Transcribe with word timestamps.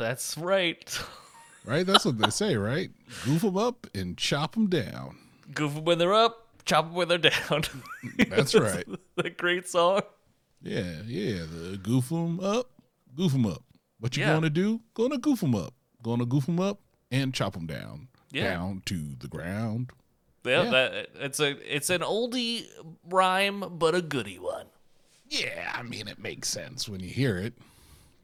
That's 0.00 0.36
right. 0.38 0.98
Right? 1.66 1.86
That's 1.86 2.06
what 2.06 2.16
they 2.16 2.30
say, 2.30 2.56
right? 2.56 2.90
Goof 3.26 3.42
them 3.42 3.58
up 3.58 3.86
and 3.94 4.16
chop 4.16 4.54
them 4.54 4.68
down. 4.68 5.18
Goof 5.52 5.76
'em 5.76 5.84
when 5.84 5.98
they're 5.98 6.14
up, 6.14 6.48
chop 6.64 6.86
'em 6.86 6.94
when 6.94 7.06
they're 7.08 7.18
down. 7.18 7.64
That's 8.30 8.54
right. 8.54 8.86
the 9.16 9.28
great 9.28 9.68
song. 9.68 10.00
Yeah, 10.62 11.02
yeah. 11.06 11.42
The 11.44 11.78
goof 11.82 12.08
them 12.08 12.40
up, 12.40 12.70
goof 13.14 13.32
them 13.32 13.44
up. 13.44 13.62
What 13.98 14.16
you 14.16 14.22
Yeah. 14.22 14.32
gonna 14.32 14.48
do? 14.48 14.80
Gonna 14.94 15.18
goof 15.18 15.40
them 15.40 15.54
up. 15.54 15.74
Gonna 16.02 16.24
goof 16.24 16.46
them 16.46 16.58
up 16.60 16.80
and 17.10 17.34
chop 17.34 17.52
them 17.52 17.66
down. 17.66 18.08
Yeah. 18.32 18.54
Down 18.54 18.80
to 18.86 19.14
the 19.18 19.28
ground. 19.28 19.90
Yeah, 20.46 20.62
Yeah. 20.62 20.70
That, 20.70 21.08
it's 21.16 21.40
a 21.40 21.76
it's 21.76 21.90
an 21.90 22.00
oldie 22.00 22.68
rhyme, 23.04 23.64
but 23.78 23.94
a 23.94 24.00
goodie 24.00 24.38
one. 24.38 24.66
Yeah, 25.28 25.72
I 25.76 25.82
mean 25.82 26.08
it 26.08 26.18
makes 26.18 26.48
sense 26.48 26.88
when 26.88 27.00
you 27.00 27.10
hear 27.10 27.36
it. 27.36 27.52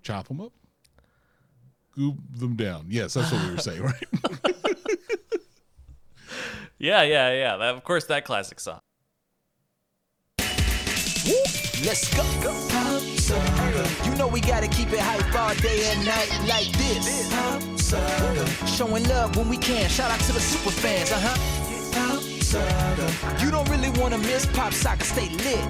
Chop 0.02 0.29
them 0.29 0.40
up, 0.40 0.52
goof 1.96 2.14
them 2.30 2.54
down. 2.56 2.86
Yes, 2.88 3.14
that's 3.14 3.32
what 3.32 3.42
we 3.44 3.50
were 3.52 3.59
saying, 3.59 3.82
right? 3.82 4.04
Yeah, 6.78 7.02
yeah, 7.02 7.32
yeah. 7.32 7.56
That, 7.56 7.74
of 7.74 7.84
course, 7.84 8.04
that 8.06 8.24
classic 8.24 8.60
song. 8.60 8.80
Let's 11.84 12.12
go. 12.14 12.23
You 14.04 14.14
know 14.16 14.28
we 14.28 14.40
gotta 14.40 14.68
keep 14.68 14.92
it 14.92 15.01
hype 15.01 15.34
all 15.34 15.54
day 15.56 15.90
and 15.90 16.04
night 16.04 16.30
like 16.46 16.70
this. 16.77 17.32
Showing 18.76 19.04
love 19.09 19.37
when 19.37 19.48
we 19.48 19.56
can. 19.56 19.88
Shout 19.88 20.10
out 20.10 20.20
to 20.20 20.32
the 20.32 20.40
super 20.40 20.70
fans, 20.70 21.10
uh 21.12 21.18
huh. 21.20 21.37
You 23.42 23.51
don't 23.51 23.68
really 23.70 23.90
wanna 23.98 24.18
miss 24.18 24.46
Pop 24.46 24.73
Saga, 24.73 25.02
stay 25.04 25.28
lit. 25.30 25.65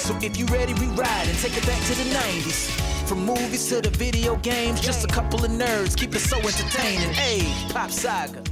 So 0.00 0.16
if 0.22 0.36
you 0.38 0.46
ready, 0.46 0.74
we 0.74 0.86
ride 0.86 1.28
and 1.28 1.38
take 1.38 1.56
it 1.56 1.66
back 1.66 1.82
to 1.84 1.94
the 1.94 2.04
90s. 2.14 2.95
From 3.06 3.24
movies 3.24 3.68
to 3.68 3.80
the 3.80 3.90
video 3.90 4.34
games, 4.36 4.80
just 4.80 5.04
a 5.04 5.06
couple 5.06 5.44
of 5.44 5.50
nerds 5.52 5.96
keep 5.96 6.12
it 6.16 6.18
so 6.18 6.38
entertaining. 6.38 7.12
Hey, 7.12 7.40
Pop 7.72 7.92
Saga. 7.92 8.42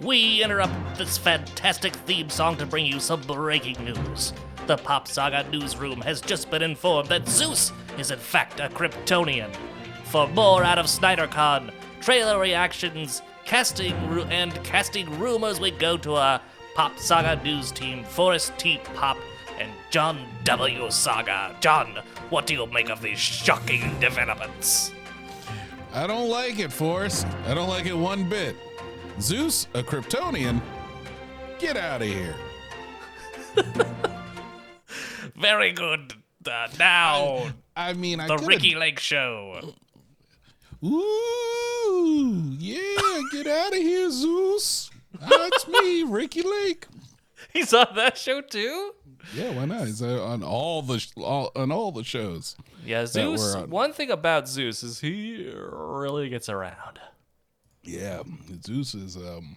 We 0.00 0.42
interrupt 0.42 0.98
this 0.98 1.16
fantastic 1.16 1.94
theme 1.94 2.30
song 2.30 2.56
to 2.56 2.66
bring 2.66 2.84
you 2.84 2.98
some 2.98 3.20
breaking 3.20 3.84
news. 3.84 4.32
The 4.66 4.76
Pop 4.76 5.06
Saga 5.06 5.48
newsroom 5.50 6.00
has 6.00 6.20
just 6.20 6.50
been 6.50 6.62
informed 6.62 7.08
that 7.10 7.28
Zeus 7.28 7.72
is 7.96 8.10
in 8.10 8.18
fact 8.18 8.58
a 8.58 8.68
Kryptonian. 8.68 9.54
For 10.06 10.26
more 10.26 10.64
out 10.64 10.78
of 10.78 10.86
SnyderCon, 10.86 11.70
trailer 12.00 12.40
reactions, 12.40 13.22
casting 13.44 13.94
ru- 14.08 14.24
and 14.24 14.52
casting 14.64 15.16
rumors, 15.20 15.60
we 15.60 15.70
go 15.70 15.96
to 15.98 16.14
our 16.14 16.40
Pop 16.74 16.98
Saga 16.98 17.42
news 17.42 17.72
team, 17.72 18.04
Forrest 18.04 18.52
T. 18.56 18.78
Pop 18.94 19.16
and 19.58 19.70
John 19.90 20.26
W. 20.44 20.90
Saga. 20.90 21.56
John, 21.60 21.98
what 22.30 22.46
do 22.46 22.54
you 22.54 22.66
make 22.66 22.90
of 22.90 23.00
these 23.02 23.18
shocking 23.18 23.98
developments? 24.00 24.92
I 25.92 26.06
don't 26.06 26.28
like 26.28 26.58
it, 26.58 26.72
Forrest. 26.72 27.26
I 27.46 27.54
don't 27.54 27.68
like 27.68 27.86
it 27.86 27.96
one 27.96 28.28
bit. 28.28 28.56
Zeus, 29.20 29.66
a 29.74 29.82
Kryptonian? 29.82 30.60
Get 31.58 31.76
out 31.76 32.02
of 32.02 32.08
here. 32.08 32.36
Very 35.36 35.72
good. 35.72 36.14
Uh, 36.46 36.68
now, 36.78 37.48
I 37.76 37.92
mean, 37.92 38.20
I 38.20 38.26
the 38.26 38.36
coulda- 38.36 38.46
Ricki 38.46 38.74
Lake 38.74 38.98
Show. 38.98 39.74
Ooh, 40.84 42.54
yeah, 42.58 43.20
get 43.32 43.46
out 43.46 43.72
of 43.72 43.78
here, 43.78 44.10
Zeus. 44.10 44.90
That's 45.28 45.66
me, 45.66 46.04
Ricki 46.04 46.42
Lake. 46.42 46.86
He's 47.52 47.74
on 47.74 47.88
that 47.96 48.16
show 48.16 48.40
too. 48.40 48.94
Yeah, 49.34 49.50
why 49.50 49.64
not? 49.66 49.86
He's 49.86 50.02
on 50.02 50.42
all 50.42 50.82
the 50.82 51.04
all, 51.16 51.52
on 51.54 51.70
all 51.70 51.92
the 51.92 52.04
shows. 52.04 52.56
Yeah, 52.84 53.06
Zeus. 53.06 53.54
on. 53.54 53.70
One 53.70 53.92
thing 53.92 54.10
about 54.10 54.48
Zeus 54.48 54.82
is 54.82 55.00
he 55.00 55.52
really 55.54 56.28
gets 56.28 56.48
around. 56.48 56.98
Yeah, 57.82 58.22
Zeus 58.64 58.94
is 58.94 59.16
um, 59.16 59.56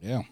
yeah. 0.00 0.22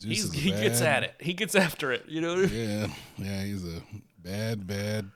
Zeus 0.00 0.10
He's, 0.10 0.24
is 0.24 0.34
a 0.34 0.36
he 0.36 0.50
gets 0.50 0.80
at 0.80 1.02
it. 1.04 1.14
He 1.20 1.34
gets 1.34 1.54
after 1.54 1.92
it. 1.92 2.04
You 2.08 2.20
know. 2.20 2.36
Yeah, 2.52 2.86
yeah, 3.16 3.42
he's 3.42 3.64
a 3.64 3.82
bad, 4.18 4.66
bad, 4.66 5.10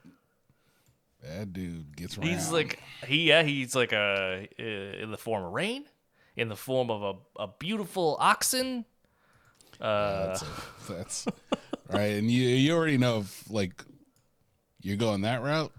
bad 1.22 1.52
dude. 1.52 1.96
Gets 1.96 2.18
around. 2.18 2.28
He's 2.28 2.50
like 2.50 2.78
he 3.06 3.28
yeah 3.28 3.42
he's 3.42 3.74
like 3.74 3.92
a 3.92 4.48
uh, 4.58 4.62
in 4.62 5.10
the 5.10 5.18
form 5.18 5.44
of 5.44 5.52
rain, 5.52 5.84
in 6.36 6.48
the 6.48 6.56
form 6.56 6.90
of 6.90 7.02
a, 7.02 7.42
a 7.42 7.48
beautiful 7.58 8.16
oxen. 8.20 8.84
Uh, 9.80 10.26
that's, 10.26 10.42
a, 10.42 10.92
that's 10.92 11.26
right, 11.92 12.12
and 12.14 12.30
you 12.30 12.48
you 12.48 12.74
already 12.74 12.98
know 12.98 13.20
if 13.20 13.50
like 13.50 13.84
you're 14.80 14.96
going 14.96 15.22
that 15.22 15.42
route, 15.42 15.72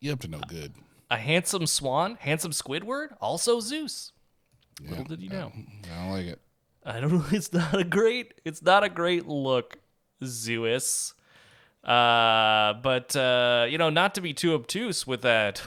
you 0.00 0.10
have 0.10 0.20
to 0.20 0.28
know 0.28 0.40
good. 0.48 0.72
a 1.10 1.16
handsome 1.16 1.66
swan, 1.66 2.16
handsome 2.20 2.52
Squidward, 2.52 3.14
also 3.20 3.60
Zeus. 3.60 4.12
Little 4.88 5.04
did 5.04 5.20
you 5.20 5.28
know. 5.28 5.52
I 5.92 5.98
don't 5.98 6.10
like 6.10 6.26
it. 6.26 6.40
I 6.84 7.00
don't 7.00 7.12
know. 7.12 7.24
It's 7.30 7.52
not 7.52 7.78
a 7.78 7.84
great. 7.84 8.34
It's 8.44 8.62
not 8.62 8.82
a 8.84 8.88
great 8.88 9.26
look, 9.26 9.78
Zeus. 10.24 11.14
Uh, 11.84 12.74
but 12.74 13.14
uh, 13.16 13.66
you 13.68 13.78
know, 13.78 13.90
not 13.90 14.14
to 14.14 14.20
be 14.20 14.32
too 14.32 14.54
obtuse 14.54 15.06
with 15.06 15.22
that 15.22 15.62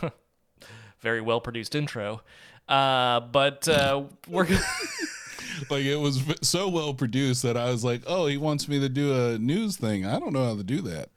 very 1.00 1.22
well 1.22 1.42
produced 1.42 1.76
intro. 1.76 2.22
Uh, 2.68 3.20
but 3.20 3.68
uh, 3.68 4.04
we're 4.28 4.48
Like 5.70 5.86
it 5.86 5.98
was 5.98 6.22
so 6.42 6.68
well 6.70 6.94
produced 6.94 7.44
that 7.44 7.58
I 7.58 7.70
was 7.70 7.84
like, 7.84 8.02
oh, 8.08 8.28
he 8.28 8.38
wants 8.38 8.68
me 8.68 8.80
to 8.80 8.90
do 8.90 9.14
a 9.14 9.38
news 9.38 9.78
thing. 9.78 10.06
I 10.06 10.20
don't 10.20 10.34
know 10.34 10.46
how 10.46 10.56
to 10.56 10.64
do 10.64 10.82
that. 10.82 11.10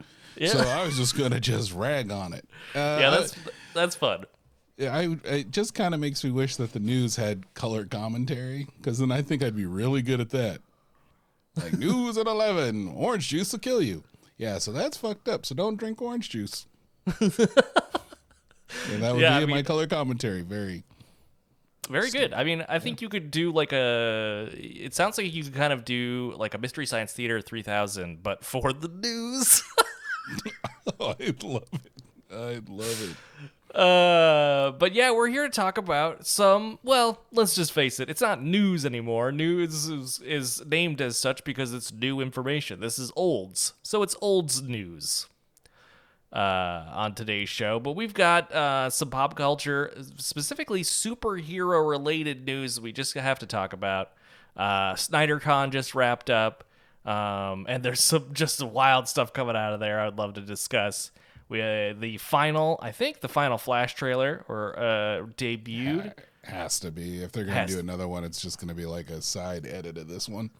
So 0.46 0.58
I 0.60 0.84
was 0.84 0.96
just 0.96 1.16
gonna 1.18 1.40
just 1.40 1.72
rag 1.74 2.12
on 2.12 2.32
it. 2.32 2.44
Uh, 2.74 2.98
yeah, 3.00 3.10
that's 3.10 3.34
that's 3.74 3.96
fun. 3.96 4.24
Yeah, 4.76 4.96
I 4.96 5.16
it 5.24 5.50
just 5.50 5.74
kind 5.74 5.94
of 5.94 6.00
makes 6.00 6.22
me 6.22 6.30
wish 6.30 6.54
that 6.56 6.72
the 6.72 6.78
news 6.78 7.16
had 7.16 7.52
color 7.54 7.84
commentary 7.84 8.68
because 8.76 8.98
then 8.98 9.10
I 9.10 9.22
think 9.22 9.42
I'd 9.42 9.56
be 9.56 9.66
really 9.66 10.00
good 10.02 10.20
at 10.20 10.30
that. 10.30 10.60
Like 11.56 11.72
news 11.78 12.16
at 12.16 12.28
eleven, 12.28 12.92
orange 12.94 13.28
juice 13.28 13.50
will 13.50 13.58
kill 13.58 13.82
you. 13.82 14.04
Yeah, 14.36 14.58
so 14.58 14.70
that's 14.70 14.96
fucked 14.96 15.28
up. 15.28 15.44
So 15.44 15.56
don't 15.56 15.76
drink 15.76 16.00
orange 16.00 16.30
juice. 16.30 16.66
and 17.20 17.30
that 19.02 19.12
would 19.14 19.20
Yeah, 19.20 19.30
be 19.30 19.40
I 19.40 19.42
in 19.42 19.50
my 19.50 19.62
color 19.62 19.86
commentary. 19.88 20.42
Very. 20.42 20.84
Very 21.88 22.10
good. 22.10 22.32
I 22.32 22.44
mean, 22.44 22.64
I 22.68 22.78
think 22.78 23.00
you 23.00 23.08
could 23.08 23.30
do 23.30 23.50
like 23.52 23.72
a. 23.72 24.48
It 24.52 24.94
sounds 24.94 25.18
like 25.18 25.32
you 25.32 25.44
could 25.44 25.54
kind 25.54 25.72
of 25.72 25.84
do 25.84 26.34
like 26.36 26.54
a 26.54 26.58
Mystery 26.58 26.86
Science 26.86 27.12
Theater 27.12 27.40
3000, 27.40 28.22
but 28.22 28.44
for 28.44 28.72
the 28.72 28.88
news. 28.88 29.62
Oh, 31.00 31.14
I'd 31.20 31.42
love 31.42 31.68
it. 31.72 32.02
I'd 32.32 32.68
love 32.68 33.02
it. 33.10 33.16
Uh, 33.74 34.72
but 34.72 34.94
yeah, 34.94 35.10
we're 35.10 35.28
here 35.28 35.44
to 35.44 35.50
talk 35.50 35.78
about 35.78 36.26
some. 36.26 36.78
Well, 36.82 37.20
let's 37.32 37.54
just 37.54 37.72
face 37.72 38.00
it; 38.00 38.08
it's 38.08 38.20
not 38.20 38.42
news 38.42 38.86
anymore. 38.86 39.30
News 39.30 39.88
is, 39.88 40.20
is 40.20 40.64
named 40.66 41.00
as 41.00 41.16
such 41.16 41.44
because 41.44 41.72
it's 41.72 41.92
new 41.92 42.20
information. 42.20 42.80
This 42.80 42.98
is 42.98 43.12
olds, 43.14 43.74
so 43.82 44.02
it's 44.02 44.16
olds 44.20 44.62
news. 44.62 45.26
Uh, 46.30 46.84
on 46.92 47.14
today's 47.14 47.48
show, 47.48 47.80
but 47.80 47.92
we've 47.96 48.12
got 48.12 48.52
uh 48.52 48.90
some 48.90 49.08
pop 49.08 49.34
culture, 49.34 49.94
specifically 50.18 50.82
superhero 50.82 51.88
related 51.88 52.44
news. 52.44 52.78
We 52.78 52.92
just 52.92 53.14
have 53.14 53.38
to 53.38 53.46
talk 53.46 53.72
about. 53.72 54.10
Uh, 54.54 54.92
SnyderCon 54.92 55.70
just 55.70 55.94
wrapped 55.94 56.28
up. 56.28 56.64
Um, 57.06 57.64
and 57.68 57.82
there's 57.82 58.04
some 58.04 58.34
just 58.34 58.58
some 58.58 58.72
wild 58.74 59.08
stuff 59.08 59.32
coming 59.32 59.56
out 59.56 59.72
of 59.72 59.80
there. 59.80 60.00
I'd 60.00 60.18
love 60.18 60.34
to 60.34 60.42
discuss. 60.42 61.10
We 61.48 61.62
uh, 61.62 61.94
the 61.98 62.18
final, 62.18 62.78
I 62.82 62.92
think 62.92 63.20
the 63.20 63.28
final 63.28 63.56
Flash 63.56 63.94
trailer 63.94 64.44
or 64.48 64.78
uh, 64.78 65.26
debuted. 65.36 66.12
Has 66.44 66.78
to 66.80 66.90
be. 66.90 67.22
If 67.22 67.32
they're 67.32 67.44
gonna 67.44 67.56
Has 67.60 67.70
do 67.70 67.78
another 67.78 68.06
one, 68.06 68.24
it's 68.24 68.40
just 68.42 68.60
gonna 68.60 68.74
be 68.74 68.84
like 68.84 69.08
a 69.08 69.22
side 69.22 69.64
edit 69.66 69.96
of 69.96 70.08
this 70.08 70.28
one. 70.28 70.50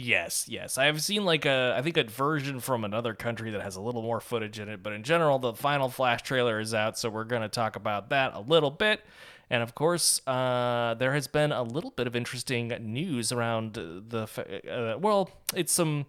Yes, 0.00 0.46
yes. 0.48 0.78
I've 0.78 1.02
seen 1.02 1.24
like 1.24 1.44
a 1.44 1.74
I 1.76 1.82
think 1.82 1.96
a 1.96 2.04
version 2.04 2.60
from 2.60 2.84
another 2.84 3.14
country 3.14 3.50
that 3.50 3.60
has 3.62 3.74
a 3.74 3.80
little 3.80 4.02
more 4.02 4.20
footage 4.20 4.60
in 4.60 4.68
it, 4.68 4.82
but 4.82 4.92
in 4.92 5.02
general 5.02 5.38
the 5.38 5.54
final 5.54 5.88
Flash 5.88 6.22
trailer 6.22 6.60
is 6.60 6.72
out, 6.72 6.96
so 6.96 7.10
we're 7.10 7.24
going 7.24 7.42
to 7.42 7.48
talk 7.48 7.74
about 7.74 8.10
that 8.10 8.34
a 8.34 8.40
little 8.40 8.70
bit. 8.70 9.04
And 9.50 9.62
of 9.62 9.74
course, 9.74 10.20
uh, 10.26 10.94
there 10.98 11.14
has 11.14 11.26
been 11.26 11.50
a 11.50 11.62
little 11.62 11.90
bit 11.90 12.06
of 12.06 12.14
interesting 12.14 12.68
news 12.80 13.32
around 13.32 13.74
the 13.74 14.28
uh, 14.70 14.98
well, 14.98 15.30
it's 15.54 15.72
some 15.72 16.06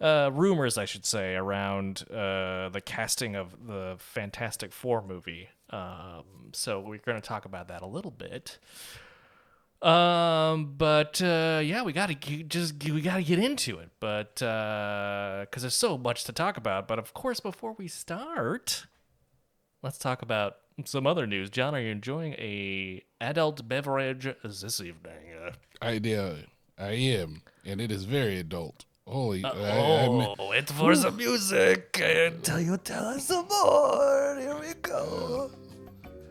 uh, 0.00 0.30
rumors, 0.32 0.78
I 0.78 0.86
should 0.86 1.04
say, 1.04 1.34
around 1.34 2.04
uh, 2.10 2.70
the 2.70 2.80
casting 2.84 3.36
of 3.36 3.66
the 3.66 3.96
Fantastic 3.98 4.72
Four 4.72 5.02
movie. 5.02 5.50
Um, 5.68 6.24
so 6.52 6.80
we're 6.80 6.98
going 6.98 7.20
to 7.20 7.26
talk 7.28 7.44
about 7.44 7.68
that 7.68 7.82
a 7.82 7.86
little 7.86 8.10
bit. 8.12 8.58
Um, 9.80 10.74
but 10.76 11.22
uh, 11.22 11.60
yeah, 11.62 11.82
we 11.82 11.92
gotta 11.92 12.14
g- 12.14 12.42
just 12.42 12.82
we 12.82 13.00
gotta 13.00 13.22
get 13.22 13.38
into 13.38 13.78
it, 13.78 13.90
but 14.00 14.34
because 14.36 15.62
there's 15.62 15.76
so 15.76 15.96
much 15.96 16.24
to 16.24 16.32
talk 16.32 16.56
about. 16.56 16.88
But 16.88 16.98
of 16.98 17.14
course, 17.14 17.38
before 17.40 17.74
we 17.78 17.86
start, 17.86 18.86
let's 19.82 19.98
talk 19.98 20.20
about 20.22 20.56
some 20.84 21.06
other 21.06 21.26
news. 21.26 21.48
John, 21.50 21.74
are 21.76 21.80
you 21.80 21.90
enjoying 21.92 22.32
a 22.34 23.04
adult 23.20 23.68
beverage 23.68 24.28
this 24.42 24.80
evening? 24.80 25.52
I 25.80 25.98
do. 25.98 26.38
I 26.76 26.90
am, 26.92 27.42
and 27.64 27.80
it 27.80 27.90
is 27.92 28.04
very 28.04 28.38
adult. 28.38 28.84
Holy, 29.06 29.42
I, 29.44 29.48
I 29.48 30.06
Oh, 30.06 30.52
it's 30.52 30.70
for 30.72 30.94
some 30.94 31.16
music. 31.16 31.98
Until 32.02 32.60
you 32.60 32.76
tell 32.76 33.04
us 33.06 33.26
some 33.28 33.48
more. 33.48 34.36
Here 34.38 34.58
we 34.60 34.74
go. 34.82 35.50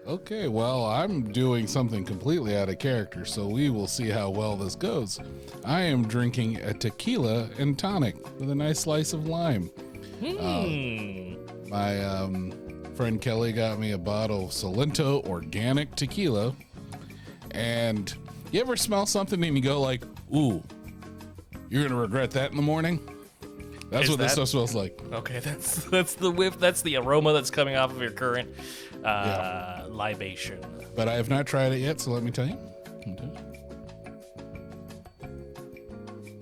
Okay. 0.07 0.47
Well, 0.47 0.85
I'm 0.85 1.31
doing 1.31 1.67
something 1.67 2.05
completely 2.05 2.57
out 2.57 2.69
of 2.69 2.79
character, 2.79 3.25
so 3.25 3.47
we 3.47 3.69
will 3.69 3.87
see 3.87 4.09
how 4.09 4.29
well 4.29 4.55
this 4.55 4.75
goes. 4.75 5.19
I 5.65 5.81
am 5.81 6.07
drinking 6.07 6.57
a 6.57 6.73
tequila 6.73 7.49
and 7.57 7.77
tonic 7.77 8.15
with 8.39 8.49
a 8.49 8.55
nice 8.55 8.79
slice 8.79 9.13
of 9.13 9.27
lime. 9.27 9.69
Hmm. 10.23 11.35
My 11.69 12.03
um, 12.03 12.53
friend 12.95 13.21
Kelly 13.21 13.53
got 13.53 13.79
me 13.79 13.91
a 13.91 13.97
bottle 13.97 14.45
of 14.45 14.51
Solento 14.51 15.25
organic 15.27 15.95
tequila. 15.95 16.55
And 17.51 18.13
you 18.51 18.61
ever 18.61 18.75
smell 18.75 19.05
something 19.05 19.43
and 19.43 19.55
you 19.55 19.61
go 19.61 19.79
like, 19.81 20.03
"Ooh, 20.33 20.63
you're 21.69 21.87
gonna 21.87 21.99
regret 21.99 22.31
that 22.31 22.51
in 22.51 22.57
the 22.57 22.63
morning." 22.63 22.99
That's 23.89 24.05
Is 24.05 24.09
what 24.09 24.19
this 24.19 24.33
stuff 24.33 24.49
smells 24.49 24.75
like. 24.75 24.99
Okay, 25.11 25.39
that's 25.43 25.85
that's 25.85 26.15
the 26.15 26.29
whiff. 26.29 26.59
That's 26.59 26.81
the 26.81 26.97
aroma 26.97 27.33
that's 27.33 27.49
coming 27.49 27.75
off 27.75 27.91
of 27.91 28.01
your 28.01 28.11
current 28.11 28.49
uh, 29.05 29.85
libation. 29.89 30.59
But 30.95 31.07
I 31.07 31.13
have 31.13 31.29
not 31.29 31.45
tried 31.45 31.71
it 31.73 31.77
yet, 31.79 31.99
so 32.01 32.11
let 32.11 32.23
me 32.23 32.31
tell 32.31 32.47
you. 32.47 32.57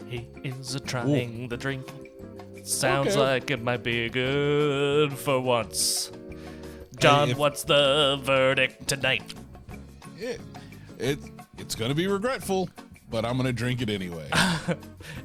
He 0.07 0.28
is 0.44 0.75
a 0.75 0.80
trying 0.80 1.48
the 1.50 1.57
drink. 1.57 1.86
Sounds 2.63 3.10
Okay. 3.16 3.19
like 3.19 3.52
it 3.52 3.62
might 3.62 3.84
be 3.84 4.10
good 4.10 5.13
for 5.13 5.40
once. 5.40 6.12
John, 7.00 7.30
if- 7.31 7.38
what's 7.38 7.63
the 7.63 8.19
verdict 8.24 8.88
tonight? 8.88 9.34
It, 10.18 10.40
it 10.98 11.19
it's 11.58 11.75
gonna 11.75 11.94
be 11.96 12.08
regretful, 12.08 12.69
but 13.10 13.25
I'm 13.25 13.38
gonna 13.38 13.54
drink 13.54 13.81
it 13.81 13.90
anyway. 13.90 14.30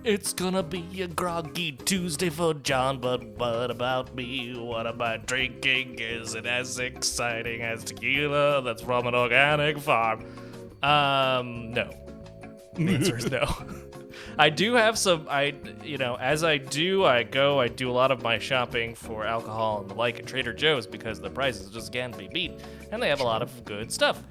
It's 0.05 0.33
gonna 0.33 0.63
be 0.63 1.03
a 1.03 1.09
groggy 1.09 1.73
Tuesday 1.73 2.31
for 2.31 2.55
John, 2.55 2.99
but 2.99 3.23
what 3.39 3.71
about 3.71 4.15
me? 4.15 4.59
What 4.59 4.87
am 4.87 5.01
I 5.01 5.19
drinking? 5.19 5.99
Is 5.99 6.35
it 6.35 6.47
as 6.47 6.79
exciting 6.79 7.63
as 7.63 7.85
tequila 7.85 8.63
that's 8.63 8.83
from 8.83 9.07
an 9.07 9.15
organic 9.15 9.79
farm? 9.79 10.25
Um, 10.83 11.73
no. 11.73 11.91
The 12.75 12.95
answer 12.95 13.17
is 13.17 13.31
no. 13.31 13.47
I 14.39 14.49
do 14.49 14.75
have 14.75 14.99
some. 14.99 15.27
I, 15.29 15.55
you 15.85 15.99
know, 15.99 16.17
as 16.17 16.45
I 16.45 16.57
do, 16.57 17.05
I 17.05 17.23
go. 17.23 17.61
I 17.61 17.69
do 17.69 17.91
a 17.91 17.93
lot 17.93 18.11
of 18.11 18.23
my 18.23 18.39
shopping 18.39 18.95
for 18.95 19.27
alcohol 19.27 19.81
and 19.83 19.91
the 19.91 19.95
like 19.95 20.19
at 20.19 20.27
Trader 20.27 20.53
Joe's 20.53 20.87
because 20.87 21.21
the 21.21 21.31
prices 21.31 21.71
just 21.71 21.93
can't 21.93 22.17
be 22.17 22.29
beat, 22.29 22.53
and 22.91 23.03
they 23.03 23.09
have 23.09 23.21
a 23.21 23.25
lot 23.25 23.43
of 23.43 23.65
good 23.65 23.93
stuff. 23.93 24.23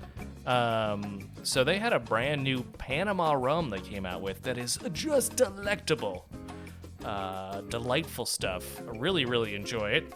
Um, 0.49 1.29
so 1.43 1.63
they 1.63 1.77
had 1.77 1.93
a 1.93 1.99
brand 1.99 2.43
new 2.43 2.63
Panama 2.79 3.33
rum 3.33 3.69
they 3.69 3.81
came 3.81 4.03
out 4.03 4.23
with 4.23 4.41
that 4.41 4.57
is 4.57 4.79
just 4.93 5.35
delectable, 5.35 6.25
uh, 7.05 7.61
delightful 7.61 8.25
stuff. 8.25 8.81
I 8.81 8.97
really, 8.97 9.25
really 9.25 9.53
enjoy 9.53 9.91
it. 9.91 10.11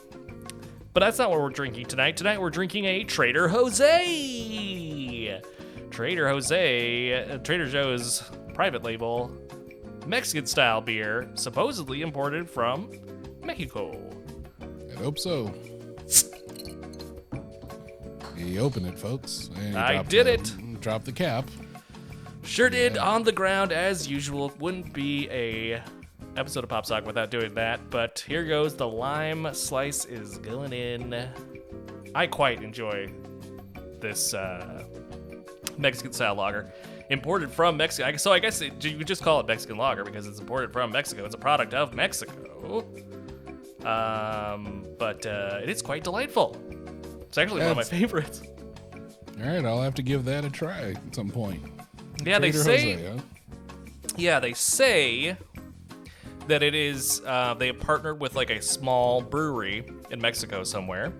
But 0.94 1.01
that's 1.01 1.19
not 1.19 1.30
what 1.30 1.39
we're 1.39 1.50
drinking 1.50 1.85
tonight. 1.85 2.18
Tonight 2.18 2.41
we're 2.41 2.50
drinking 2.50 2.85
a 2.85 3.03
Trader 3.03 3.47
Jose. 3.47 5.39
Trader 5.91 6.27
Jose, 6.27 7.13
uh, 7.13 7.38
Trader 7.38 7.68
Joe's 7.68 8.24
private 8.56 8.81
label, 8.83 9.31
Mexican 10.07 10.47
style 10.47 10.81
beer, 10.81 11.29
supposedly 11.36 12.01
imported 12.01 12.50
from 12.50 12.89
Mexico. 13.44 14.09
I 14.91 14.95
hope 14.95 15.19
so. 15.19 15.53
You 18.38 18.59
open 18.62 18.85
it, 18.85 18.97
folks. 18.97 19.50
and 19.57 19.77
I 19.77 20.03
did 20.03 20.27
the- 20.27 20.33
it. 20.33 20.81
Drop 20.81 21.03
the 21.03 21.12
cap. 21.12 21.50
Sure 22.44 22.69
did 22.69 22.97
on 22.97 23.24
the 23.24 23.31
ground 23.31 23.71
as 23.71 24.07
usual. 24.07 24.51
Wouldn't 24.59 24.91
be 24.94 25.30
a 25.30 25.81
episode 26.35 26.63
of 26.63 26.69
Pop 26.69 26.85
Saga 26.85 27.06
without 27.06 27.31
doing 27.31 27.53
that. 27.56 27.89
But 27.89 28.24
here 28.27 28.44
goes. 28.44 28.75
The 28.75 28.88
lime 28.88 29.53
slice 29.53 30.03
is 30.06 30.38
going 30.39 30.74
in. 30.74 31.30
I 32.15 32.27
quite 32.27 32.62
enjoy 32.62 33.07
this 34.01 34.33
uh, 34.33 34.83
Mexican 35.77 36.12
style 36.12 36.36
lager, 36.36 36.71
imported 37.09 37.50
from 37.50 37.77
Mexico. 37.77 38.09
I- 38.09 38.15
So 38.18 38.33
I 38.33 38.39
guess 38.39 38.59
it, 38.62 38.83
you 38.83 38.97
could 38.97 39.07
just 39.07 39.21
call 39.24 39.39
it 39.39 39.47
Mexican 39.47 39.77
lager 39.77 40.03
because 40.03 40.27
it's 40.27 40.39
imported 40.39 40.74
from 40.74 40.91
Mexico. 40.91 41.24
It's 41.25 41.36
a 41.36 41.38
product 41.38 41.74
of 41.74 41.94
Mexico. 41.94 42.86
Um, 43.86 44.86
but 45.00 45.25
uh, 45.25 45.59
it 45.62 45.69
is 45.69 45.81
quite 45.81 46.03
delightful. 46.03 46.57
It's 47.33 47.39
actually 47.39 47.62
one 47.62 47.71
of 47.71 47.77
my 47.77 47.83
favorites. 47.83 48.44
All 49.41 49.47
right, 49.47 49.65
I'll 49.65 49.81
have 49.81 49.95
to 49.95 50.03
give 50.03 50.24
that 50.25 50.45
a 50.45 50.51
try 50.51 50.91
at 50.91 51.15
some 51.15 51.31
point. 51.31 51.63
Yeah, 52.24 52.38
they 52.38 52.51
say. 52.51 52.94
Jose, 52.94 53.07
huh? 53.07 53.21
Yeah, 54.15 54.39
they 54.39 54.53
say 54.53 55.35
that 56.45 56.62
it 56.62 56.75
is. 56.75 57.24
Uh, 57.25 57.56
they 57.56 57.65
have 57.65 57.80
partnered 57.80 58.19
with 58.19 58.35
like 58.35 58.51
a 58.51 58.62
small 58.62 59.19
brewery 59.19 59.83
in 60.12 60.21
Mexico 60.21 60.63
somewhere, 60.63 61.12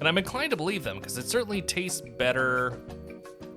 and 0.00 0.08
I'm 0.08 0.18
inclined 0.18 0.50
to 0.50 0.56
believe 0.56 0.82
them 0.82 0.98
because 0.98 1.18
it 1.18 1.28
certainly 1.28 1.62
tastes 1.62 2.02
better. 2.18 2.76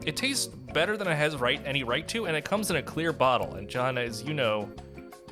It 0.06 0.16
tastes 0.16 0.45
better 0.45 0.98
than 0.98 1.07
it 1.07 1.16
has 1.16 1.36
right 1.36 1.60
any 1.66 1.84
right 1.84 2.07
to, 2.10 2.28
and 2.28 2.38
it 2.38 2.45
comes 2.45 2.69
in 2.69 2.75
a 2.75 2.84
clear 2.84 3.12
bottle. 3.12 3.56
And 3.56 3.68
John, 3.68 3.98
as 3.98 4.22
you 4.22 4.36
know, 4.36 4.69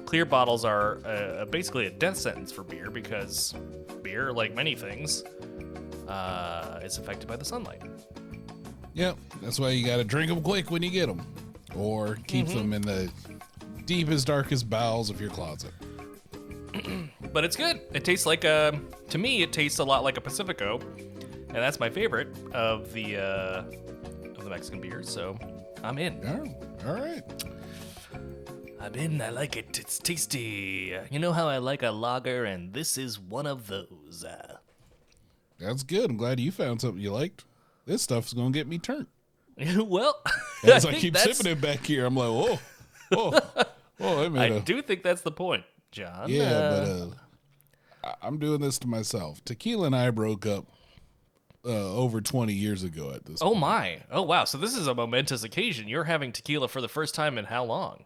clear 0.07 0.25
bottles 0.25 0.65
are 0.65 0.97
uh, 1.05 1.45
basically 1.45 1.85
a 1.85 1.91
death 1.91 2.17
sentence 2.17 2.51
for 2.51 2.63
beer 2.63 2.89
because 2.89 3.53
beer, 4.01 4.33
like 4.33 4.55
many 4.55 4.73
things, 4.73 5.23
uh, 6.07 6.79
is 6.83 6.97
affected 6.97 7.27
by 7.27 7.35
the 7.35 7.45
sunlight. 7.45 7.81
Yep, 8.93 9.17
that's 9.41 9.59
why 9.59 9.69
you 9.69 9.85
got 9.85 9.97
to 9.97 10.03
drink 10.03 10.29
them 10.29 10.41
quick 10.41 10.71
when 10.71 10.81
you 10.81 10.89
get 10.89 11.05
them, 11.07 11.25
or 11.75 12.17
keep 12.27 12.47
Mm-hmm. 12.47 12.57
them 12.57 12.73
in 12.73 12.81
the 12.81 13.11
deepest, 13.85 14.25
darkest 14.27 14.69
bowels 14.69 15.09
of 15.09 15.21
your 15.21 15.29
closet. 15.29 15.71
but 17.33 17.43
it's 17.43 17.55
good. 17.55 17.81
It 17.93 18.03
tastes 18.03 18.25
like 18.25 18.43
a. 18.43 18.79
To 19.09 19.17
me, 19.17 19.41
it 19.43 19.51
tastes 19.53 19.79
a 19.79 19.83
lot 19.83 20.03
like 20.03 20.17
a 20.17 20.21
Pacifico, 20.21 20.79
and 20.79 21.55
that's 21.55 21.79
my 21.79 21.89
favorite 21.89 22.29
of 22.53 22.91
the 22.93 23.17
uh, 23.17 23.63
of 24.35 24.43
the 24.43 24.49
Mexican 24.49 24.81
beers. 24.81 25.09
So 25.09 25.37
I'm 25.83 25.97
in. 25.97 26.19
Oh, 26.25 26.87
all 26.89 26.95
right. 26.95 27.23
I'm 28.79 28.93
in. 28.95 29.21
I 29.21 29.29
like 29.29 29.55
it. 29.57 29.79
It's 29.79 29.97
tasty. 29.99 30.95
You 31.09 31.19
know 31.19 31.33
how 31.33 31.47
I 31.47 31.57
like 31.57 31.83
a 31.83 31.89
lager, 31.91 32.45
and 32.45 32.73
this 32.73 32.97
is 32.97 33.19
one 33.19 33.47
of 33.47 33.67
those. 33.67 34.23
Uh, 34.27 34.56
That's 35.59 35.83
good. 35.83 36.09
I'm 36.11 36.17
glad 36.17 36.39
you 36.39 36.51
found 36.51 36.81
something 36.81 37.01
you 37.01 37.11
liked. 37.11 37.45
This 37.85 38.01
stuff's 38.01 38.33
gonna 38.33 38.51
get 38.51 38.67
me 38.67 38.77
turned. 38.77 39.07
well, 39.77 40.15
As 40.63 40.85
I, 40.85 40.89
think 40.91 41.01
keep 41.01 41.13
that's- 41.13 41.37
sipping 41.37 41.51
it 41.53 41.61
back 41.61 41.85
here, 41.85 42.05
I'm 42.05 42.15
like, 42.15 42.27
oh, 42.27 42.59
oh, 43.13 43.39
oh, 43.99 44.35
I 44.37 44.43
I 44.55 44.59
do 44.59 44.81
think 44.81 45.01
that's 45.03 45.21
the 45.21 45.31
point, 45.31 45.63
John. 45.91 46.29
yeah, 46.29 46.43
Uh, 46.43 46.69
but 46.69 46.89
uh, 46.89 47.07
I- 48.21 48.27
I'm 48.27 48.37
doing 48.39 48.61
this 48.61 48.77
to 48.79 48.87
myself. 48.87 49.43
Tequila 49.45 49.87
and 49.87 49.95
I 49.95 50.11
broke 50.11 50.45
up 50.45 50.65
uh, 51.65 51.95
over 51.95 52.21
20 52.21 52.53
years 52.53 52.83
ago 52.83 53.11
at 53.11 53.25
this. 53.25 53.39
oh 53.41 53.55
my! 53.55 54.01
Oh 54.11 54.21
wow! 54.21 54.43
So 54.45 54.57
this 54.57 54.75
is 54.77 54.87
a 54.87 54.93
momentous 54.95 55.43
occasion. 55.43 55.87
You're 55.87 56.03
having 56.05 56.31
tequila 56.31 56.67
for 56.67 56.79
the 56.81 56.87
first 56.87 57.15
time 57.15 57.37
in 57.37 57.45
how 57.45 57.63
long? 57.65 58.05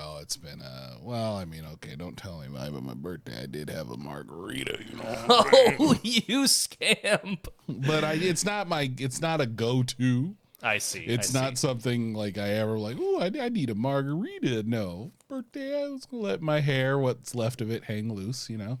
Oh, 0.00 0.18
it's 0.22 0.36
been 0.36 0.62
uh 0.62 0.94
well, 1.00 1.36
I 1.36 1.44
mean, 1.44 1.64
okay, 1.74 1.96
don't 1.96 2.16
tell 2.16 2.40
anybody, 2.42 2.70
but 2.70 2.82
my 2.82 2.94
birthday 2.94 3.42
I 3.42 3.46
did 3.46 3.70
have 3.70 3.90
a 3.90 3.96
margarita, 3.96 4.78
you 4.88 4.96
know. 4.96 5.24
Oh, 5.80 5.96
you 6.02 6.46
scamp! 6.46 7.48
but 7.66 8.04
I 8.04 8.14
it's 8.14 8.44
not 8.44 8.68
my 8.68 8.90
it's 8.98 9.20
not 9.20 9.40
a 9.40 9.46
go-to. 9.46 10.34
I 10.62 10.78
see. 10.78 11.04
It's 11.04 11.34
I 11.34 11.40
not 11.40 11.50
see. 11.58 11.66
something 11.66 12.14
like 12.14 12.36
I 12.36 12.48
ever 12.54 12.78
like, 12.78 12.96
"Oh, 12.98 13.20
I, 13.20 13.30
I 13.40 13.48
need 13.48 13.70
a 13.70 13.74
margarita." 13.74 14.64
No. 14.64 15.12
Birthday, 15.28 15.84
I 15.84 15.88
was 15.88 16.06
going 16.06 16.22
to 16.22 16.28
let 16.30 16.40
my 16.42 16.60
hair, 16.60 16.98
what's 16.98 17.34
left 17.34 17.60
of 17.60 17.70
it, 17.70 17.84
hang 17.84 18.12
loose, 18.12 18.48
you 18.48 18.56
know. 18.56 18.78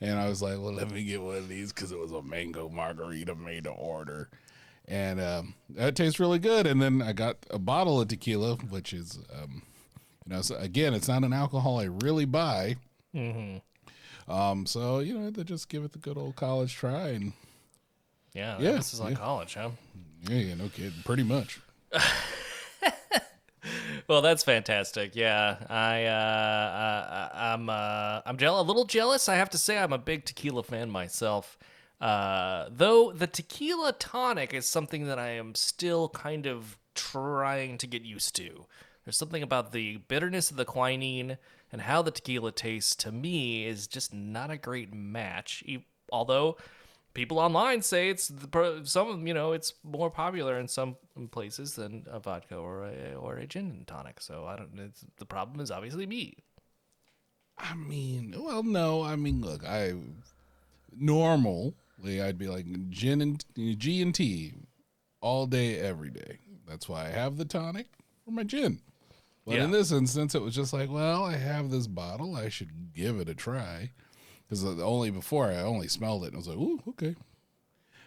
And 0.00 0.18
I 0.18 0.28
was 0.28 0.42
like, 0.42 0.54
"Well, 0.54 0.72
let 0.72 0.90
me 0.90 1.04
get 1.04 1.22
one 1.22 1.36
of 1.36 1.48
these 1.48 1.70
cuz 1.72 1.92
it 1.92 1.98
was 1.98 2.12
a 2.12 2.22
mango 2.22 2.68
margarita 2.68 3.34
made 3.34 3.64
to 3.64 3.70
order." 3.70 4.30
And 4.88 5.20
um, 5.20 5.54
that 5.70 5.94
tastes 5.94 6.18
really 6.18 6.40
good. 6.40 6.66
And 6.66 6.82
then 6.82 7.00
I 7.00 7.12
got 7.12 7.36
a 7.50 7.58
bottle 7.58 8.00
of 8.00 8.08
tequila, 8.08 8.56
which 8.56 8.92
is 8.92 9.20
um, 9.32 9.62
you 10.26 10.34
know, 10.34 10.42
so 10.42 10.56
again, 10.56 10.94
it's 10.94 11.08
not 11.08 11.24
an 11.24 11.32
alcohol 11.32 11.80
I 11.80 11.84
really 11.84 12.24
buy. 12.24 12.76
Mm-hmm. 13.14 14.32
Um, 14.32 14.66
so 14.66 15.00
you 15.00 15.14
know, 15.18 15.30
they 15.30 15.44
just 15.44 15.68
give 15.68 15.84
it 15.84 15.92
the 15.92 15.98
good 15.98 16.16
old 16.16 16.36
college 16.36 16.74
try, 16.74 17.08
and 17.08 17.32
Yeah, 18.34 18.56
Yeah, 18.60 18.72
this 18.72 18.94
is 18.94 19.00
like 19.00 19.12
yeah. 19.12 19.18
college, 19.18 19.54
huh? 19.54 19.70
yeah, 20.28 20.36
yeah, 20.38 20.54
no 20.54 20.68
kidding, 20.68 20.92
pretty 21.04 21.24
much. 21.24 21.60
Well, 24.08 24.20
that's 24.22 24.42
fantastic. 24.42 25.14
Yeah, 25.14 25.56
I, 25.70 26.04
uh, 26.06 27.30
I 27.32 27.52
I'm, 27.52 27.70
uh, 27.70 28.20
I'm 28.26 28.36
jeal- 28.36 28.60
a 28.60 28.62
little 28.62 28.84
jealous. 28.84 29.28
I 29.28 29.36
have 29.36 29.50
to 29.50 29.58
say, 29.58 29.78
I'm 29.78 29.92
a 29.92 29.98
big 29.98 30.24
tequila 30.24 30.64
fan 30.64 30.90
myself. 30.90 31.56
Uh, 32.00 32.66
though 32.68 33.12
the 33.12 33.28
tequila 33.28 33.92
tonic 33.92 34.52
is 34.52 34.68
something 34.68 35.06
that 35.06 35.20
I 35.20 35.30
am 35.30 35.54
still 35.54 36.08
kind 36.08 36.46
of 36.46 36.76
trying 36.96 37.78
to 37.78 37.86
get 37.86 38.02
used 38.02 38.34
to. 38.36 38.66
There's 39.04 39.16
something 39.16 39.42
about 39.42 39.72
the 39.72 39.96
bitterness 39.96 40.50
of 40.50 40.56
the 40.56 40.64
quinine 40.64 41.38
and 41.72 41.82
how 41.82 42.02
the 42.02 42.10
tequila 42.10 42.52
tastes 42.52 42.94
to 42.96 43.10
me 43.10 43.66
is 43.66 43.86
just 43.86 44.14
not 44.14 44.50
a 44.50 44.56
great 44.56 44.94
match. 44.94 45.64
Although 46.12 46.56
people 47.14 47.38
online 47.38 47.82
say 47.82 48.08
it's 48.08 48.28
the, 48.28 48.82
some 48.84 49.26
you 49.26 49.34
know 49.34 49.52
it's 49.52 49.74
more 49.82 50.10
popular 50.10 50.58
in 50.58 50.68
some 50.68 50.96
places 51.30 51.74
than 51.74 52.06
a 52.10 52.20
vodka 52.20 52.56
or 52.56 52.84
a 52.84 53.14
or 53.14 53.36
a 53.36 53.46
gin 53.46 53.70
and 53.70 53.86
tonic. 53.86 54.20
So 54.20 54.46
I 54.46 54.56
don't. 54.56 54.92
The 55.16 55.26
problem 55.26 55.60
is 55.60 55.70
obviously 55.70 56.06
me. 56.06 56.36
I 57.58 57.74
mean, 57.74 58.34
well, 58.38 58.62
no. 58.62 59.02
I 59.02 59.16
mean, 59.16 59.40
look, 59.40 59.64
I 59.64 59.94
normally 60.96 61.74
I'd 62.22 62.38
be 62.38 62.48
like 62.48 62.66
gin 62.90 63.20
and 63.20 63.44
G 63.78 64.02
and 64.02 64.14
T 64.14 64.54
all 65.20 65.46
day, 65.46 65.78
every 65.78 66.10
day. 66.10 66.38
That's 66.66 66.88
why 66.88 67.06
I 67.06 67.10
have 67.10 67.36
the 67.36 67.44
tonic 67.44 67.86
for 68.24 68.30
my 68.30 68.44
gin. 68.44 68.80
But 69.44 69.56
Yeah. 69.56 69.64
in 69.64 69.70
this 69.72 69.90
instance, 69.92 70.34
it 70.34 70.42
was 70.42 70.54
just 70.54 70.72
like, 70.72 70.90
well, 70.90 71.24
I 71.24 71.36
have 71.36 71.70
this 71.70 71.86
bottle. 71.88 72.36
I 72.36 72.48
should 72.48 72.92
give 72.94 73.18
it 73.18 73.28
a 73.28 73.34
try. 73.34 73.90
Because 74.48 74.64
only 74.64 75.10
before 75.10 75.46
I 75.50 75.56
only 75.62 75.88
smelled 75.88 76.24
it 76.24 76.28
and 76.28 76.36
I 76.36 76.38
was 76.38 76.48
like, 76.48 76.58
ooh, 76.58 76.80
okay. 76.90 77.16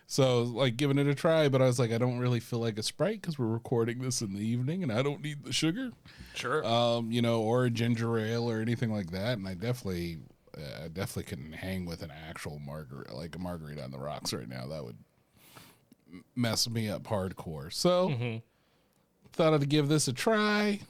So 0.08 0.44
like 0.44 0.78
giving 0.78 1.00
it 1.00 1.08
a 1.08 1.16
try, 1.16 1.50
but 1.50 1.62
I 1.62 1.66
was 1.66 1.80
like, 1.80 1.92
I 1.92 1.98
don't 1.98 2.20
really 2.20 2.40
feel 2.40 2.60
like 2.60 2.78
a 2.78 2.84
Sprite 2.84 3.22
because 3.22 3.40
we're 3.40 3.48
recording 3.48 3.98
this 4.00 4.22
in 4.22 4.34
the 4.34 4.46
evening 4.46 4.84
and 4.84 4.92
I 4.92 5.02
don't 5.02 5.22
need 5.24 5.44
the 5.44 5.52
sugar 5.52 5.92
Sure. 6.36 6.64
um, 6.64 7.12
you 7.12 7.22
know, 7.24 7.42
or 7.42 7.66
a 7.66 7.72
ginger 7.72 8.18
ale 8.20 8.48
or 8.50 8.62
anything 8.62 8.92
like 8.94 9.10
that. 9.12 9.40
And 9.40 9.48
I 9.48 9.56
definitely, 9.56 10.20
uh, 10.56 10.84
I 10.84 10.88
definitely 10.90 11.24
couldn't 11.24 11.54
hang 11.54 11.86
with 11.88 12.04
an 12.04 12.12
actual 12.30 12.60
margarita, 12.60 13.16
like 13.16 13.36
a 13.36 13.40
margarita 13.40 13.84
on 13.84 13.90
the 13.90 13.98
rocks 13.98 14.32
right 14.32 14.48
now. 14.48 14.68
That 14.68 14.86
would 14.86 14.98
mess 16.36 16.70
me 16.70 16.88
up 16.88 17.04
hardcore. 17.04 17.74
So 17.74 18.42
thought 19.34 19.54
I'd 19.56 19.68
give 19.68 19.88
this 19.90 20.08
a 20.08 20.14
try, 20.14 20.82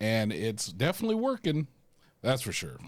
and 0.00 0.32
it's 0.32 0.68
definitely 0.68 1.16
working. 1.16 1.66
That's 2.22 2.42
for 2.42 2.52
sure. 2.52 2.78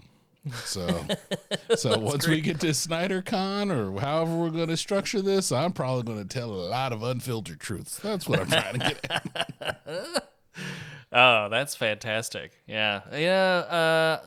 So, 0.63 1.05
so 1.75 1.97
once 1.97 2.27
we 2.27 2.41
get 2.41 2.59
to 2.61 2.73
Snyder 2.73 3.21
Con 3.21 3.71
or 3.71 3.99
however 3.99 4.35
we're 4.35 4.49
going 4.49 4.69
to 4.69 4.77
structure 4.77 5.21
this, 5.21 5.51
I'm 5.51 5.73
probably 5.73 6.03
going 6.03 6.27
to 6.27 6.39
tell 6.39 6.51
a 6.51 6.69
lot 6.69 6.93
of 6.93 7.03
unfiltered 7.03 7.59
truths. 7.59 7.97
That's 7.97 8.27
what 8.27 8.39
I'm 8.39 8.47
trying 8.47 8.73
to 8.73 8.79
get 8.79 9.51
at. 9.59 10.25
Oh, 11.11 11.49
that's 11.49 11.75
fantastic. 11.75 12.51
Yeah. 12.67 13.01
Yeah. 13.11 13.31
Uh, 13.33 14.19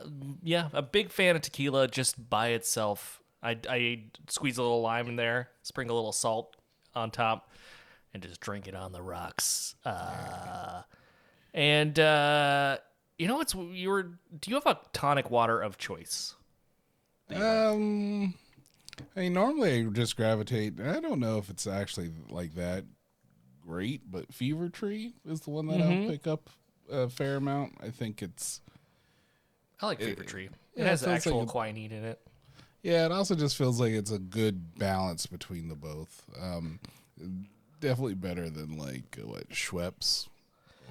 yeah. 0.43 0.67
A 0.73 0.81
big 0.81 1.11
fan 1.11 1.35
of 1.35 1.41
tequila 1.41 1.87
just 1.87 2.29
by 2.29 2.49
itself. 2.49 3.21
I, 3.41 3.57
I 3.69 4.03
squeeze 4.27 4.57
a 4.57 4.61
little 4.61 4.81
lime 4.81 5.07
in 5.07 5.15
there, 5.15 5.49
sprinkle 5.61 5.95
a 5.95 5.99
little 5.99 6.11
salt 6.11 6.55
on 6.93 7.11
top, 7.11 7.51
and 8.13 8.21
just 8.21 8.41
drink 8.41 8.67
it 8.67 8.75
on 8.75 8.91
the 8.91 9.01
rocks. 9.01 9.75
Uh, 9.85 10.81
and, 11.53 11.97
uh, 11.99 12.77
you 13.17 13.27
know, 13.27 13.41
it's, 13.41 13.53
you 13.53 13.89
were, 13.89 14.03
do 14.03 14.49
you 14.49 14.55
have 14.55 14.65
a 14.65 14.79
tonic 14.91 15.29
water 15.29 15.61
of 15.61 15.77
choice? 15.77 16.35
Um, 17.33 18.33
I 19.15 19.19
mean, 19.21 19.33
normally 19.33 19.79
I 19.79 19.83
just 19.85 20.15
gravitate. 20.15 20.79
I 20.79 20.99
don't 20.99 21.19
know 21.19 21.37
if 21.37 21.49
it's 21.49 21.65
actually 21.65 22.11
like 22.29 22.55
that 22.55 22.85
great, 23.65 24.01
but 24.11 24.31
Fever 24.33 24.69
Tree 24.69 25.13
is 25.25 25.41
the 25.41 25.49
one 25.49 25.67
that 25.67 25.81
I'll 25.81 26.07
pick 26.07 26.27
up 26.27 26.49
a 26.91 27.09
fair 27.09 27.37
amount. 27.37 27.75
I 27.81 27.89
think 27.89 28.21
it's 28.21 28.61
I 29.81 29.87
like 29.87 29.99
Fever 29.99 30.23
Tree. 30.23 30.45
It 30.45 30.81
yeah, 30.81 30.85
has 30.85 31.03
it 31.03 31.09
actual 31.09 31.39
like 31.39 31.47
quinine 31.47 31.91
in 31.91 32.03
it. 32.03 32.19
yeah. 32.83 33.05
It 33.05 33.11
also 33.11 33.35
just 33.35 33.55
feels 33.57 33.79
like 33.79 33.93
it's 33.93 34.11
a 34.11 34.19
good 34.19 34.77
balance 34.77 35.25
between 35.25 35.69
the 35.69 35.75
both. 35.75 36.23
Um, 36.39 36.79
definitely 37.79 38.15
better 38.15 38.49
than 38.49 38.77
like 38.77 39.17
what 39.23 39.49
Schweppes. 39.49 40.27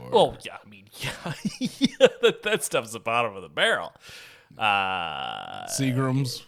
Or, 0.01 0.09
Oh 0.13 0.37
yeah, 0.45 0.59
I 0.65 0.69
mean, 0.69 0.87
yeah, 1.01 1.35
yeah 1.59 2.07
that, 2.23 2.43
that 2.43 2.63
stuff's 2.63 2.93
the 2.93 3.01
bottom 3.01 3.37
of 3.37 3.43
the 3.43 3.49
barrel. 3.49 3.93
Uh, 4.59 5.67
Seagram's. 5.67 6.45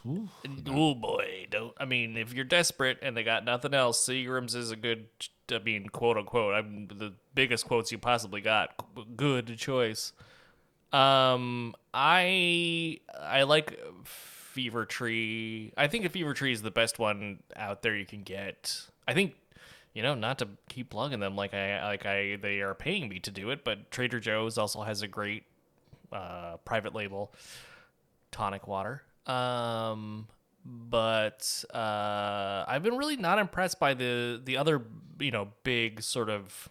Oh 0.68 0.94
boy, 0.94 1.46
don't. 1.50 1.72
I 1.78 1.86
mean, 1.86 2.16
if 2.16 2.34
you're 2.34 2.44
desperate 2.44 2.98
and 3.00 3.16
they 3.16 3.22
got 3.22 3.44
nothing 3.44 3.72
else, 3.72 4.06
Seagram's 4.06 4.54
is 4.54 4.70
a 4.70 4.76
good. 4.76 5.06
I 5.50 5.58
mean, 5.58 5.88
quote 5.88 6.18
unquote. 6.18 6.54
I'm 6.54 6.88
the 6.88 7.14
biggest 7.34 7.66
quotes 7.66 7.90
you 7.92 7.98
possibly 7.98 8.40
got. 8.40 8.70
Good 9.16 9.56
choice. 9.56 10.12
Um, 10.92 11.74
I 11.92 13.00
I 13.18 13.42
like 13.44 13.78
Fever 14.04 14.84
Tree. 14.84 15.72
I 15.76 15.88
think 15.88 16.04
a 16.04 16.08
Fever 16.08 16.34
Tree 16.34 16.52
is 16.52 16.62
the 16.62 16.70
best 16.70 16.98
one 16.98 17.40
out 17.56 17.82
there 17.82 17.96
you 17.96 18.06
can 18.06 18.22
get. 18.22 18.82
I 19.08 19.14
think 19.14 19.34
you 19.94 20.02
know 20.02 20.14
not 20.14 20.38
to 20.40 20.48
keep 20.68 20.90
plugging 20.90 21.20
them 21.20 21.36
like 21.36 21.54
I 21.54 21.82
like 21.84 22.04
I 22.04 22.36
they 22.36 22.60
are 22.60 22.74
paying 22.74 23.08
me 23.08 23.20
to 23.20 23.30
do 23.30 23.50
it, 23.50 23.64
but 23.64 23.90
Trader 23.90 24.20
Joe's 24.20 24.58
also 24.58 24.82
has 24.82 25.02
a 25.02 25.08
great 25.08 25.44
uh, 26.12 26.56
private 26.64 26.94
label 26.94 27.32
tonic 28.30 28.66
water. 28.66 29.02
Um, 29.26 30.26
but 30.64 31.64
uh, 31.72 32.64
I've 32.66 32.82
been 32.82 32.96
really 32.96 33.16
not 33.16 33.38
impressed 33.38 33.78
by 33.78 33.94
the 33.94 34.40
the 34.44 34.56
other 34.56 34.82
you 35.18 35.30
know 35.30 35.48
big 35.62 36.02
sort 36.02 36.28
of 36.28 36.68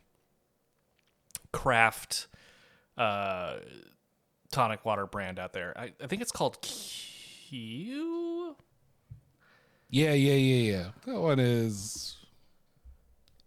craft 1.52 2.28
uh, 2.98 3.58
tonic 4.52 4.84
water 4.86 5.06
brand 5.06 5.40
out 5.40 5.54
there. 5.54 5.74
I, 5.78 5.94
I 6.02 6.08
think 6.08 6.22
it's 6.22 6.32
called 6.32 6.62
Q. 6.62 8.56
Yeah, 9.90 10.14
yeah, 10.14 10.34
yeah, 10.34 10.72
yeah. 10.72 10.90
That 11.06 11.20
one 11.20 11.40
is. 11.40 12.18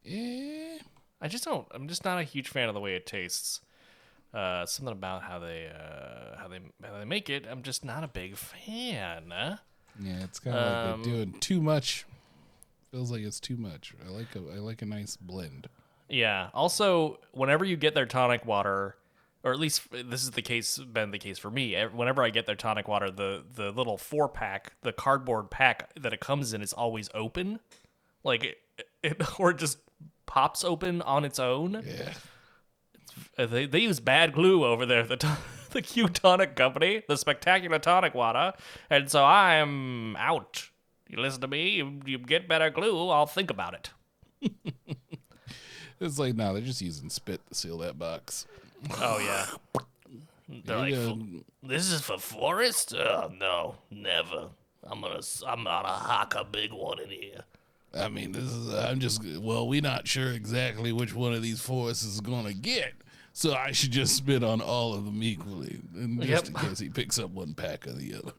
Eh. 0.07 0.79
I 1.21 1.29
just 1.29 1.45
don't. 1.45 1.67
I'm 1.73 1.89
just 1.89 2.05
not 2.05 2.19
a 2.19 2.23
huge 2.23 2.49
fan 2.49 2.69
of 2.69 2.75
the 2.75 2.81
way 2.81 2.95
it 2.95 3.07
tastes. 3.07 3.61
Uh, 4.35 4.67
something 4.67 4.93
about 4.93 5.23
how 5.23 5.39
they 5.39 5.69
uh, 5.75 6.37
how 6.39 6.49
they 6.49 6.61
how 6.85 6.99
they 6.99 7.05
make 7.05 7.31
it. 7.31 7.47
I'm 7.51 7.63
just 7.63 7.85
not 7.85 8.05
a 8.05 8.09
big 8.09 8.37
fan. 8.37 9.33
Yeah, 9.99 10.23
it's 10.25 10.39
kind 10.39 10.57
of 10.57 10.63
like 10.63 10.95
Um, 10.95 11.03
they're 11.03 11.25
doing 11.25 11.41
too 11.41 11.63
much. 11.63 12.05
Feels 12.91 13.11
like 13.11 13.23
it's 13.23 13.41
too 13.41 13.57
much. 13.57 13.95
I 14.07 14.11
like 14.11 14.37
a 14.37 14.41
I 14.55 14.59
like 14.59 14.83
a 14.83 14.87
nice 14.87 15.17
blend. 15.17 15.69
Yeah. 16.09 16.51
Also, 16.55 17.19
whenever 17.33 17.65
you 17.65 17.77
get 17.77 17.95
their 17.95 18.07
tonic 18.07 18.45
water, 18.45 18.97
or 19.43 19.53
at 19.53 19.59
least 19.59 19.83
this 19.91 20.23
is 20.23 20.33
the 20.33 20.43
case, 20.43 20.79
been 20.79 21.13
the 21.13 21.19
case 21.19 21.39
for 21.39 21.51
me. 21.51 21.75
Whenever 21.75 22.23
I 22.23 22.31
get 22.31 22.47
their 22.47 22.57
tonic 22.57 22.89
water, 22.89 23.11
the 23.11 23.43
the 23.55 23.71
little 23.71 23.97
four 23.97 24.29
pack, 24.29 24.75
the 24.83 24.93
cardboard 24.93 25.51
pack 25.51 25.91
that 25.99 26.13
it 26.13 26.21
comes 26.21 26.53
in 26.53 26.61
is 26.61 26.73
always 26.75 27.09
open, 27.15 27.61
like 28.23 28.59
it, 29.07 29.23
or 29.41 29.51
it 29.51 29.59
just 29.59 29.79
pops 30.27 30.65
open 30.65 31.03
on 31.03 31.25
its 31.25 31.39
own. 31.39 31.83
Yeah. 31.87 32.13
Uh, 33.39 33.47
They 33.47 33.67
they 33.67 33.79
use 33.81 34.01
bad 34.01 34.33
glue 34.35 34.65
over 34.65 34.85
there. 34.87 35.03
The 35.05 35.39
the 35.71 35.83
Q 35.83 36.09
Tonic 36.09 36.55
Company, 36.57 37.03
the 37.09 37.17
spectacular 37.17 37.79
tonic 37.79 38.15
water, 38.15 38.53
and 38.91 39.11
so 39.11 39.25
I'm 39.25 40.17
out. 40.17 40.69
You 41.09 41.19
listen 41.21 41.41
to 41.43 41.47
me. 41.49 41.71
You, 41.71 42.01
you 42.05 42.19
get 42.19 42.49
better 42.49 42.69
glue. 42.69 43.09
I'll 43.11 43.27
think 43.27 43.51
about 43.51 43.75
it. 43.75 43.91
It's 45.99 46.19
like 46.19 46.35
no, 46.35 46.53
they're 46.53 46.63
just 46.63 46.83
using 46.83 47.09
spit 47.09 47.41
to 47.49 47.55
seal 47.55 47.79
that 47.79 47.99
box. 47.99 48.47
Oh 49.01 49.19
yeah. 49.19 49.47
They're 50.67 50.77
like, 50.77 50.93
Yeah. 50.93 51.09
"Fo- 51.09 51.45
this 51.63 51.91
is 51.91 52.03
for 52.03 52.19
Forrest? 52.19 52.95
Oh 52.95 53.33
no, 53.41 53.77
never. 53.91 54.49
I'm 54.85 55.01
gonna, 55.01 55.21
I'm 55.47 55.65
gonna 55.65 55.99
hack 55.99 56.35
a 56.37 56.45
big 56.45 56.73
one 56.75 56.99
in 57.01 57.09
here. 57.09 57.45
I 57.97 58.09
mean, 58.09 58.33
this 58.33 58.45
is 58.45 58.75
I'm 58.75 59.01
just 59.01 59.23
well, 59.41 59.67
we're 59.69 59.81
not 59.81 60.07
sure 60.07 60.31
exactly 60.33 60.93
which 60.93 61.15
one 61.15 61.33
of 61.35 61.43
these 61.43 61.61
forests 61.61 62.05
is 62.05 62.21
gonna 62.21 62.53
get. 62.55 62.95
So 63.33 63.53
I 63.55 63.73
should 63.73 63.91
just 63.93 64.17
spit 64.17 64.43
on 64.43 64.61
all 64.63 64.95
of 64.95 65.05
them 65.05 65.23
equally, 65.23 65.81
and 65.95 66.21
just 66.23 66.47
Yep. 66.47 66.63
in 66.63 66.69
case 66.69 66.79
he 66.79 66.89
picks 66.89 67.19
up 67.19 67.31
one 67.31 67.53
pack 67.55 67.87
or 67.87 67.93
the 67.93 68.15
other. 68.15 68.33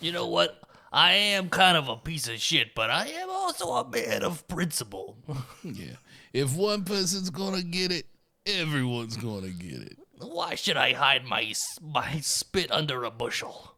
You 0.00 0.12
know 0.12 0.26
what? 0.28 0.58
I 0.92 1.12
am 1.12 1.50
kind 1.50 1.76
of 1.76 1.88
a 1.88 1.96
piece 1.96 2.26
of 2.26 2.40
shit, 2.40 2.74
but 2.74 2.90
I 2.90 3.06
am 3.08 3.28
also 3.30 3.70
a 3.74 3.88
man 3.88 4.22
of 4.22 4.46
principle. 4.48 5.16
Yeah. 5.62 5.96
If 6.32 6.54
one 6.56 6.84
person's 6.84 7.28
gonna 7.30 7.62
get 7.62 7.92
it, 7.92 8.06
everyone's 8.46 9.16
gonna 9.16 9.50
get 9.50 9.82
it. 9.82 9.98
Why 10.18 10.54
should 10.54 10.76
I 10.76 10.92
hide 10.94 11.24
my 11.26 11.52
my 11.82 12.20
spit 12.20 12.70
under 12.72 13.04
a 13.04 13.10
bushel? 13.10 13.74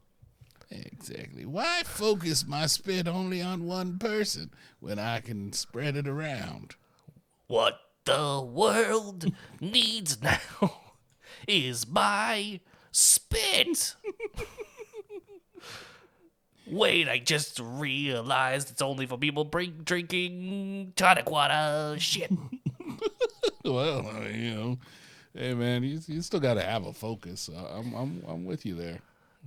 Exactly. 0.73 1.45
Why 1.45 1.83
focus 1.85 2.47
my 2.47 2.67
spit 2.67 3.07
only 3.07 3.43
on 3.43 3.67
one 3.67 3.99
person 3.99 4.51
when 4.81 4.99
I 4.99 5.21
can 5.21 5.53
spread 5.53 5.97
it 5.97 6.09
around? 6.09 6.77
What 7.47 7.79
the 8.05 8.41
world 8.41 9.27
needs 9.61 10.23
now 10.23 10.81
is 11.49 11.87
my 11.87 12.61
spit. 12.91 13.97
Wait, 16.67 17.09
I 17.09 17.19
just 17.19 17.61
realized 17.61 18.71
it's 18.71 18.81
only 18.81 19.05
for 19.05 19.19
people 19.19 19.45
bring, 19.45 19.81
drinking 19.85 20.95
tonic 20.97 21.31
water. 21.31 21.97
Shit. 21.99 22.31
Well, 23.65 24.05
you 24.29 24.55
know, 24.55 24.79
hey 25.35 25.55
man, 25.55 25.85
you, 25.85 26.01
you 26.09 26.21
still 26.21 26.41
got 26.41 26.55
to 26.55 26.63
have 26.63 26.85
a 26.85 26.93
focus. 26.93 27.49
Uh, 27.49 27.79
I'm 27.79 27.95
I'm 27.95 28.23
I'm 28.27 28.45
with 28.45 28.67
you 28.67 28.75
there. 28.75 28.99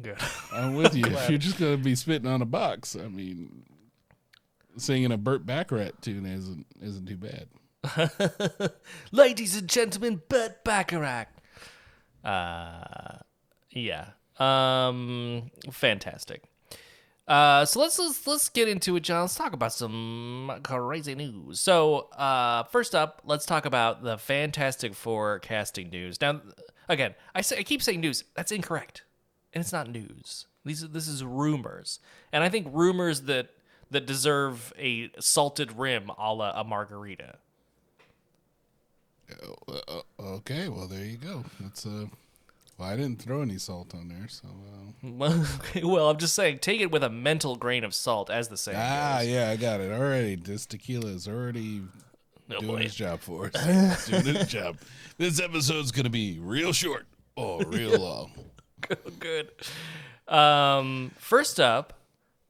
Good. 0.02 0.18
I'm 0.54 0.76
with 0.76 0.96
you. 0.96 1.06
if 1.08 1.30
you're 1.30 1.38
just 1.38 1.60
gonna 1.60 1.78
be 1.78 1.96
spitting 1.96 2.28
on 2.28 2.42
a 2.42 2.46
box, 2.46 2.96
I 2.96 3.08
mean, 3.08 3.64
singing 4.78 5.12
a 5.12 5.18
Burt 5.18 5.46
Bacharach 5.46 6.02
tune 6.02 6.26
isn't 6.26 6.66
isn't 6.82 7.08
too 7.08 7.18
bad. 7.18 7.48
Ladies 9.12 9.56
and 9.58 9.70
gentlemen, 9.70 10.22
Burt 10.28 10.64
Bacharach. 10.64 11.28
Uh, 12.24 13.20
yeah. 13.70 14.10
Um, 14.40 15.52
fantastic. 15.72 16.44
Uh, 17.28 17.66
so 17.66 17.80
let's, 17.80 17.98
let's 17.98 18.28
let's 18.28 18.50
get 18.50 18.68
into 18.68 18.96
it, 18.96 19.00
John. 19.02 19.22
Let's 19.22 19.36
talk 19.36 19.54
about 19.54 19.74
some 19.74 20.60
crazy 20.64 21.16
news. 21.16 21.60
So, 21.60 22.10
uh, 22.12 22.64
first 22.66 22.94
up, 22.94 23.22
let's 23.26 23.46
talk 23.46 23.66
about 23.66 24.04
the 24.04 24.18
Fantastic 24.18 24.94
Four 24.94 25.40
casting 25.40 25.90
news. 25.90 26.22
Now, 26.22 26.42
again, 26.88 27.16
I 27.34 27.42
say 27.42 27.58
I 27.58 27.64
keep 27.64 27.82
saying 27.82 28.02
news. 28.02 28.26
That's 28.36 28.52
incorrect, 28.52 29.04
and 29.56 29.62
it's 29.64 29.72
not 29.72 29.90
news. 29.90 30.46
These 30.64 30.88
this 30.90 31.08
is 31.08 31.24
rumors, 31.24 32.00
and 32.32 32.44
I 32.44 32.50
think 32.50 32.68
rumors 32.72 33.22
that 33.22 33.50
that 33.90 34.06
deserve 34.06 34.74
a 34.78 35.10
salted 35.20 35.78
rim 35.78 36.12
a 36.18 36.34
la 36.34 36.52
a 36.60 36.64
margarita. 36.64 37.38
Uh, 39.68 40.02
okay, 40.20 40.70
well 40.70 40.88
there 40.88 41.06
you 41.06 41.18
go. 41.18 41.44
That's 41.60 41.86
uh, 41.86 42.06
well 42.78 42.90
I 42.90 42.96
didn't 42.96 43.22
throw 43.22 43.42
any 43.42 43.58
salt 43.58 43.94
on 43.96 44.08
there, 44.10 44.28
so 44.28 44.48
uh, 44.48 45.42
well, 45.88 46.10
I'm 46.10 46.18
just 46.18 46.36
saying, 46.36 46.60
take 46.60 46.82
it 46.82 46.92
with 46.92 47.04
a 47.04 47.10
mental 47.10 47.56
grain 47.56 47.84
of 47.84 47.94
salt, 47.94 48.30
as 48.30 48.48
the 48.50 48.58
saying 48.58 48.78
ah 48.80 49.20
goes. 49.20 49.30
yeah, 49.30 49.50
I 49.50 49.56
got 49.56 49.82
it 49.82 49.92
already. 49.92 50.36
This 50.36 50.66
tequila 50.66 51.10
is 51.10 51.28
already 51.28 51.84
doing 52.50 52.68
boy. 52.68 52.76
its 52.82 52.96
job 52.96 53.20
for 53.22 53.50
us. 53.54 54.08
Doing 54.10 54.36
its 54.36 54.52
job. 54.52 54.78
This 55.18 55.40
episode's 55.40 55.92
gonna 55.92 56.10
be 56.10 56.38
real 56.40 56.74
short 56.74 57.06
or 57.36 57.62
real 57.66 58.00
long. 58.00 58.32
Good. 59.20 59.52
Um, 60.28 61.12
first 61.18 61.60
up, 61.60 61.94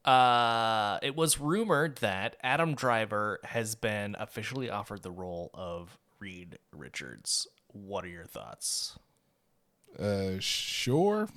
uh, 0.05 0.99
it 1.01 1.15
was 1.15 1.39
rumored 1.39 1.97
that 1.97 2.37
Adam 2.43 2.75
Driver 2.75 3.39
has 3.43 3.75
been 3.75 4.15
officially 4.19 4.69
offered 4.69 5.03
the 5.03 5.11
role 5.11 5.49
of 5.53 5.97
Reed 6.19 6.59
Richards. 6.71 7.47
What 7.67 8.05
are 8.05 8.09
your 8.09 8.25
thoughts? 8.25 8.97
Uh, 9.99 10.39
sure. 10.39 11.27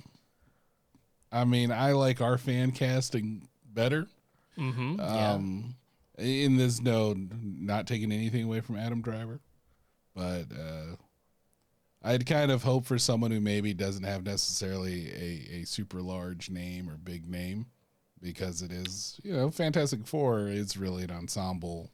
I 1.31 1.45
mean, 1.45 1.71
I 1.71 1.91
like 1.93 2.21
our 2.21 2.37
fan 2.37 2.71
casting 2.71 3.47
better. 3.65 4.07
Mm-hmm. 4.57 4.99
Um, 4.99 5.75
in 6.17 6.57
this 6.57 6.81
no, 6.81 7.15
not 7.17 7.87
taking 7.87 8.11
anything 8.11 8.43
away 8.43 8.61
from 8.61 8.75
Adam 8.77 9.01
Driver, 9.01 9.39
but 10.15 10.45
uh, 10.51 10.95
I'd 12.03 12.25
kind 12.25 12.51
of 12.51 12.63
hope 12.63 12.85
for 12.85 12.97
someone 12.97 13.31
who 13.31 13.41
maybe 13.41 13.73
doesn't 13.73 14.03
have 14.05 14.23
necessarily 14.23 15.09
a, 15.09 15.61
a 15.61 15.65
super 15.65 16.01
large 16.01 16.49
name 16.49 16.89
or 16.89 16.95
big 16.97 17.29
name, 17.29 17.65
because 18.21 18.61
it 18.61 18.71
is 18.71 19.19
you 19.23 19.33
know 19.33 19.51
Fantastic 19.51 20.05
Four 20.07 20.47
is 20.47 20.77
really 20.77 21.03
an 21.03 21.11
ensemble 21.11 21.89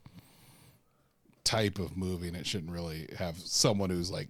type 1.44 1.78
of 1.78 1.96
movie, 1.96 2.28
and 2.28 2.36
it 2.36 2.46
shouldn't 2.46 2.72
really 2.72 3.08
have 3.18 3.38
someone 3.38 3.90
who's 3.90 4.10
like 4.10 4.28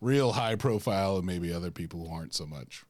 real 0.00 0.32
high 0.32 0.56
profile 0.56 1.16
and 1.16 1.26
maybe 1.26 1.52
other 1.52 1.70
people 1.70 2.06
who 2.06 2.14
aren't 2.14 2.34
so 2.34 2.46
much. 2.46 2.84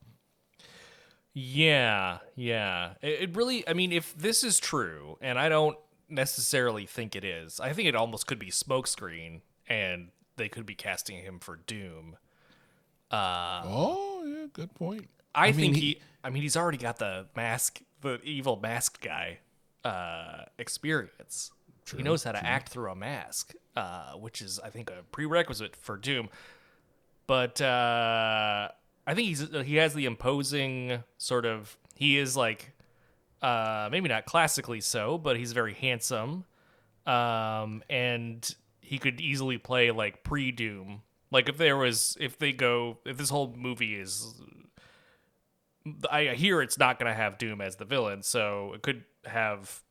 Yeah, 1.35 2.19
yeah. 2.35 2.95
It, 3.01 3.23
it 3.23 3.37
really, 3.37 3.67
I 3.67 3.73
mean, 3.73 3.93
if 3.93 4.17
this 4.17 4.45
is 4.45 4.59
true, 4.59 5.17
and 5.21 5.39
I 5.39 5.49
don't 5.49 5.79
necessarily 6.09 6.85
think 6.85 7.17
it 7.17 7.25
is, 7.25 7.61
I 7.61 7.73
think 7.73 7.89
it 7.89 7.95
almost 7.95 8.27
could 8.27 8.39
be 8.39 8.51
smokescreen, 8.51 9.41
and 9.67 10.09
they 10.37 10.49
could 10.49 10.67
be 10.67 10.75
casting 10.75 11.19
him 11.19 11.39
for 11.39 11.57
Doom. 11.57 12.17
Uh, 13.13 13.63
Oh 13.65 14.25
yeah, 14.27 14.47
good 14.53 14.75
point. 14.75 15.09
I, 15.35 15.47
mean, 15.53 15.55
think 15.55 15.77
he- 15.77 15.81
he, 15.81 16.01
I 16.25 16.31
mean, 16.31 16.43
he's 16.43 16.57
already 16.57 16.79
got 16.79 16.99
the 16.99 17.27
mask, 17.37 17.81
the 18.01 18.21
evil 18.23 18.59
masked 18.61 19.01
guy 19.03 19.39
uh, 19.85 20.45
experience. 20.59 21.51
he 21.97 22.03
knows 22.03 22.25
how 22.25 22.33
to 22.33 22.45
act 22.47 22.69
through 22.71 22.91
a 22.91 22.95
mask, 22.97 23.55
uh, 23.77 24.13
which 24.13 24.41
is, 24.41 24.61
I 24.61 24.71
think, 24.71 24.91
a 24.91 25.03
prerequisite 25.11 25.75
for 25.77 25.97
Doom. 25.97 26.29
But 27.27 27.61
uh, 27.61 28.69
I 29.07 29.15
think 29.15 29.29
he's 29.29 29.47
he 29.65 29.77
has 29.77 29.95
the 29.95 30.05
imposing 30.07 31.03
sort 31.19 31.47
of. 31.47 31.77
He 31.95 32.19
is 32.19 32.37
like, 32.37 32.73
uh, 33.43 33.89
maybe 33.91 34.09
not 34.09 34.25
classically 34.27 34.81
so, 34.81 35.19
but 35.19 35.37
he's 35.37 35.53
very 35.53 35.75
handsome, 35.75 36.45
um, 37.07 37.83
and 37.89 38.55
he 38.81 38.99
could 38.99 39.21
easily 39.21 39.59
play 39.59 39.91
like 39.91 40.23
pre 40.25 40.51
Doom. 40.53 41.03
Like 41.33 41.49
if 41.49 41.57
there 41.57 41.77
was, 41.77 42.17
if 42.21 42.39
they 42.39 42.53
go, 42.53 42.99
if 43.05 43.17
this 43.17 43.31
whole 43.31 43.53
movie 43.57 43.97
is 43.97 44.35
I 46.11 46.27
hear 46.35 46.63
it's 46.63 46.79
not 46.79 46.99
going 46.99 47.11
to 47.11 47.17
have 47.17 47.39
Doom 47.39 47.61
as 47.61 47.77
the 47.77 47.85
villain, 47.85 48.23
so 48.23 48.73
it 48.75 48.83
could 48.83 49.05
have, 49.25 49.83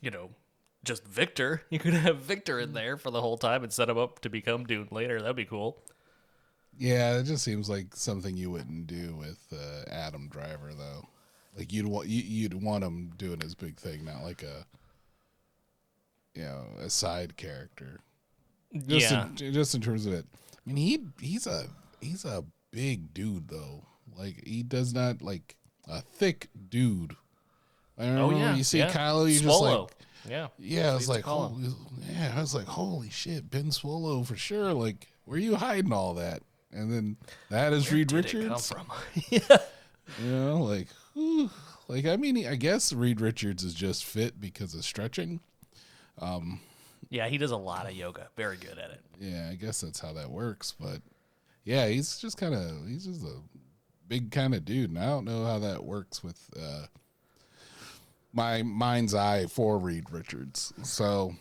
you 0.00 0.10
know, 0.10 0.30
just 0.84 1.06
Victor. 1.06 1.62
You 1.70 1.78
could 1.78 1.94
have 1.94 2.18
Victor 2.18 2.58
in 2.58 2.72
there 2.72 2.96
for 2.96 3.10
the 3.10 3.20
whole 3.20 3.38
time 3.38 3.62
and 3.62 3.72
set 3.72 3.88
him 3.88 3.98
up 3.98 4.20
to 4.20 4.30
become 4.30 4.64
Doom 4.64 4.88
later. 4.90 5.20
That'd 5.20 5.36
be 5.36 5.44
cool. 5.44 5.82
Yeah, 6.76 7.18
it 7.18 7.24
just 7.24 7.44
seems 7.44 7.68
like 7.68 7.94
something 7.94 8.36
you 8.36 8.50
wouldn't 8.50 8.86
do 8.86 9.14
with 9.14 9.38
uh, 9.52 9.88
Adam 9.90 10.28
Driver, 10.28 10.72
though. 10.76 11.06
Like 11.56 11.72
you'd 11.72 11.86
want 11.86 12.08
you, 12.08 12.22
you'd 12.22 12.62
want 12.62 12.84
him 12.84 13.12
doing 13.16 13.40
his 13.40 13.54
big 13.54 13.76
thing, 13.76 14.04
not 14.04 14.22
like 14.22 14.42
a 14.42 14.64
you 16.34 16.42
know 16.42 16.64
a 16.80 16.88
side 16.88 17.36
character. 17.36 18.00
Just 18.86 19.10
yeah, 19.10 19.26
in, 19.26 19.52
just 19.52 19.74
in 19.74 19.80
terms 19.80 20.06
of 20.06 20.12
it. 20.12 20.24
I 20.34 20.72
mean, 20.72 20.76
he 20.76 20.98
he's 21.26 21.46
a 21.46 21.64
he's 22.00 22.24
a 22.24 22.44
big 22.70 23.12
dude 23.12 23.48
though. 23.48 23.84
Like 24.16 24.46
he 24.46 24.62
does 24.62 24.94
not 24.94 25.22
like 25.22 25.56
a 25.88 26.00
thick 26.00 26.48
dude. 26.68 27.16
I 27.98 28.04
don't 28.04 28.18
oh 28.18 28.30
know. 28.30 28.38
yeah. 28.38 28.54
You 28.54 28.64
see 28.64 28.78
yeah. 28.78 28.90
Kylo, 28.90 29.30
you 29.30 29.40
just 29.40 29.60
like 29.60 29.90
yeah. 30.28 30.48
yeah, 30.58 30.90
I 30.90 30.94
was 30.94 31.08
like, 31.08 31.24
holy, 31.24 31.68
yeah, 32.12 32.34
I 32.36 32.40
was 32.40 32.54
like, 32.54 32.66
holy 32.66 33.10
shit, 33.10 33.50
Ben 33.50 33.70
Solo 33.70 34.22
for 34.22 34.36
sure. 34.36 34.72
Like, 34.72 35.08
where 35.24 35.38
you 35.38 35.56
hiding 35.56 35.92
all 35.92 36.14
that? 36.14 36.42
And 36.72 36.92
then 36.92 37.16
that 37.48 37.72
is 37.72 37.90
Reed 37.90 38.12
Where 38.12 38.22
come 38.22 38.40
Richards. 38.42 38.72
from? 38.72 38.86
You 40.20 40.28
know, 40.28 40.56
like, 40.64 40.88
whew. 41.14 41.50
like 41.86 42.04
I 42.04 42.16
mean, 42.16 42.44
I 42.44 42.56
guess 42.56 42.92
Reed 42.92 43.20
Richards 43.20 43.62
is 43.62 43.74
just 43.74 44.04
fit 44.04 44.40
because 44.40 44.74
of 44.74 44.84
stretching. 44.84 45.38
Um, 46.18 46.60
yeah, 47.10 47.28
he 47.28 47.36
does 47.38 47.50
a 47.50 47.56
lot 47.56 47.86
of 47.86 47.92
yoga. 47.92 48.28
Very 48.36 48.56
good 48.56 48.78
at 48.78 48.90
it. 48.90 49.00
Yeah, 49.20 49.48
I 49.50 49.56
guess 49.56 49.80
that's 49.82 50.00
how 50.00 50.12
that 50.14 50.30
works. 50.30 50.72
But 50.80 51.02
yeah, 51.64 51.88
he's 51.88 52.18
just 52.18 52.38
kind 52.38 52.54
of 52.54 52.88
he's 52.88 53.04
just 53.04 53.22
a 53.22 53.36
big 54.08 54.30
kind 54.30 54.54
of 54.54 54.64
dude, 54.64 54.90
and 54.90 54.98
I 54.98 55.06
don't 55.06 55.24
know 55.24 55.44
how 55.44 55.58
that 55.58 55.84
works 55.84 56.22
with 56.22 56.48
uh, 56.58 56.86
my 58.32 58.62
mind's 58.62 59.14
eye 59.14 59.46
for 59.46 59.78
Reed 59.78 60.10
Richards. 60.10 60.72
So, 60.82 61.34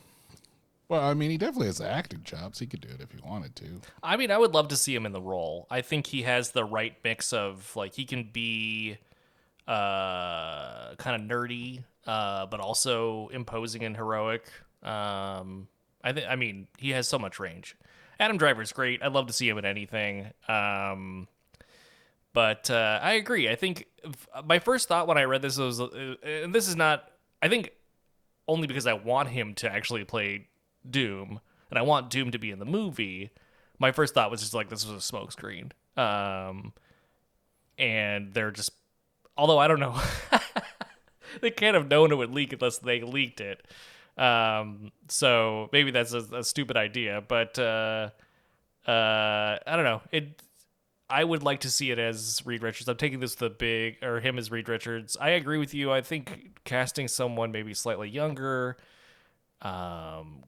well, 0.88 1.02
I 1.02 1.14
mean, 1.14 1.30
he 1.30 1.38
definitely 1.38 1.68
has 1.68 1.82
acting 1.82 2.24
chops. 2.24 2.60
He 2.60 2.66
could 2.66 2.82
do 2.82 2.90
it 2.90 3.02
if 3.02 3.12
he 3.12 3.20
wanted 3.24 3.56
to. 3.58 3.82
I 4.02 4.18
mean, 4.18 4.32
I 4.32 4.38
would 4.38 4.54
love 4.54 4.70
to 4.70 4.76
see 4.76 4.96
him 4.96 5.06
in 5.06 5.12
the 5.12 5.22
role. 5.22 5.68
I 5.70 5.82
think 5.82 6.08
he 6.08 6.24
has 6.24 6.52
the 6.52 6.64
right 6.66 6.96
mix 7.04 7.32
of 7.32 7.76
like 7.76 7.94
he 7.94 8.06
can 8.06 8.30
be 8.34 8.98
uh 9.68 10.96
kind 10.96 11.16
of 11.16 11.22
nerdy 11.30 11.84
uh 12.08 12.44
but 12.48 12.60
also 12.60 13.28
imposing 13.28 13.84
and 13.84 13.96
heroic. 13.96 14.46
Um 14.84 15.68
I 16.04 16.14
think 16.14 16.28
I 16.30 16.36
mean, 16.36 16.68
he 16.78 16.92
has 16.92 17.08
so 17.08 17.20
much 17.20 17.40
range. 17.40 17.76
Adam 18.20 18.38
Driver's 18.38 18.72
great. 18.72 19.02
I'd 19.02 19.14
love 19.14 19.28
to 19.28 19.34
see 19.34 19.48
him 19.48 19.58
in 19.58 19.66
anything. 19.66 20.32
Um 20.48 21.28
but 22.34 22.70
uh, 22.70 23.00
I 23.02 23.14
agree. 23.14 23.50
I 23.50 23.56
think 23.56 23.88
my 24.46 24.60
first 24.60 24.88
thought 24.88 25.08
when 25.08 25.18
I 25.18 25.24
read 25.24 25.42
this 25.42 25.58
was, 25.58 25.82
uh, 25.82 26.16
and 26.24 26.54
this 26.54 26.68
is 26.68 26.76
not, 26.76 27.10
I 27.42 27.50
think, 27.50 27.72
only 28.48 28.68
because 28.68 28.88
I 28.88 28.94
want 28.94 29.30
him 29.30 29.56
to 29.56 29.72
actually 29.72 30.04
play 30.04 30.48
Doom, 30.90 31.40
and 31.70 31.80
I 31.80 31.82
want 31.82 32.10
Doom 32.10 32.32
to 32.32 32.40
be 32.40 32.52
in 32.52 32.60
the 32.60 32.66
movie. 32.66 33.32
My 33.80 33.92
first 33.92 34.14
thought 34.14 34.32
was 34.32 34.42
just 34.42 34.54
like 34.54 34.70
this 34.70 34.86
was 34.86 35.12
a 35.12 35.14
smokescreen, 35.14 35.72
um, 35.98 36.74
and 37.78 38.34
they're 38.34 38.52
just, 38.52 38.72
although 39.38 39.58
I 39.58 39.68
don't 39.68 39.80
know, 39.80 40.00
they 41.42 41.52
can't 41.52 41.76
have 41.76 41.90
known 41.90 42.12
it 42.12 42.16
would 42.16 42.32
leak 42.32 42.54
unless 42.54 42.78
they 42.78 43.02
leaked 43.02 43.42
it. 43.42 43.66
Um, 44.20 44.92
so 45.08 45.70
maybe 45.72 45.92
that's 45.92 46.12
a, 46.12 46.20
a 46.34 46.44
stupid 46.44 46.76
idea, 46.76 47.24
but 47.26 47.58
uh, 47.58 48.10
uh, 48.86 49.58
I 49.66 49.76
don't 49.76 49.86
know. 49.86 50.02
It 50.12 50.42
I 51.10 51.24
would 51.24 51.42
like 51.42 51.62
to 51.62 51.72
see 51.72 51.90
it 51.90 51.98
as 51.98 52.44
Reed 52.46 52.62
Richards. 52.62 52.88
I'm 52.88 52.98
taking 52.98 53.20
this 53.20 53.36
the 53.36 53.50
big 53.50 54.04
or 54.04 54.20
him 54.20 54.38
as 54.38 54.52
Reed 54.52 54.68
Richards. 54.68 55.18
I 55.20 55.30
agree 55.30 55.58
with 55.58 55.74
you. 55.74 55.92
I 55.92 56.02
think 56.02 56.60
casting 56.66 57.08
someone 57.08 57.52
maybe 57.52 57.74
slightly 57.74 58.10
younger 58.10 58.78
um 59.62 60.44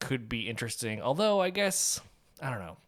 could 0.00 0.28
be 0.28 0.48
interesting. 0.48 1.02
Although 1.02 1.40
I 1.40 1.50
guess 1.50 2.00
I 2.42 2.48
don't 2.48 2.60
know. 2.60 2.78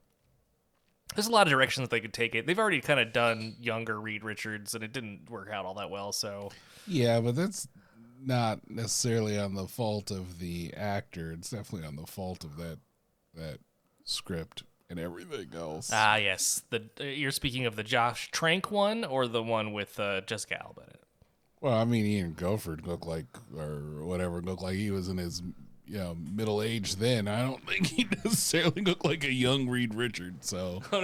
There's 1.15 1.27
a 1.27 1.31
lot 1.31 1.47
of 1.47 1.51
directions 1.51 1.91
they 1.91 2.01
could 2.01 2.15
take 2.15 2.35
it. 2.35 2.47
They've 2.47 2.59
already 2.59 2.81
kind 2.81 2.99
of 2.99 3.13
done 3.13 3.57
younger 3.61 4.01
Reed 4.01 4.25
Richards 4.25 4.75
and 4.75 4.83
it 4.83 4.95
didn't 4.95 5.29
work 5.29 5.51
out 5.51 5.67
all 5.67 5.75
that 5.75 5.91
well, 5.91 6.11
so 6.11 6.51
Yeah, 6.87 7.21
but 7.21 7.37
that's 7.37 7.69
not 8.25 8.71
necessarily 8.71 9.39
on 9.39 9.55
the 9.55 9.67
fault 9.67 10.11
of 10.11 10.39
the 10.39 10.73
actor. 10.77 11.33
It's 11.33 11.51
definitely 11.51 11.87
on 11.87 11.97
the 11.97 12.07
fault 12.07 12.45
of 12.45 12.57
that 12.57 12.79
that 13.35 13.59
script 14.05 14.63
and 14.91 14.99
everything 14.99 15.49
else. 15.55 15.91
ah 15.93 16.17
yes. 16.17 16.63
The 16.71 16.89
uh, 17.01 17.05
you're 17.05 17.31
speaking 17.31 17.67
of 17.67 17.77
the 17.77 17.83
Josh 17.83 18.31
Trank 18.31 18.71
one 18.71 19.05
or 19.05 19.27
the 19.27 19.43
one 19.43 19.73
with 19.73 19.99
uh, 19.99 20.21
Jessica 20.23 20.61
Alba 20.63 20.83
in 20.83 20.89
it? 20.89 21.03
Well, 21.61 21.75
I 21.75 21.85
mean, 21.85 22.05
Ioan 22.05 22.35
Gruffudd 22.35 22.87
looked 22.87 23.07
like, 23.07 23.27
or 23.57 24.05
whatever, 24.05 24.43
looked 24.43 24.63
like 24.63 24.75
he 24.75 24.91
was 24.91 25.09
in 25.09 25.17
his, 25.19 25.43
you 25.87 25.97
know, 25.97 26.17
middle 26.17 26.61
age 26.61 26.97
then. 26.97 27.29
I 27.29 27.43
don't 27.43 27.65
think 27.69 27.87
he 27.87 28.05
necessarily 28.25 28.83
looked 28.83 29.05
like 29.05 29.23
a 29.23 29.33
young 29.33 29.69
Reed 29.69 29.95
Richards. 29.95 30.49
So, 30.49 30.83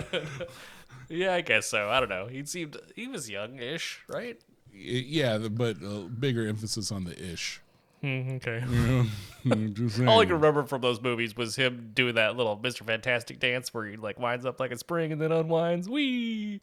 Yeah, 1.09 1.35
I 1.35 1.41
guess 1.41 1.67
so. 1.67 1.89
I 1.89 2.01
don't 2.01 2.09
know. 2.09 2.27
He 2.27 2.45
seemed 2.45 2.77
he 2.95 3.07
was 3.07 3.31
young-ish, 3.31 4.01
right? 4.09 4.39
Yeah, 4.79 5.39
but 5.39 6.21
bigger 6.21 6.47
emphasis 6.47 6.93
on 6.93 7.05
the 7.05 7.33
ish. 7.33 7.61
Mm, 8.03 8.37
okay. 8.37 8.63
Just 9.73 9.97
saying. 9.97 10.09
All 10.09 10.21
I 10.21 10.25
can 10.25 10.35
remember 10.35 10.65
from 10.65 10.81
those 10.81 11.01
movies 11.01 11.37
was 11.37 11.57
him 11.57 11.91
doing 11.95 12.15
that 12.15 12.37
little 12.37 12.57
Mr. 12.57 12.85
Fantastic 12.85 13.41
dance 13.41 13.75
where 13.75 13.87
he 13.87 13.97
like 13.97 14.19
winds 14.19 14.47
up 14.47 14.61
like 14.61 14.71
a 14.71 14.79
spring 14.79 15.11
and 15.11 15.21
then 15.21 15.33
unwinds. 15.33 15.89
Wee. 15.89 16.61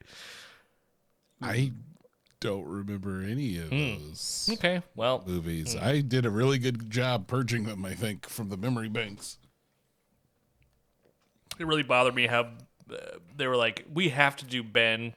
I 1.41 1.73
don't 2.39 2.65
remember 2.65 3.21
any 3.21 3.58
of 3.58 3.69
hmm. 3.69 4.08
those 4.08 4.49
Okay, 4.54 4.82
well, 4.95 5.23
movies. 5.25 5.73
Hmm. 5.73 5.84
I 5.84 6.01
did 6.01 6.25
a 6.25 6.30
really 6.30 6.58
good 6.58 6.89
job 6.89 7.28
purging 7.28 7.65
them, 7.65 7.84
I 7.84 7.95
think, 7.95 8.30
from 8.30 8.49
the 8.49 8.58
memory 8.58 8.89
banks. 8.89 9.38
it 11.60 11.65
really 11.65 11.84
bothered 11.84 12.15
me 12.15 12.28
how 12.28 12.41
uh, 12.91 12.95
they 13.36 13.47
were 13.47 13.58
like, 13.58 13.86
we 13.91 14.10
have 14.10 14.36
to 14.38 14.45
do 14.45 14.63
Ben 14.63 15.15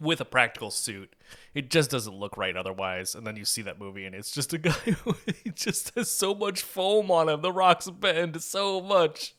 with 0.00 0.20
a 0.20 0.24
practical 0.24 0.70
suit. 0.70 1.14
It 1.54 1.70
just 1.70 1.90
doesn't 1.90 2.14
look 2.14 2.36
right 2.36 2.56
otherwise. 2.56 3.14
And 3.14 3.26
then 3.26 3.36
you 3.36 3.44
see 3.44 3.62
that 3.62 3.78
movie, 3.78 4.04
and 4.04 4.14
it's 4.14 4.32
just 4.32 4.52
a 4.52 4.58
guy 4.70 4.70
who 4.72 5.14
he 5.42 5.50
just 5.50 5.94
has 5.94 6.10
so 6.10 6.34
much 6.34 6.62
foam 6.62 7.10
on 7.10 7.28
him. 7.28 7.42
The 7.42 7.52
rocks 7.52 7.88
bend 7.88 8.42
so 8.42 8.80
much. 8.80 9.34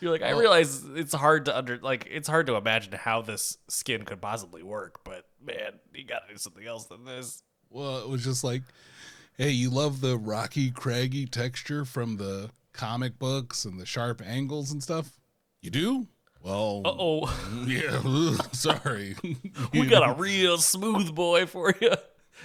You're 0.00 0.12
like, 0.12 0.22
I 0.22 0.30
realize 0.30 0.82
it's 0.94 1.12
hard 1.12 1.44
to 1.44 1.56
under 1.56 1.76
like 1.78 2.08
it's 2.10 2.28
hard 2.28 2.46
to 2.46 2.54
imagine 2.56 2.92
how 2.94 3.20
this 3.20 3.58
skin 3.68 4.04
could 4.04 4.22
possibly 4.22 4.62
work, 4.62 5.00
but 5.04 5.26
man, 5.44 5.72
you 5.92 6.04
gotta 6.04 6.24
do 6.30 6.38
something 6.38 6.66
else 6.66 6.86
than 6.86 7.04
this. 7.04 7.42
Well, 7.68 7.98
it 7.98 8.08
was 8.08 8.24
just 8.24 8.42
like, 8.42 8.62
hey, 9.36 9.50
you 9.50 9.68
love 9.68 10.00
the 10.00 10.16
rocky, 10.16 10.70
craggy 10.70 11.26
texture 11.26 11.84
from 11.84 12.16
the 12.16 12.50
comic 12.72 13.18
books 13.18 13.66
and 13.66 13.78
the 13.78 13.84
sharp 13.84 14.22
angles 14.24 14.72
and 14.72 14.82
stuff? 14.82 15.18
You 15.60 15.70
do? 15.70 16.06
Well, 16.42 16.82
Uh 16.84 16.94
oh, 16.98 17.64
yeah, 17.66 18.00
ugh, 18.04 18.48
sorry. 18.54 19.16
we 19.72 19.86
got 19.86 20.08
a 20.08 20.20
real 20.20 20.58
smooth 20.58 21.14
boy 21.14 21.46
for 21.46 21.74
you. 21.80 21.92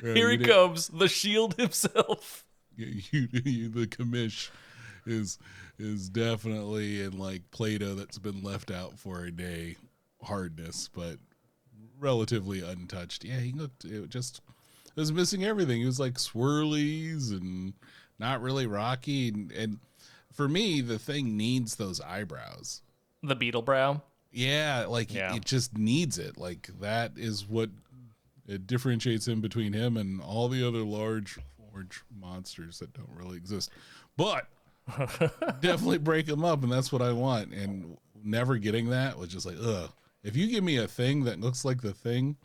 Here 0.01 0.29
he 0.29 0.37
did- 0.37 0.47
comes, 0.47 0.87
the 0.89 1.07
shield 1.07 1.55
himself. 1.55 2.45
you, 2.75 3.01
you, 3.11 3.27
you- 3.45 3.69
the 3.69 3.87
commish 3.87 4.49
is 5.05 5.37
is 5.77 6.09
definitely 6.09 7.01
in 7.03 7.17
like 7.17 7.49
Play-Doh 7.51 7.95
that's 7.95 8.17
been 8.17 8.41
left 8.41 8.71
out 8.71 8.97
for 8.97 9.21
a 9.23 9.31
day 9.31 9.75
hardness, 10.23 10.89
but 10.93 11.17
relatively 11.99 12.61
untouched. 12.61 13.23
Yeah, 13.23 13.39
he 13.39 13.51
looked 13.51 13.85
it 13.85 14.09
just 14.09 14.41
it 14.87 14.99
was 14.99 15.11
missing 15.13 15.43
everything. 15.45 15.81
It 15.81 15.85
was 15.85 15.99
like 15.99 16.13
swirlies 16.15 17.31
and 17.31 17.73
not 18.19 18.41
really 18.41 18.65
rocky 18.67 19.27
and, 19.29 19.51
and 19.51 19.79
for 20.33 20.47
me 20.47 20.81
the 20.81 20.97
thing 20.99 21.37
needs 21.37 21.75
those 21.75 22.01
eyebrows. 22.01 22.81
The 23.25 23.35
beetle 23.35 23.61
brow. 23.61 24.01
Yeah, 24.31 24.85
like 24.87 25.13
Yeah. 25.13 25.35
it 25.35 25.45
just 25.45 25.77
needs 25.77 26.17
it. 26.19 26.37
Like 26.37 26.69
that 26.81 27.13
is 27.15 27.47
what 27.47 27.69
it 28.47 28.67
differentiates 28.67 29.27
him 29.27 29.41
between 29.41 29.73
him 29.73 29.97
and 29.97 30.21
all 30.21 30.47
the 30.49 30.65
other 30.67 30.79
large 30.83 31.37
orange 31.73 32.01
monsters 32.19 32.79
that 32.79 32.93
don't 32.93 33.09
really 33.15 33.37
exist. 33.37 33.71
But 34.17 34.47
definitely 35.61 35.97
break 35.97 36.25
them 36.27 36.43
up, 36.45 36.63
and 36.63 36.71
that's 36.71 36.91
what 36.91 37.01
I 37.01 37.11
want. 37.11 37.53
And 37.53 37.97
never 38.23 38.57
getting 38.57 38.89
that 38.89 39.17
was 39.17 39.29
just 39.29 39.45
like, 39.45 39.57
ugh. 39.61 39.89
If 40.23 40.35
you 40.35 40.47
give 40.47 40.63
me 40.63 40.77
a 40.77 40.87
thing 40.87 41.23
that 41.25 41.39
looks 41.39 41.63
like 41.65 41.81
the 41.81 41.93
thing, 41.93 42.35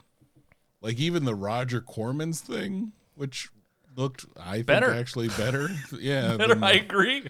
like 0.83 0.99
even 0.99 1.25
the 1.25 1.35
Roger 1.35 1.81
Corman's 1.81 2.41
thing, 2.41 2.93
which 3.15 3.49
looked, 3.97 4.27
I 4.39 4.57
think, 4.57 4.67
Better. 4.67 4.93
actually 4.93 5.29
better. 5.29 5.69
yeah, 5.99 6.37
Better, 6.37 6.63
I 6.63 6.73
agree. 6.73 7.29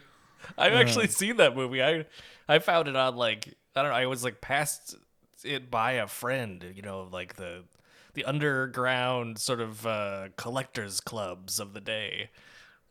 I've 0.58 0.72
actually 0.72 1.08
seen 1.08 1.36
that 1.36 1.56
movie. 1.56 1.82
I 1.82 2.06
I 2.48 2.58
found 2.58 2.88
it 2.88 2.96
on 2.96 3.16
like 3.16 3.54
I 3.76 3.82
don't 3.82 3.90
know. 3.90 3.96
I 3.96 4.06
was 4.06 4.24
like 4.24 4.40
passed 4.40 4.96
it 5.44 5.70
by 5.70 5.92
a 5.92 6.06
friend. 6.06 6.64
You 6.74 6.82
know, 6.82 7.08
like 7.10 7.36
the 7.36 7.64
the 8.14 8.24
underground 8.24 9.38
sort 9.38 9.60
of 9.60 9.86
uh, 9.86 10.28
collectors 10.36 11.00
clubs 11.00 11.60
of 11.60 11.72
the 11.72 11.80
day. 11.80 12.30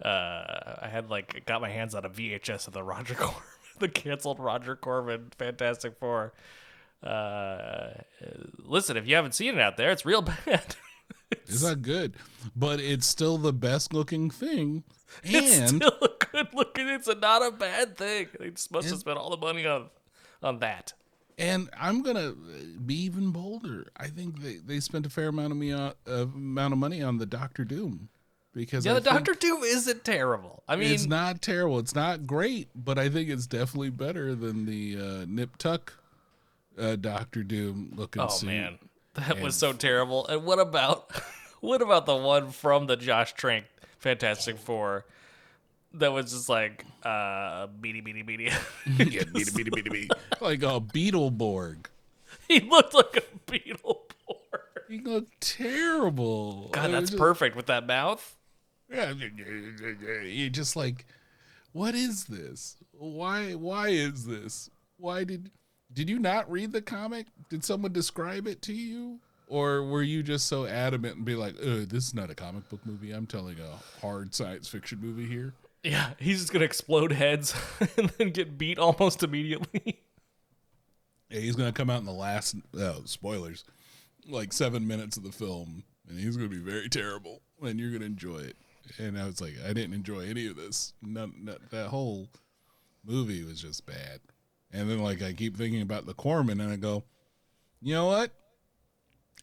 Uh, 0.04 0.78
I 0.82 0.88
had 0.90 1.10
like 1.10 1.46
got 1.46 1.62
my 1.62 1.70
hands 1.70 1.94
on 1.94 2.06
a 2.06 2.10
VHS 2.10 2.68
of 2.68 2.74
the 2.74 2.84
Roger 2.84 3.14
Corman, 3.16 3.42
the 3.80 3.90
canceled 3.90 4.40
Roger 4.40 4.76
Corman 4.76 5.32
Fantastic 5.38 5.98
Four. 6.00 6.34
Uh, 7.04 7.92
listen, 8.58 8.98
if 8.98 9.08
you 9.08 9.16
haven't 9.16 9.34
seen 9.34 9.56
it 9.56 9.62
out 9.62 9.78
there, 9.78 9.92
it's 9.92 10.06
real 10.06 10.22
bad. 10.46 10.76
It's 11.32 11.64
not 11.64 11.82
good, 11.82 12.16
but 12.56 12.80
it's 12.80 13.06
still 13.06 13.38
the 13.38 13.54
best 13.54 13.94
looking 13.94 14.30
thing. 14.30 14.84
It's 15.24 15.72
And 15.72 15.84
good 16.44 16.54
looking. 16.54 16.88
It's 16.88 17.08
a, 17.08 17.16
not 17.16 17.46
a 17.46 17.52
bad 17.52 17.98
thing. 17.98 18.28
They 18.40 18.50
just 18.52 18.72
must 18.72 18.90
have 18.90 19.00
spent 19.00 19.18
all 19.18 19.30
the 19.30 19.38
money 19.38 19.66
on 19.66 19.90
on 20.42 20.60
that. 20.60 20.94
and 21.38 21.70
I'm 21.80 22.02
gonna 22.02 22.34
be 22.86 22.96
even 23.04 23.32
bolder. 23.32 23.88
I 23.98 24.08
think 24.08 24.42
they, 24.42 24.58
they 24.58 24.80
spent 24.80 25.06
a 25.06 25.10
fair 25.10 25.30
amount 25.30 25.52
of 25.52 25.58
me 25.58 25.72
uh, 25.72 25.94
amount 26.08 26.74
of 26.74 26.80
money 26.80 27.02
on 27.02 27.18
the 27.18 27.26
Doctor 27.26 27.64
Doom 27.64 28.10
because 28.54 28.86
Yeah, 28.86 28.94
I 28.94 28.96
the 28.96 29.02
Doctor 29.02 29.34
Doom 29.34 29.64
isn't 29.64 30.04
terrible. 30.04 30.64
I 30.68 30.76
mean, 30.76 30.92
it's 30.92 31.06
not 31.06 31.42
terrible. 31.42 31.80
It's 31.80 31.96
not 31.96 32.26
great, 32.28 32.70
but 32.76 32.98
I 32.98 33.10
think 33.10 33.30
it's 33.30 33.48
definitely 33.48 33.90
better 33.90 34.36
than 34.36 34.66
the 34.66 34.98
uh, 34.98 35.26
Nip 35.28 35.58
Tuck 35.58 35.94
uh, 36.78 36.96
Doctor 36.96 37.44
Doom 37.44 37.94
looking 37.96 38.22
oh 38.22 38.28
suit. 38.30 38.48
man, 38.48 38.80
that 39.16 39.42
was 39.42 39.56
so 39.56 39.74
terrible. 39.74 40.28
And 40.28 40.46
what 40.46 40.60
about 40.60 41.12
what 41.60 41.82
about 41.82 42.06
the 42.06 42.16
one 42.16 42.52
from 42.52 42.88
the 42.88 42.96
Josh 42.96 43.34
Trank 43.34 43.66
Fantastic 43.98 44.58
Four? 44.58 45.06
That 45.94 46.12
was 46.14 46.32
just 46.32 46.50
like 46.50 46.86
uh 47.04 47.68
beady 47.68 48.02
beady 48.02 48.22
beady. 48.22 48.44
yeah, 48.86 49.24
beady, 49.34 49.52
beady, 49.56 49.70
beady, 49.70 49.90
beady. 49.90 50.10
like 50.42 50.62
a 50.64 50.80
Beetleborg. 50.80 51.86
he 52.48 52.60
looked 52.60 52.94
like 52.94 53.18
a 53.18 53.52
Beetleborg. 53.52 53.96
He 54.88 55.00
looked 55.00 55.40
terrible. 55.42 56.70
God, 56.72 56.92
that's 56.92 57.12
just- 57.12 57.20
perfect 57.20 57.56
with 57.56 57.68
that 57.68 57.86
mouth. 57.88 58.36
Yeah, 58.92 59.14
you're 60.24 60.50
just 60.50 60.76
like, 60.76 61.06
what 61.74 61.94
is 61.94 62.24
this? 62.26 62.76
Why? 62.92 63.54
Why 63.54 63.90
is 63.90 64.26
this? 64.26 64.70
Why 64.98 65.24
did 65.24 65.52
did 65.94 66.10
you 66.10 66.18
not 66.20 66.50
read 66.52 66.72
the 66.72 66.82
comic? 66.82 67.28
Did 67.50 67.64
someone 67.64 67.94
describe 67.94 68.48
it 68.48 68.64
to 68.64 68.74
you, 68.74 69.20
or 69.48 69.84
were 69.84 70.02
you 70.02 70.24
just 70.24 70.48
so 70.48 70.66
adamant 70.66 71.18
and 71.18 71.26
be 71.26 71.36
like, 71.36 71.54
"Uh, 71.62 71.86
this 71.88 72.08
is 72.08 72.14
not 72.16 72.32
a 72.32 72.36
comic 72.36 72.68
book 72.70 72.84
movie. 72.84 73.12
I'm 73.12 73.28
telling 73.28 73.58
a 73.60 74.02
hard 74.02 74.34
science 74.34 74.68
fiction 74.68 75.00
movie 75.02 75.28
here." 75.28 75.54
Yeah, 75.84 76.12
he's 76.20 76.40
just 76.42 76.52
gonna 76.52 76.66
explode 76.66 77.14
heads 77.14 77.56
and 77.98 78.10
then 78.18 78.32
get 78.32 78.58
beat 78.58 78.78
almost 78.78 79.24
immediately. 79.24 80.02
Yeah, 81.30 81.40
he's 81.40 81.56
gonna 81.56 81.72
come 81.72 81.90
out 81.90 82.00
in 82.00 82.06
the 82.06 82.12
last 82.12 82.56
oh, 82.78 83.02
spoilers, 83.06 83.64
like 84.28 84.52
seven 84.52 84.88
minutes 84.88 85.16
of 85.16 85.24
the 85.24 85.32
film, 85.32 85.84
and 86.10 86.20
he's 86.20 86.36
gonna 86.36 86.50
be 86.50 86.58
very 86.58 86.90
terrible, 86.90 87.42
and 87.62 87.80
you're 87.80 87.92
gonna 87.92 88.06
enjoy 88.06 88.40
it. 88.40 88.58
And 88.98 89.18
I 89.18 89.26
was 89.26 89.40
like, 89.40 89.54
I 89.64 89.74
didn't 89.74 89.94
enjoy 89.94 90.22
any 90.22 90.48
of 90.48 90.56
this. 90.56 90.94
None, 91.02 91.34
none, 91.44 91.60
that 91.70 91.88
whole 91.88 92.28
movie 93.06 93.44
was 93.44 93.62
just 93.62 93.86
bad. 93.86 94.20
And 94.72 94.90
then 94.90 95.00
like 95.00 95.22
I 95.22 95.34
keep 95.34 95.56
thinking 95.56 95.82
about 95.82 96.06
the 96.06 96.14
Corman, 96.14 96.60
and 96.60 96.72
I 96.72 96.76
go, 96.76 97.04
you 97.82 97.94
know 97.94 98.08
what? 98.08 98.32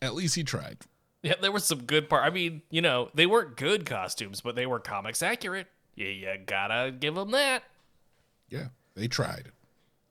At 0.02 0.14
least 0.14 0.34
he 0.34 0.44
tried. 0.44 0.78
Yeah, 1.22 1.34
there 1.40 1.52
was 1.52 1.64
some 1.64 1.84
good 1.84 2.08
part. 2.08 2.24
I 2.24 2.30
mean, 2.30 2.62
you 2.70 2.82
know, 2.82 3.10
they 3.14 3.26
weren't 3.26 3.56
good 3.56 3.86
costumes, 3.86 4.40
but 4.40 4.54
they 4.54 4.66
were 4.66 4.78
comics 4.78 5.22
accurate. 5.22 5.66
Yeah, 5.96 6.08
you 6.08 6.38
gotta 6.46 6.92
give 6.92 7.14
them 7.14 7.32
that. 7.32 7.64
Yeah, 8.48 8.68
they 8.94 9.08
tried. 9.08 9.50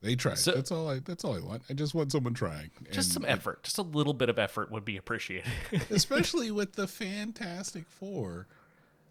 They 0.02 0.16
tried. 0.16 0.38
So- 0.38 0.52
that's 0.52 0.72
all 0.72 0.90
I. 0.90 1.00
That's 1.00 1.24
all 1.24 1.36
I 1.36 1.40
want. 1.40 1.64
I 1.70 1.74
just 1.74 1.96
want 1.96 2.12
someone 2.12 2.34
trying. 2.34 2.72
Just 2.92 3.10
And 3.10 3.14
some 3.24 3.26
effort, 3.26 3.64
just 3.64 3.78
a 3.78 3.82
little 3.84 4.14
bit 4.14 4.30
of 4.30 4.38
effort 4.38 4.72
would 4.72 4.84
be 4.86 4.98
appreciated. 4.98 5.50
especially 5.90 6.52
with 6.52 6.74
the 6.74 6.88
Fantastic 6.88 7.88
Four. 7.88 8.48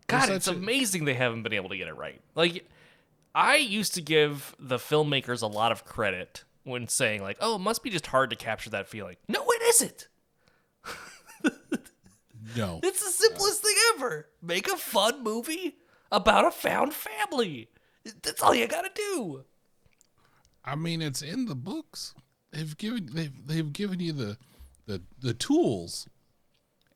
God, 0.06 0.28
it's 0.28 0.48
a- 0.48 0.52
amazing 0.52 1.04
they 1.06 1.14
haven't 1.14 1.42
been 1.42 1.52
able 1.54 1.70
to 1.70 1.76
get 1.78 1.88
it 1.88 1.96
right. 1.96 2.20
Like, 2.34 2.68
I 3.34 3.56
used 3.56 3.94
to 3.94 4.02
give 4.02 4.54
the 4.58 4.76
filmmakers 4.76 5.42
a 5.42 5.46
lot 5.46 5.72
of 5.72 5.84
credit 5.84 6.44
when 6.64 6.88
saying, 6.88 7.22
like, 7.22 7.38
oh, 7.40 7.56
it 7.56 7.60
must 7.60 7.82
be 7.82 7.90
just 7.90 8.06
hard 8.08 8.30
to 8.30 8.36
capture 8.36 8.70
that 8.70 8.86
feeling. 8.88 9.16
No, 9.28 9.44
it 9.48 9.62
isn't. 9.62 10.08
No, 12.56 12.78
It's 12.84 13.02
the 13.04 13.10
simplest 13.10 13.62
thing 13.62 13.74
ever. 13.96 14.28
Make 14.42 14.68
a 14.68 14.76
fun 14.76 15.24
movie 15.24 15.76
about 16.14 16.46
a 16.46 16.50
found 16.50 16.94
family. 16.94 17.68
That's 18.22 18.42
all 18.42 18.54
you 18.54 18.66
gotta 18.66 18.90
do. 18.94 19.44
I 20.64 20.74
mean, 20.76 21.02
it's 21.02 21.22
in 21.22 21.46
the 21.46 21.54
books. 21.54 22.14
They've 22.52 22.76
given 22.76 23.10
they've 23.12 23.46
they've 23.46 23.72
given 23.72 24.00
you 24.00 24.12
the 24.12 24.38
the 24.86 25.02
the 25.18 25.34
tools, 25.34 26.08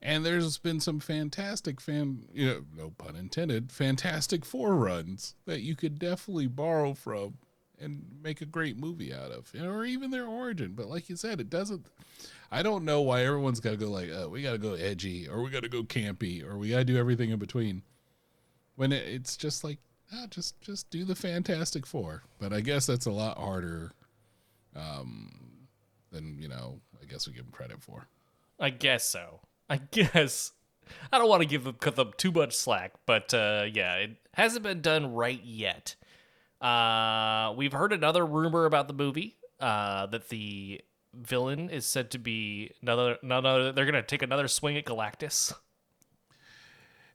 and 0.01 0.25
there's 0.25 0.59
been 0.59 0.81
some 0.81 1.01
fantastic 1.01 1.81
fan 1.81 2.25
you 2.33 2.47
know 2.47 2.65
no 2.77 2.91
pun 2.97 3.17
intended 3.17 3.73
fantastic 3.73 4.45
foreruns 4.45 5.35
that 5.47 5.63
you 5.63 5.75
could 5.75 5.99
definitely 5.99 6.47
borrow 6.47 6.95
from 6.95 7.35
and 7.81 8.05
make 8.23 8.41
a 8.41 8.47
great 8.47 8.77
movie 8.77 9.13
out 9.13 9.31
of, 9.31 9.53
or 9.61 9.85
even 9.85 10.11
their 10.11 10.27
origin. 10.27 10.73
But 10.75 10.89
like 10.89 11.09
you 11.09 11.17
said, 11.17 11.41
it 11.41 11.51
doesn't. 11.51 11.87
I 12.51 12.63
don't 12.63 12.85
know 12.85 13.03
why 13.03 13.25
everyone's 13.25 13.61
got 13.61 13.71
to 13.71 13.77
go 13.77 13.91
like, 13.91 14.11
uh, 14.11 14.29
we 14.29 14.43
got 14.43 14.53
to 14.53 14.59
go 14.59 14.75
edgy, 14.75 15.29
or 15.29 15.43
we 15.43 15.51
got 15.51 15.63
to 15.63 15.69
go 15.69 15.83
campy, 15.83 16.45
or 16.45 16.57
we 16.57 16.71
got 16.71 16.79
to 16.79 16.85
do 16.85 16.97
everything 16.97 17.31
in 17.31 17.39
between. 17.39 17.83
When 18.79 18.93
it, 18.93 19.09
it's 19.09 19.37
just 19.37 19.65
like, 19.65 19.79
ah, 20.15 20.27
just 20.31 20.61
just 20.61 20.89
do 20.89 21.05
the 21.05 21.17
Fantastic 21.17 21.85
Four. 21.85 22.23
But 22.39 22.53
I 22.53 22.61
guess 22.61 22.87
that's 22.87 23.07
a 23.07 23.11
lot 23.11 23.37
harder 23.37 23.91
um, 24.77 25.67
than 26.13 26.39
you 26.41 26.47
know. 26.47 26.79
I 27.03 27.05
guess 27.05 27.27
we 27.27 27.35
give 27.35 27.43
them 27.43 27.51
credit 27.51 27.83
for. 27.83 28.07
I 28.61 28.71
guess 28.71 29.05
so. 29.05 29.41
I 29.69 29.77
guess. 29.91 30.53
I 31.13 31.19
don't 31.19 31.29
want 31.29 31.43
to 31.43 31.49
give 31.49 31.65
them, 31.65 31.75
cut 31.81 31.97
them 31.97 32.13
too 32.17 32.31
much 32.31 32.55
slack, 32.55 32.93
but 33.05 33.35
uh, 33.35 33.65
yeah, 33.71 33.97
it 33.97 34.11
hasn't 34.35 34.63
been 34.63 34.81
done 34.81 35.13
right 35.13 35.43
yet. 35.45 35.97
Uh, 36.61 37.53
we've 37.57 37.73
heard 37.73 37.93
another 37.93 38.25
rumor 38.25 38.65
about 38.65 38.87
the 38.87 38.95
movie 38.95 39.39
uh, 39.59 40.07
that 40.07 40.29
the 40.29 40.81
villain 41.13 41.69
is 41.69 41.85
said 41.85 42.13
to 42.13 42.19
be 42.19 42.71
another 42.81 43.19
another. 43.25 43.73
They're 43.73 43.87
gonna 43.87 44.05
take 44.05 44.23
another 44.23 44.47
swing 44.47 44.77
at 44.77 44.85
Galactus. 44.85 45.53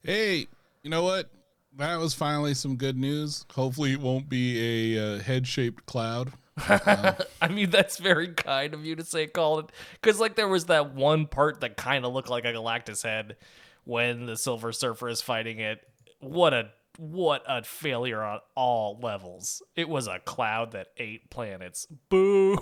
Hey, 0.03 0.47
you 0.81 0.89
know 0.89 1.03
what? 1.03 1.29
That 1.77 1.99
was 1.99 2.13
finally 2.13 2.53
some 2.53 2.75
good 2.75 2.97
news. 2.97 3.45
Hopefully, 3.53 3.93
it 3.93 3.99
won't 3.99 4.29
be 4.29 4.95
a 4.95 5.15
uh, 5.15 5.19
head-shaped 5.19 5.85
cloud. 5.85 6.33
I 6.67 7.47
mean, 7.49 7.71
that's 7.71 7.97
very 7.97 8.27
kind 8.27 8.73
of 8.73 8.85
you 8.85 8.95
to 8.95 9.03
say 9.03 9.25
call 9.25 9.59
it 9.59 9.71
because 9.93 10.19
like 10.19 10.35
there 10.35 10.47
was 10.47 10.65
that 10.65 10.93
one 10.93 11.25
part 11.25 11.61
that 11.61 11.77
kind 11.77 12.05
of 12.05 12.13
looked 12.13 12.29
like 12.29 12.45
a 12.45 12.53
Galactus 12.53 13.03
head 13.03 13.37
when 13.85 14.27
the 14.27 14.37
Silver 14.37 14.71
Surfer 14.71 15.09
is 15.09 15.21
fighting 15.21 15.59
it. 15.59 15.79
What 16.19 16.53
a 16.53 16.69
what 16.97 17.43
a 17.47 17.63
failure 17.63 18.21
on 18.21 18.39
all 18.55 18.99
levels. 19.01 19.63
It 19.75 19.89
was 19.89 20.07
a 20.07 20.19
cloud 20.19 20.71
that 20.73 20.89
ate 20.97 21.29
planets. 21.31 21.87
Boo. 22.09 22.55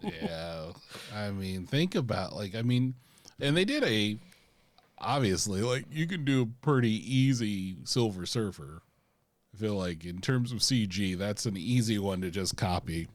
yeah, 0.02 0.72
I 1.14 1.30
mean, 1.30 1.66
think 1.66 1.94
about 1.94 2.34
like 2.34 2.54
I 2.54 2.62
mean, 2.62 2.94
and 3.38 3.54
they 3.54 3.66
did 3.66 3.84
a 3.84 4.18
obviously 5.00 5.62
like 5.62 5.86
you 5.90 6.06
can 6.06 6.24
do 6.24 6.42
a 6.42 6.64
pretty 6.64 6.90
easy 6.90 7.76
Silver 7.84 8.26
Surfer. 8.26 8.82
I 9.54 9.58
feel 9.58 9.74
like 9.74 10.04
in 10.04 10.20
terms 10.20 10.52
of 10.52 10.58
CG, 10.58 11.16
that's 11.16 11.46
an 11.46 11.56
easy 11.56 11.98
one 11.98 12.20
to 12.20 12.30
just 12.30 12.56
copy. 12.56 13.08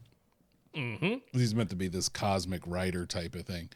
Mm-hmm. 0.74 1.38
He's 1.38 1.54
meant 1.54 1.70
to 1.70 1.76
be 1.76 1.88
this 1.88 2.08
cosmic 2.08 2.62
writer 2.66 3.06
type 3.06 3.34
of 3.34 3.46
thing. 3.46 3.70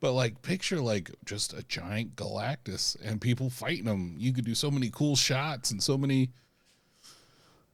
But 0.00 0.12
like, 0.12 0.42
picture 0.42 0.80
like 0.80 1.10
just 1.24 1.52
a 1.52 1.62
giant 1.64 2.16
Galactus 2.16 2.96
and 3.02 3.20
people 3.20 3.50
fighting 3.50 3.86
him. 3.86 4.14
You 4.18 4.32
could 4.32 4.44
do 4.44 4.54
so 4.54 4.70
many 4.70 4.90
cool 4.90 5.16
shots 5.16 5.70
and 5.70 5.82
so 5.82 5.96
many, 5.96 6.30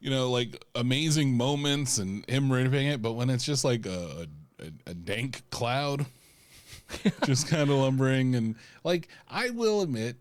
you 0.01 0.11
know, 0.11 0.31
like 0.31 0.65
amazing 0.75 1.37
moments 1.37 1.99
and 1.99 2.29
him 2.29 2.53
ripping 2.53 2.87
it. 2.87 3.03
But 3.03 3.13
when 3.15 3.31
it's 3.31 3.45
just 3.45 3.65
like 3.65 3.87
a 3.87 4.27
a, 4.61 4.91
a 4.91 4.95
dank 4.95 5.43
cloud, 5.51 6.07
just 7.25 7.49
kind 7.49 7.71
of 7.71 7.77
lumbering 7.77 8.35
and 8.35 8.57
like, 8.83 9.09
I 9.29 9.51
will 9.51 9.83
admit, 9.83 10.17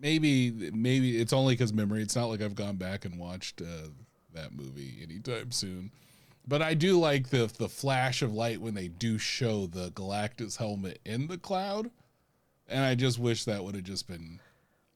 maybe 0.00 0.50
maybe 0.72 1.20
it's 1.20 1.32
only 1.32 1.54
because 1.54 1.72
memory. 1.72 2.02
It's 2.02 2.16
not 2.16 2.26
like 2.26 2.42
I've 2.42 2.54
gone 2.54 2.76
back 2.76 3.04
and 3.04 3.18
watched 3.18 3.60
uh, 3.60 3.88
that 4.34 4.52
movie 4.52 4.98
anytime 5.02 5.52
soon. 5.52 5.90
But 6.46 6.62
I 6.62 6.74
do 6.74 6.98
like 6.98 7.28
the 7.28 7.46
the 7.46 7.68
flash 7.68 8.22
of 8.22 8.32
light 8.32 8.60
when 8.60 8.74
they 8.74 8.88
do 8.88 9.18
show 9.18 9.66
the 9.66 9.90
Galactus 9.90 10.56
helmet 10.56 11.00
in 11.04 11.26
the 11.26 11.38
cloud, 11.38 11.90
and 12.66 12.84
I 12.84 12.94
just 12.94 13.18
wish 13.18 13.44
that 13.44 13.64
would 13.64 13.74
have 13.74 13.84
just 13.84 14.08
been 14.08 14.40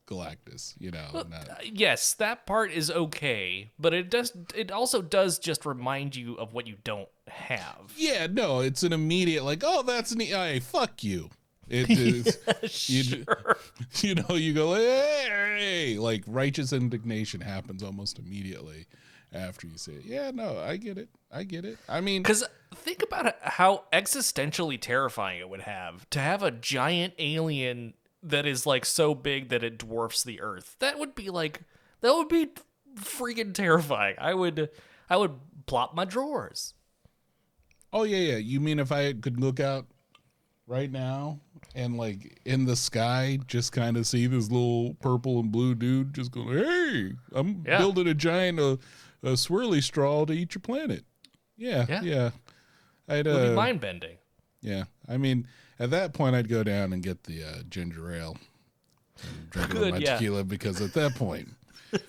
Galactus, 0.06 0.74
you 0.78 0.90
know. 0.90 1.08
not- 1.12 1.66
yes, 1.66 2.14
that 2.14 2.46
part 2.46 2.72
is 2.72 2.90
okay, 2.90 3.70
but 3.78 3.92
it 3.92 4.10
does 4.10 4.32
it 4.54 4.70
also 4.70 5.02
does 5.02 5.38
just 5.38 5.66
remind 5.66 6.16
you 6.16 6.34
of 6.36 6.54
what 6.54 6.66
you 6.66 6.76
don't 6.84 7.08
have. 7.32 7.92
yeah, 7.96 8.26
no, 8.30 8.60
it's 8.60 8.82
an 8.82 8.92
immediate 8.92 9.44
like, 9.44 9.62
oh, 9.64 9.82
that's 9.82 10.12
an 10.12 10.20
hey, 10.20 10.60
fuck 10.60 11.02
you. 11.02 11.30
It 11.68 11.88
is, 11.90 12.38
you, 12.90 13.02
Sure. 13.02 13.56
you 14.00 14.14
know, 14.16 14.34
you 14.34 14.52
go, 14.52 14.74
hey, 14.74 15.96
like 15.98 16.24
righteous 16.26 16.72
indignation 16.72 17.40
happens 17.40 17.82
almost 17.82 18.18
immediately 18.18 18.86
after 19.32 19.66
you 19.66 19.78
say, 19.78 19.92
it. 19.92 20.04
yeah, 20.04 20.30
no, 20.32 20.58
I 20.58 20.76
get 20.76 20.98
it, 20.98 21.08
I 21.30 21.44
get 21.44 21.64
it. 21.64 21.78
I 21.88 22.00
mean, 22.00 22.22
Because 22.22 22.44
think 22.74 23.02
about 23.02 23.34
how 23.42 23.84
existentially 23.92 24.78
terrifying 24.80 25.40
it 25.40 25.48
would 25.48 25.62
have 25.62 26.08
to 26.10 26.18
have 26.20 26.42
a 26.42 26.50
giant 26.50 27.14
alien 27.18 27.94
that 28.22 28.46
is 28.46 28.66
like 28.66 28.84
so 28.84 29.14
big 29.14 29.48
that 29.48 29.64
it 29.64 29.78
dwarfs 29.78 30.22
the 30.22 30.40
Earth. 30.40 30.76
That 30.80 30.98
would 30.98 31.14
be 31.14 31.30
like 31.30 31.62
that 32.02 32.14
would 32.14 32.28
be 32.28 32.50
freaking 32.96 33.54
terrifying. 33.54 34.16
I 34.18 34.34
would 34.34 34.68
I 35.08 35.16
would 35.16 35.32
plop 35.66 35.94
my 35.94 36.04
drawers. 36.04 36.74
Oh 37.92 38.04
yeah, 38.04 38.18
yeah. 38.32 38.36
You 38.36 38.60
mean 38.60 38.78
if 38.78 38.90
I 38.92 39.12
could 39.12 39.38
look 39.40 39.60
out 39.60 39.86
right 40.66 40.90
now 40.90 41.40
and 41.74 41.96
like 41.96 42.40
in 42.44 42.64
the 42.64 42.76
sky, 42.76 43.38
just 43.46 43.72
kind 43.72 43.96
of 43.96 44.06
see 44.06 44.26
this 44.26 44.50
little 44.50 44.94
purple 45.00 45.40
and 45.40 45.50
blue 45.52 45.74
dude 45.74 46.14
just 46.14 46.30
going, 46.32 46.56
"Hey, 46.58 47.12
I'm 47.34 47.64
Yeah. 47.66 47.78
building 47.78 48.08
a 48.08 48.14
giant 48.14 48.58
uh, 48.58 48.76
a 49.22 49.32
swirly 49.32 49.82
straw 49.82 50.24
to 50.24 50.32
eat 50.32 50.54
your 50.54 50.60
planet." 50.62 51.04
Yeah, 51.56 51.86
Yeah. 51.88 52.02
yeah. 52.02 52.30
I'd 53.08 53.26
would 53.26 53.42
be 53.42 53.48
uh, 53.48 53.52
mind 53.54 53.80
bending. 53.80 54.16
yeah. 54.62 54.84
I 55.08 55.16
mean, 55.18 55.46
at 55.78 55.90
that 55.90 56.14
point, 56.14 56.34
I'd 56.36 56.48
go 56.48 56.62
down 56.62 56.92
and 56.92 57.02
get 57.02 57.24
the 57.24 57.42
uh, 57.44 57.62
ginger 57.68 58.12
ale, 58.12 58.36
and 59.22 59.50
drink 59.50 59.70
Good, 59.70 59.90
my 59.92 59.98
yeah. 59.98 60.14
tequila 60.14 60.44
because 60.44 60.80
at 60.80 60.94
that 60.94 61.14
point. 61.16 61.48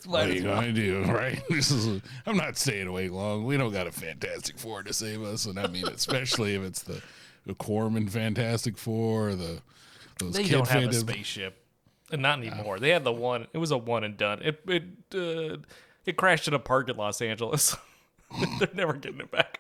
What 0.06 0.30
are 0.30 0.34
you 0.34 0.44
gonna 0.44 0.72
do, 0.72 1.04
right? 1.04 1.42
This 1.50 1.72
is. 1.72 2.02
I'm 2.26 2.38
not 2.38 2.58
staying 2.58 2.88
awake 2.88 3.12
long. 3.12 3.46
We 3.46 3.58
don't 3.58 3.74
got 3.74 3.88
a 3.88 3.92
Fantastic 3.92 4.58
Four 4.58 4.84
to 4.84 4.94
save 4.94 5.22
us, 5.24 5.46
and 5.46 5.60
I 5.60 5.68
mean, 5.68 5.88
especially 5.88 6.56
if 6.56 6.62
it's 6.62 6.84
the 6.84 7.02
the 7.46 7.54
Corman 7.54 8.08
Fantastic 8.08 8.78
Four, 8.78 9.36
the 9.36 9.62
those 10.20 10.34
They 10.34 10.44
kid 10.44 10.52
don't 10.52 10.68
have 10.68 10.84
a 10.84 10.94
spaceship. 10.94 11.58
And 12.12 12.22
not 12.22 12.38
anymore. 12.38 12.80
They 12.80 12.90
had 12.90 13.04
the 13.04 13.12
one. 13.12 13.48
It 13.54 13.58
was 13.58 13.72
a 13.72 13.78
one 13.78 14.04
and 14.04 14.16
done. 14.16 14.42
It 14.42 14.62
it 14.68 14.84
uh, 15.16 15.58
it 16.06 16.16
crashed 16.16 16.48
in 16.48 16.54
a 16.54 16.60
park 16.60 16.90
in 16.90 16.96
Los 16.96 17.22
Angeles. 17.22 17.76
They're 18.60 18.70
never 18.74 18.94
getting 18.94 19.20
it 19.20 19.32
back. 19.32 19.60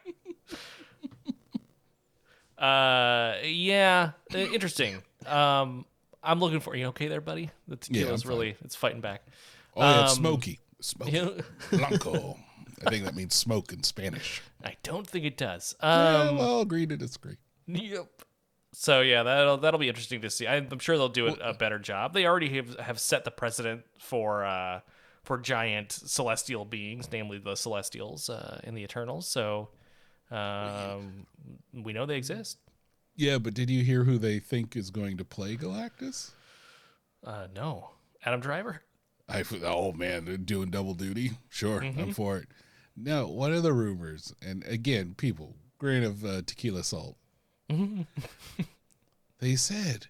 uh, 2.57 3.37
yeah, 3.43 4.11
uh, 4.33 4.37
interesting. 4.37 5.01
Um, 5.25 5.85
I'm 6.21 6.39
looking 6.39 6.59
for 6.59 6.75
you. 6.75 6.87
Okay, 6.87 7.07
there, 7.07 7.21
buddy. 7.21 7.49
The 7.67 7.75
tequila's 7.75 8.23
I'm 8.23 8.29
really 8.29 8.55
it's 8.63 8.75
fighting 8.75 9.01
back. 9.01 9.23
Oh, 9.75 9.81
yeah, 9.81 9.99
Um, 9.99 10.05
it's 10.05 10.13
Smoky, 10.15 10.59
Smoky 10.81 11.11
You 11.11 11.25
know, 11.25 11.37
Blanco. 11.71 12.37
I 12.85 12.89
think 12.89 13.05
that 13.05 13.15
means 13.15 13.33
smoke 13.33 13.71
in 13.71 13.81
Spanish. 13.83 14.41
I 14.63 14.75
don't 14.83 15.07
think 15.07 15.23
it 15.25 15.37
does. 15.37 15.73
yeah, 15.81 16.27
Um, 16.29 16.37
well, 16.37 16.59
agree 16.61 16.85
to 16.85 16.97
disagree. 16.97 17.37
Yep. 17.67 18.07
So 18.73 19.01
yeah, 19.01 19.23
that'll 19.23 19.57
that'll 19.57 19.79
be 19.79 19.87
interesting 19.87 20.21
to 20.21 20.29
see. 20.29 20.47
I'm, 20.47 20.67
I'm 20.71 20.79
sure 20.79 20.97
they'll 20.97 21.07
do 21.07 21.27
a, 21.27 21.33
a 21.51 21.53
better 21.53 21.77
job. 21.79 22.13
They 22.13 22.25
already 22.25 22.49
have 22.55 22.77
have 22.79 22.99
set 22.99 23.23
the 23.23 23.31
precedent 23.31 23.83
for 23.99 24.43
uh, 24.43 24.81
for 25.23 25.37
giant 25.37 25.91
celestial 25.91 26.65
beings, 26.65 27.07
namely 27.11 27.37
the 27.37 27.55
Celestials 27.55 28.29
uh, 28.29 28.59
in 28.63 28.73
the 28.73 28.81
Eternals. 28.83 29.27
So 29.27 29.69
um, 30.31 31.27
we 31.73 31.93
know 31.93 32.05
they 32.05 32.17
exist. 32.17 32.57
Yeah, 33.15 33.37
but 33.37 33.53
did 33.53 33.69
you 33.69 33.83
hear 33.83 34.03
who 34.03 34.17
they 34.17 34.39
think 34.39 34.75
is 34.75 34.89
going 34.89 35.17
to 35.17 35.23
play 35.25 35.55
Galactus? 35.55 36.31
Uh, 37.23 37.47
no, 37.55 37.91
Adam 38.25 38.39
Driver. 38.41 38.81
I 39.29 39.43
oh 39.63 39.93
man, 39.93 40.43
doing 40.45 40.69
double 40.69 40.93
duty. 40.93 41.31
Sure, 41.49 41.81
Mm-hmm. 41.81 41.99
I'm 41.99 42.13
for 42.13 42.37
it. 42.37 42.47
No, 42.95 43.27
what 43.27 43.51
are 43.51 43.61
the 43.61 43.73
rumors? 43.73 44.33
And 44.45 44.63
again, 44.65 45.15
people, 45.17 45.55
grain 45.77 46.03
of 46.03 46.23
uh, 46.23 46.41
tequila 46.45 46.83
salt. 46.83 47.17
they 49.39 49.55
said 49.55 50.07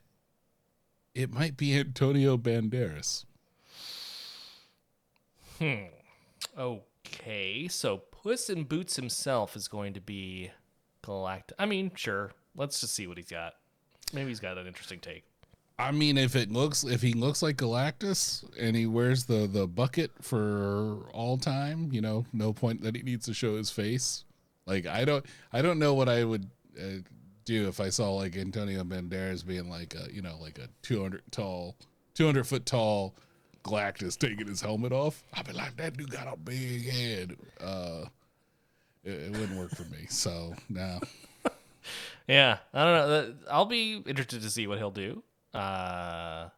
it 1.15 1.32
might 1.32 1.56
be 1.56 1.78
Antonio 1.78 2.38
Banderas. 2.38 3.26
Hmm. 5.60 5.86
Okay, 6.58 7.67
so 7.69 7.97
Puss 7.97 8.49
in 8.49 8.63
Boots 8.63 8.95
himself 8.95 9.56
is 9.56 9.67
going 9.67 9.93
to 9.93 10.02
be 10.02 10.52
Galactus. 11.04 11.54
I 11.58 11.65
mean, 11.65 11.91
sure. 11.95 12.32
Let's 12.56 12.82
just 12.82 12.93
see 12.93 13.08
what 13.08 13.17
he's 13.17 13.30
got. 13.30 13.54
Maybe 14.12 14.30
he's 14.30 14.39
got 14.39 14.58
an 14.58 14.67
interesting 14.67 14.99
take. 14.99 15.23
I 15.79 15.91
mean, 15.91 16.17
if 16.17 16.36
it 16.36 16.51
looks 16.51 16.83
if 16.83 17.01
he 17.01 17.13
looks 17.13 17.41
like 17.41 17.57
Galactus 17.57 18.43
and 18.59 18.75
he 18.75 18.86
wears 18.86 19.25
the 19.25 19.47
the 19.47 19.67
bucket 19.67 20.12
for 20.21 21.09
all 21.13 21.38
time, 21.38 21.89
you 21.91 22.01
know, 22.01 22.25
no 22.31 22.53
point 22.53 22.81
that 22.83 22.95
he 22.95 23.01
needs 23.01 23.25
to 23.25 23.33
show 23.33 23.57
his 23.57 23.71
face. 23.71 24.23
Like 24.65 24.86
I 24.86 25.03
don't 25.03 25.25
I 25.51 25.62
don't 25.62 25.79
know 25.79 25.93
what 25.93 26.09
I 26.09 26.23
would 26.23 26.49
uh, 26.79 26.99
do 27.45 27.67
if 27.67 27.79
I 27.79 27.89
saw 27.89 28.13
like 28.13 28.38
Antonio 28.38 28.83
Banderas 28.83 29.45
being 29.45 29.69
like 29.69 29.95
a 29.95 30.13
you 30.13 30.21
know 30.21 30.38
like 30.39 30.59
a 30.59 30.69
two 30.83 31.01
hundred 31.01 31.23
tall, 31.31 31.75
two 32.13 32.25
hundred 32.25 32.45
foot 32.45 32.65
tall 32.65 33.15
Galactus 33.63 34.17
taking 34.17 34.47
his 34.47 34.62
helmet 34.62 34.91
off. 34.91 35.23
I'd 35.33 35.47
be 35.47 35.53
like, 35.53 35.75
that 35.77 35.97
dude 35.97 36.12
got 36.12 36.31
a 36.31 36.38
big 36.38 36.89
head. 36.89 37.36
Uh, 37.59 38.05
it, 39.03 39.13
it 39.13 39.31
wouldn't 39.31 39.57
work 39.57 39.71
for 39.71 39.83
me. 39.83 40.05
So 40.09 40.53
no. 40.69 40.99
Yeah, 42.25 42.59
I 42.73 42.83
don't 42.86 43.09
know. 43.09 43.33
I'll 43.51 43.65
be 43.65 44.01
interested 44.05 44.41
to 44.43 44.49
see 44.49 44.65
what 44.65 44.77
he'll 44.77 44.91
do. 44.91 45.23
Uh, 45.54 46.50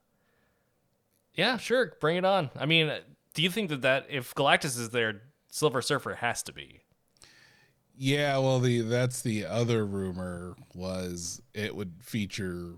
yeah, 1.34 1.58
sure, 1.58 1.94
bring 2.00 2.18
it 2.18 2.26
on. 2.26 2.50
I 2.58 2.66
mean, 2.66 2.92
do 3.34 3.42
you 3.42 3.50
think 3.50 3.70
that 3.70 3.82
that 3.82 4.08
if 4.10 4.34
Galactus 4.36 4.78
is 4.80 4.90
there, 4.92 5.22
Silver 5.52 5.82
Surfer 5.82 6.16
has 6.16 6.42
to 6.44 6.54
be? 6.54 6.82
Yeah, 7.98 8.38
well, 8.40 8.60
the 8.60 8.82
that's 8.82 9.22
the 9.22 9.46
other 9.46 9.86
rumor 9.86 10.56
was 10.74 11.42
it 11.54 11.76
would 11.76 11.94
feature 12.02 12.74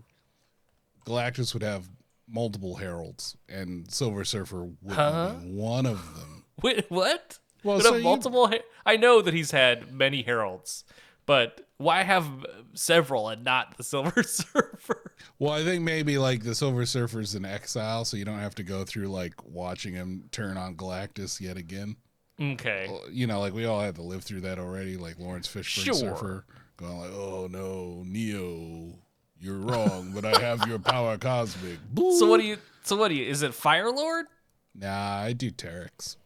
Galactus 1.06 1.54
would 1.54 1.64
have 1.64 1.88
multiple 2.28 2.76
heralds, 2.76 3.38
and 3.50 3.92
Silver 3.92 4.24
Surfer 4.26 4.66
would 4.82 4.96
Huh? 4.96 5.36
be 5.42 5.52
one 5.52 5.86
of 5.86 6.16
them. 6.16 6.46
Wait, 6.62 6.86
what? 6.90 7.40
Well, 7.64 7.80
so 7.80 7.94
have 7.94 8.02
you- 8.02 8.04
multiple. 8.04 8.48
Her- 8.48 8.60
I 8.86 8.96
know 8.98 9.22
that 9.22 9.34
he's 9.34 9.52
had 9.52 9.92
many 9.94 10.22
heralds, 10.24 10.84
but 11.28 11.62
why 11.78 12.02
have 12.02 12.28
several 12.74 13.30
and 13.30 13.44
not 13.44 13.78
the 13.78 13.84
Silver 13.84 14.24
Surfer? 14.24 15.12
Well, 15.38 15.54
I 15.54 15.64
think 15.64 15.84
maybe 15.84 16.18
like 16.18 16.44
the 16.44 16.56
Silver 16.56 16.88
Surfer's 16.88 17.36
in 17.36 17.46
exile, 17.46 18.04
so 18.06 18.18
you 18.18 18.26
don't 18.26 18.40
have 18.40 18.56
to 18.56 18.64
go 18.64 18.84
through 18.84 19.10
like 19.10 19.36
watching 19.46 19.94
him 19.94 20.24
turn 20.32 20.58
on 20.58 20.76
Galactus 20.76 21.40
yet 21.40 21.56
again. 21.58 21.96
Okay, 22.42 22.88
You 23.12 23.26
know, 23.28 23.40
like 23.40 23.54
we 23.54 23.66
all 23.66 23.80
had 23.82 23.96
to 23.96 24.02
live 24.04 24.24
through 24.24 24.42
that 24.42 24.60
already, 24.60 24.96
like 24.98 25.18
Laurence 25.20 25.48
Fishburne 25.48 25.84
Sure. 25.86 25.94
Surfer. 25.96 26.46
going 26.78 26.98
like, 27.00 27.12
"Oh 27.12 27.48
no, 27.50 28.04
Neo, 28.06 28.94
you're 29.40 29.58
wrong, 29.58 30.12
but 30.14 30.24
I 30.24 30.40
have 30.40 30.68
your 30.68 30.78
power 30.80 31.18
cosmic." 31.18 31.78
So 31.96 32.28
what 32.28 32.40
do 32.40 32.46
you? 32.46 32.58
So 32.84 32.96
what 32.96 33.08
do 33.10 33.16
you? 33.16 33.26
Is 33.26 33.42
it 33.42 33.54
Fire 33.56 33.92
Lord? 33.92 34.28
Nah, 34.76 35.18
I 35.20 35.34
do 35.34 35.50
Terrax. 35.50 36.18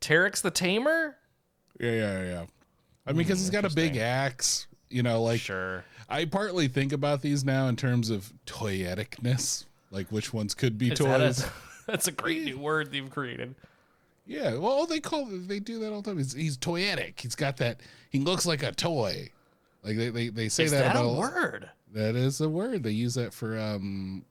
Terrax 0.00 0.42
the 0.42 0.50
Tamer? 0.50 1.16
Yeah, 1.78 1.90
yeah, 1.92 2.22
yeah. 2.24 2.44
I 3.06 3.10
mean, 3.12 3.18
because 3.18 3.40
he's 3.40 3.50
got 3.50 3.64
a 3.64 3.70
big 3.74 3.96
axe. 3.96 4.66
You 4.88 5.02
know, 5.04 5.22
like 5.22 5.40
Sure. 5.40 5.84
I 6.08 6.24
partly 6.24 6.66
think 6.66 6.92
about 6.92 7.22
these 7.22 7.44
now 7.44 7.68
in 7.68 7.76
terms 7.76 8.10
of 8.10 8.32
toyeticness, 8.46 9.66
like 9.90 10.10
which 10.10 10.32
ones 10.32 10.54
could 10.54 10.78
be 10.78 10.90
Is 10.90 10.98
that 10.98 11.20
a- 11.20 11.26
toys. 11.26 11.46
that's 11.86 12.08
a 12.08 12.12
great 12.12 12.42
new 12.42 12.58
word 12.58 12.92
you've 12.92 13.10
created. 13.10 13.54
Yeah, 14.26 14.56
well, 14.56 14.86
they 14.86 15.00
call 15.00 15.26
they 15.26 15.58
do 15.60 15.78
that 15.80 15.92
all 15.92 16.02
the 16.02 16.10
time. 16.10 16.18
He's, 16.18 16.32
he's 16.32 16.56
toyetic. 16.58 17.20
He's 17.20 17.34
got 17.34 17.56
that. 17.58 17.80
He 18.10 18.18
looks 18.20 18.46
like 18.46 18.62
a 18.62 18.72
toy. 18.72 19.30
Like 19.82 19.96
they 19.96 20.10
they, 20.10 20.28
they 20.28 20.48
say 20.48 20.64
Is 20.64 20.70
that, 20.72 20.80
that 20.82 20.96
about 20.96 21.06
a 21.06 21.18
word? 21.18 21.70
That 21.92 22.14
is 22.16 22.40
a 22.40 22.48
word. 22.48 22.82
They 22.82 22.90
use 22.92 23.14
that 23.14 23.32
for 23.32 23.58
um, 23.58 24.24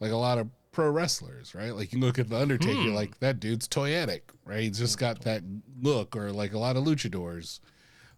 like 0.00 0.12
a 0.12 0.16
lot 0.16 0.38
of 0.38 0.48
pro 0.72 0.88
wrestlers, 0.90 1.54
right? 1.54 1.74
Like 1.74 1.92
you 1.92 1.98
look 1.98 2.18
at 2.18 2.28
the 2.28 2.38
Undertaker, 2.38 2.74
Hmm. 2.74 2.94
like 2.94 3.18
that 3.20 3.40
dude's 3.40 3.68
toyetic, 3.68 4.20
right? 4.44 4.60
He's 4.62 4.78
just 4.78 4.98
got 4.98 5.20
that 5.22 5.42
look, 5.82 6.16
or 6.16 6.30
like 6.32 6.52
a 6.54 6.58
lot 6.58 6.76
of 6.76 6.84
luchadors, 6.84 7.60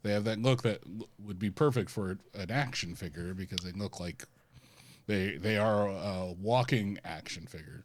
they 0.07 0.13
have 0.13 0.25
that 0.25 0.41
look 0.41 0.63
that 0.63 0.81
would 1.19 1.39
be 1.39 1.51
perfect 1.51 1.91
for 1.91 2.19
an 2.35 2.51
action 2.51 2.95
figure 2.95 3.35
because 3.35 3.59
they 3.65 3.73
look 3.73 3.99
like 4.01 4.25
they 5.07 5.37
they 5.37 5.59
are 5.59 5.89
a 5.89 6.35
walking 6.41 6.99
action 7.05 7.47
figure. 7.47 7.85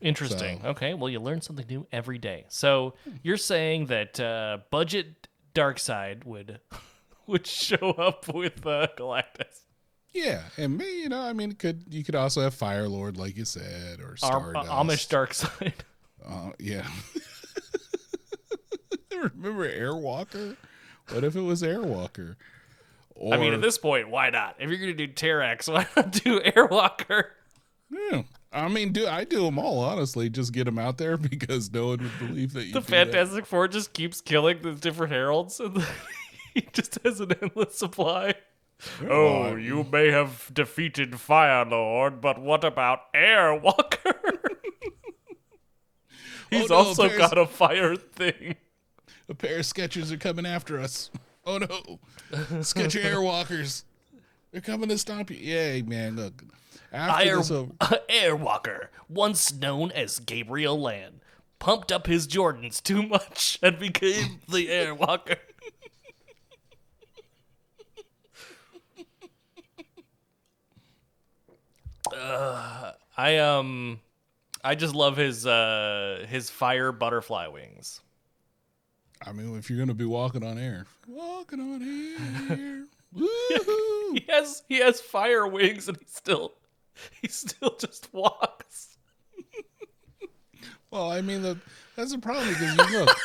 Interesting. 0.00 0.60
So- 0.62 0.68
Okay, 0.70 0.94
well, 0.94 1.08
you 1.10 1.20
learn 1.20 1.40
something 1.42 1.66
new 1.68 1.86
every 1.92 2.18
day. 2.18 2.46
So 2.48 2.94
you're 3.22 3.36
saying 3.36 3.86
that 3.86 4.18
uh, 4.18 4.58
budget 4.70 5.28
Darkseid 5.54 6.24
would 6.24 6.60
would 7.26 7.46
show 7.46 7.90
up 7.92 8.32
with 8.32 8.66
uh, 8.66 8.88
Galactus, 8.96 9.60
Yeah, 10.12 10.42
and 10.56 10.76
me, 10.78 11.02
you 11.02 11.08
know, 11.08 11.20
I 11.20 11.32
mean, 11.32 11.50
it 11.50 11.58
could 11.58 11.84
you 11.90 12.02
could 12.02 12.14
also 12.16 12.40
have 12.40 12.54
Fire 12.54 12.88
Lord, 12.88 13.16
like 13.16 13.36
you 13.36 13.44
said, 13.44 14.00
or 14.00 14.16
Ar- 14.22 14.56
uh, 14.56 14.62
Stardust. 14.64 14.70
Amish 14.70 15.08
Darkseid. 15.08 15.72
Uh, 16.26 16.50
yeah. 16.58 16.86
Remember 19.12 19.68
Airwalker? 19.70 20.56
What 21.12 21.24
if 21.24 21.36
it 21.36 21.40
was 21.42 21.62
Airwalker? 21.62 22.36
Or, 23.14 23.34
I 23.34 23.36
mean, 23.36 23.52
at 23.52 23.60
this 23.60 23.76
point, 23.78 24.08
why 24.08 24.30
not? 24.30 24.56
If 24.58 24.70
you're 24.70 24.78
gonna 24.78 24.94
do 24.94 25.08
Terrax, 25.08 25.68
why 25.72 25.86
not 25.96 26.12
do 26.12 26.40
Airwalker? 26.40 27.24
yeah. 27.90 28.22
I 28.52 28.66
mean, 28.68 28.92
do 28.92 29.06
I 29.06 29.22
do 29.24 29.44
them 29.44 29.58
all 29.60 29.78
honestly? 29.78 30.28
Just 30.28 30.52
get 30.52 30.64
them 30.64 30.78
out 30.78 30.98
there 30.98 31.16
because 31.18 31.70
no 31.72 31.88
one 31.88 31.98
would 31.98 32.18
believe 32.28 32.52
that 32.54 32.64
you. 32.64 32.72
The 32.72 32.80
do 32.80 32.86
that. 32.86 32.90
Fantastic 33.12 33.46
Four 33.46 33.68
just 33.68 33.92
keeps 33.92 34.20
killing 34.20 34.62
the 34.62 34.72
different 34.72 35.12
heralds, 35.12 35.60
and 35.60 35.84
he 36.54 36.62
just 36.72 36.98
has 37.04 37.20
an 37.20 37.32
endless 37.42 37.76
supply. 37.78 38.34
Oh, 39.08 39.54
you 39.56 39.84
may 39.92 40.10
have 40.10 40.50
defeated 40.54 41.20
Fire 41.20 41.66
Lord, 41.66 42.20
but 42.22 42.40
what 42.40 42.64
about 42.64 43.12
Airwalker? 43.14 44.14
Oh, 46.52 46.56
He's 46.58 46.70
no, 46.70 46.76
also 46.76 47.02
there's- 47.06 47.18
got 47.18 47.38
a 47.38 47.46
fire 47.46 47.94
thing. 47.94 48.56
A 49.30 49.34
pair 49.34 49.58
of 49.58 49.64
Skechers 49.64 50.10
are 50.10 50.16
coming 50.16 50.44
after 50.44 50.80
us. 50.80 51.08
Oh 51.46 51.58
no, 51.58 52.00
Sketcher 52.62 52.98
Airwalkers! 53.04 53.84
They're 54.50 54.60
coming 54.60 54.88
to 54.88 54.98
stomp 54.98 55.30
you. 55.30 55.36
Yay, 55.36 55.82
man! 55.82 56.16
Look, 56.16 56.42
after 56.92 57.24
Air, 57.24 57.36
this, 57.36 57.50
uh, 57.52 57.66
Airwalker, 58.10 58.88
once 59.08 59.52
known 59.52 59.92
as 59.92 60.18
Gabriel 60.18 60.78
Lan, 60.80 61.20
pumped 61.60 61.92
up 61.92 62.08
his 62.08 62.26
Jordans 62.26 62.82
too 62.82 63.04
much 63.04 63.60
and 63.62 63.78
became 63.78 64.40
the 64.48 64.66
Airwalker. 64.66 65.36
Uh, 72.12 72.92
I 73.16 73.36
um, 73.38 74.00
I 74.64 74.74
just 74.74 74.96
love 74.96 75.16
his 75.16 75.46
uh 75.46 76.26
his 76.28 76.50
fire 76.50 76.90
butterfly 76.90 77.46
wings. 77.46 78.00
I 79.26 79.32
mean, 79.32 79.56
if 79.58 79.68
you're 79.68 79.78
gonna 79.78 79.94
be 79.94 80.04
walking 80.06 80.44
on 80.44 80.58
air, 80.58 80.86
walking 81.06 81.60
on 81.60 81.82
air, 81.82 82.84
woohoo! 83.14 84.18
He 84.18 84.24
has 84.28 84.62
he 84.68 84.78
has 84.78 85.00
fire 85.00 85.46
wings 85.46 85.88
and 85.88 85.96
he 85.98 86.06
still 86.06 86.54
he 87.20 87.28
still 87.28 87.76
just 87.78 88.12
walks. 88.12 88.96
Well, 90.90 91.10
I 91.12 91.20
mean, 91.20 91.42
the, 91.42 91.56
that's 91.94 92.10
the 92.10 92.18
problem 92.18 92.48
because 92.48 92.76
you 92.76 92.98
look, 92.98 93.16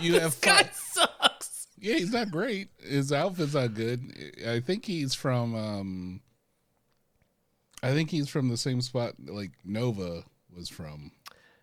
you 0.00 0.14
have 0.20 0.40
Guy 0.40 0.64
fi- 0.64 0.70
sucks. 0.72 1.68
Yeah, 1.78 1.94
he's 1.94 2.12
not 2.12 2.30
great. 2.32 2.68
His 2.82 3.12
outfit's 3.12 3.54
not 3.54 3.74
good. 3.74 4.02
I 4.46 4.58
think 4.60 4.84
he's 4.84 5.14
from. 5.14 5.54
um 5.54 6.20
I 7.84 7.92
think 7.92 8.10
he's 8.10 8.28
from 8.30 8.48
the 8.48 8.56
same 8.56 8.80
spot 8.80 9.14
like 9.26 9.52
Nova 9.64 10.24
was 10.56 10.68
from. 10.68 11.12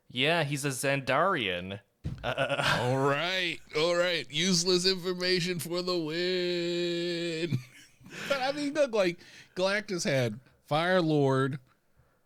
Yeah, 0.10 0.44
he's 0.44 0.64
a 0.66 0.70
Xandarian. 0.70 1.80
All 2.24 2.98
right, 2.98 3.58
all 3.76 3.96
right. 3.96 4.28
Useless 4.30 4.86
information 4.86 5.58
for 5.60 5.82
the 5.82 5.98
win. 5.98 7.58
but 8.30 8.40
I 8.40 8.52
mean, 8.52 8.74
look, 8.74 8.94
like 8.94 9.18
Galactus 9.56 10.04
had 10.04 10.40
Fire 10.68 11.02
Lord, 11.02 11.58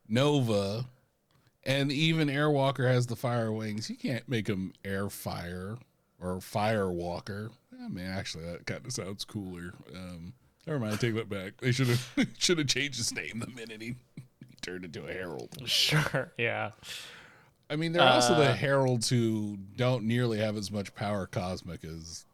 Nova, 0.09 0.85
and 1.63 1.91
even 1.91 2.27
Airwalker 2.27 2.87
has 2.87 3.07
the 3.07 3.15
fire 3.15 3.51
wings. 3.51 3.89
You 3.89 3.95
can't 3.95 4.27
make 4.27 4.47
him 4.47 4.73
Air 4.83 5.09
Fire 5.09 5.77
or 6.19 6.37
Firewalker. 6.37 7.51
I 7.83 7.87
mean, 7.87 8.05
actually, 8.05 8.45
that 8.45 8.65
kind 8.65 8.85
of 8.85 8.91
sounds 8.91 9.25
cooler. 9.25 9.73
Um, 9.95 10.33
never 10.67 10.79
mind, 10.79 10.93
I 10.93 10.97
take 10.97 11.15
that 11.15 11.29
back. 11.29 11.53
They 11.61 11.71
should 11.71 11.87
have 11.87 12.09
should 12.37 12.57
have 12.57 12.67
changed 12.67 12.97
his 12.97 13.13
name 13.13 13.39
the 13.39 13.47
minute 13.47 13.81
he, 13.81 13.95
he 14.15 14.23
turned 14.61 14.85
into 14.85 15.05
a 15.05 15.11
herald. 15.13 15.57
Sure, 15.65 16.31
yeah. 16.37 16.71
I 17.69 17.75
mean, 17.75 17.93
there 17.93 18.03
are 18.03 18.13
also 18.13 18.35
the 18.35 18.53
heralds 18.53 19.09
who 19.09 19.57
don't 19.75 20.03
nearly 20.03 20.37
have 20.39 20.55
as 20.55 20.71
much 20.71 20.93
power 20.93 21.25
cosmic 21.25 21.83
as 21.83 22.25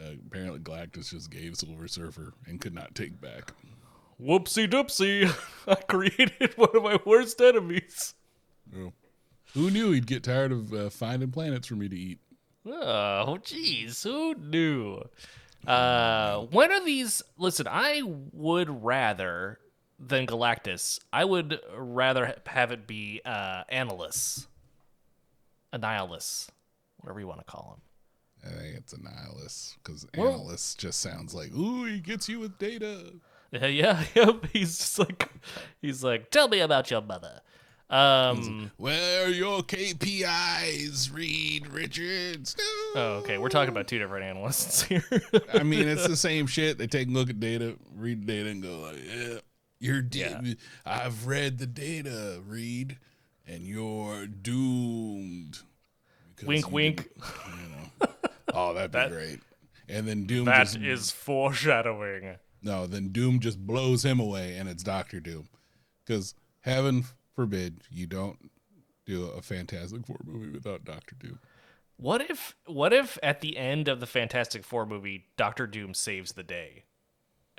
uh, 0.00 0.12
apparently 0.26 0.58
Galactus 0.58 1.10
just 1.10 1.30
gave 1.30 1.56
Silver 1.56 1.86
Surfer 1.86 2.32
and 2.46 2.60
could 2.60 2.74
not 2.74 2.94
take 2.94 3.20
back. 3.20 3.52
Whoopsie 4.20 4.68
doopsie. 4.68 5.32
I 5.66 5.76
created 5.76 6.56
one 6.56 6.70
of 6.74 6.82
my 6.82 6.98
worst 7.04 7.40
enemies. 7.40 8.14
Oh. 8.76 8.92
Who 9.54 9.70
knew 9.70 9.92
he'd 9.92 10.06
get 10.06 10.22
tired 10.24 10.52
of 10.52 10.72
uh, 10.72 10.90
finding 10.90 11.30
planets 11.30 11.66
for 11.66 11.74
me 11.74 11.88
to 11.88 11.96
eat? 11.96 12.18
Oh, 12.66 13.38
jeez. 13.42 14.02
Who 14.04 14.34
knew? 14.34 15.02
Uh, 15.66 16.40
when 16.50 16.70
are 16.72 16.84
these? 16.84 17.22
Listen, 17.36 17.66
I 17.68 18.02
would 18.04 18.84
rather 18.84 19.58
than 19.98 20.26
Galactus. 20.26 21.00
I 21.12 21.24
would 21.24 21.60
rather 21.76 22.34
have 22.46 22.72
it 22.72 22.86
be 22.86 23.20
uh, 23.24 23.64
Annihilus, 25.72 25.78
Annihilus, 25.78 26.48
whatever 26.98 27.20
you 27.20 27.26
want 27.26 27.40
to 27.40 27.44
call 27.44 27.76
him. 27.76 27.82
I 28.52 28.58
think 28.62 28.76
it's 28.76 28.94
Annihilus 28.94 29.76
because 29.82 30.06
Well- 30.16 30.32
Annihilus 30.40 30.76
just 30.76 31.00
sounds 31.00 31.34
like, 31.34 31.52
ooh, 31.54 31.84
he 31.84 32.00
gets 32.00 32.28
you 32.28 32.40
with 32.40 32.58
data. 32.58 33.12
Yeah, 33.52 33.66
yeah, 33.66 34.04
yep. 34.14 34.46
He's 34.52 34.78
just 34.78 34.98
like, 34.98 35.28
he's 35.82 36.02
like, 36.04 36.30
tell 36.30 36.48
me 36.48 36.60
about 36.60 36.90
your 36.90 37.02
mother. 37.02 37.40
Um. 37.90 38.70
Where 38.76 39.26
are 39.26 39.30
your 39.30 39.62
KPIs, 39.62 41.12
Reed 41.12 41.66
Richards? 41.68 42.54
No. 42.56 42.64
Oh, 43.00 43.12
okay. 43.24 43.36
We're 43.38 43.48
talking 43.48 43.70
about 43.70 43.88
two 43.88 43.98
different 43.98 44.24
analysts 44.24 44.82
here. 44.84 45.02
I 45.52 45.64
mean, 45.64 45.88
it's 45.88 46.06
the 46.06 46.14
same 46.16 46.46
shit. 46.46 46.78
They 46.78 46.86
take 46.86 47.08
a 47.08 47.10
look 47.10 47.28
at 47.30 47.40
data, 47.40 47.76
read 47.96 48.26
data, 48.26 48.48
and 48.50 48.62
go 48.62 48.78
like, 48.78 48.98
"Yeah, 49.04 49.38
you're 49.80 50.04
Yeah. 50.12 50.40
dead. 50.40 50.56
I've 50.86 51.26
read 51.26 51.58
the 51.58 51.66
data, 51.66 52.40
Reed, 52.46 52.98
and 53.50 53.66
you're 53.66 54.26
doomed." 54.26 55.58
Wink, 56.44 56.66
you 56.66 56.72
wink. 56.72 57.08
You 57.16 57.68
know. 57.68 58.08
Oh, 58.52 58.74
that'd 58.74 58.90
be 58.90 59.14
great. 59.14 59.40
And 59.88 60.08
then 60.08 60.24
Doom 60.26 60.46
That 60.46 60.64
just 60.64 60.76
is 60.78 61.10
foreshadowing. 61.12 62.36
no. 62.62 62.86
Then 62.86 63.08
Doom 63.10 63.38
just 63.38 63.64
blows 63.64 64.04
him 64.04 64.18
away, 64.18 64.56
and 64.56 64.68
it's 64.68 64.82
Doctor 64.82 65.20
Doom. 65.20 65.48
Because 66.04 66.34
heaven 66.62 67.04
forbid 67.36 67.82
you 67.90 68.06
don't 68.08 68.50
do 69.06 69.26
a 69.26 69.40
Fantastic 69.40 70.04
Four 70.04 70.16
movie 70.24 70.50
without 70.50 70.84
Doctor 70.84 71.14
Doom. 71.20 71.38
What 71.96 72.28
if 72.28 72.56
what 72.66 72.92
if 72.92 73.18
at 73.22 73.40
the 73.40 73.56
end 73.56 73.86
of 73.86 74.00
the 74.00 74.06
Fantastic 74.06 74.64
Four 74.64 74.84
movie 74.86 75.26
Doctor 75.36 75.66
Doom 75.68 75.94
saves 75.94 76.32
the 76.32 76.42
day? 76.42 76.84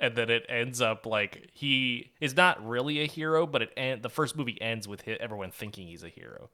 And 0.02 0.16
then 0.16 0.30
it 0.30 0.44
ends 0.48 0.80
up 0.80 1.06
like 1.06 1.48
he 1.52 2.10
is 2.20 2.36
not 2.36 2.66
really 2.66 3.00
a 3.00 3.06
hero, 3.06 3.46
but 3.46 3.62
it 3.62 3.72
end, 3.76 4.02
the 4.02 4.10
first 4.10 4.36
movie 4.36 4.60
ends 4.60 4.88
with 4.88 5.04
hi 5.06 5.12
everyone 5.12 5.52
thinking 5.52 5.86
he's 5.86 6.02
a 6.02 6.08
hero. 6.08 6.50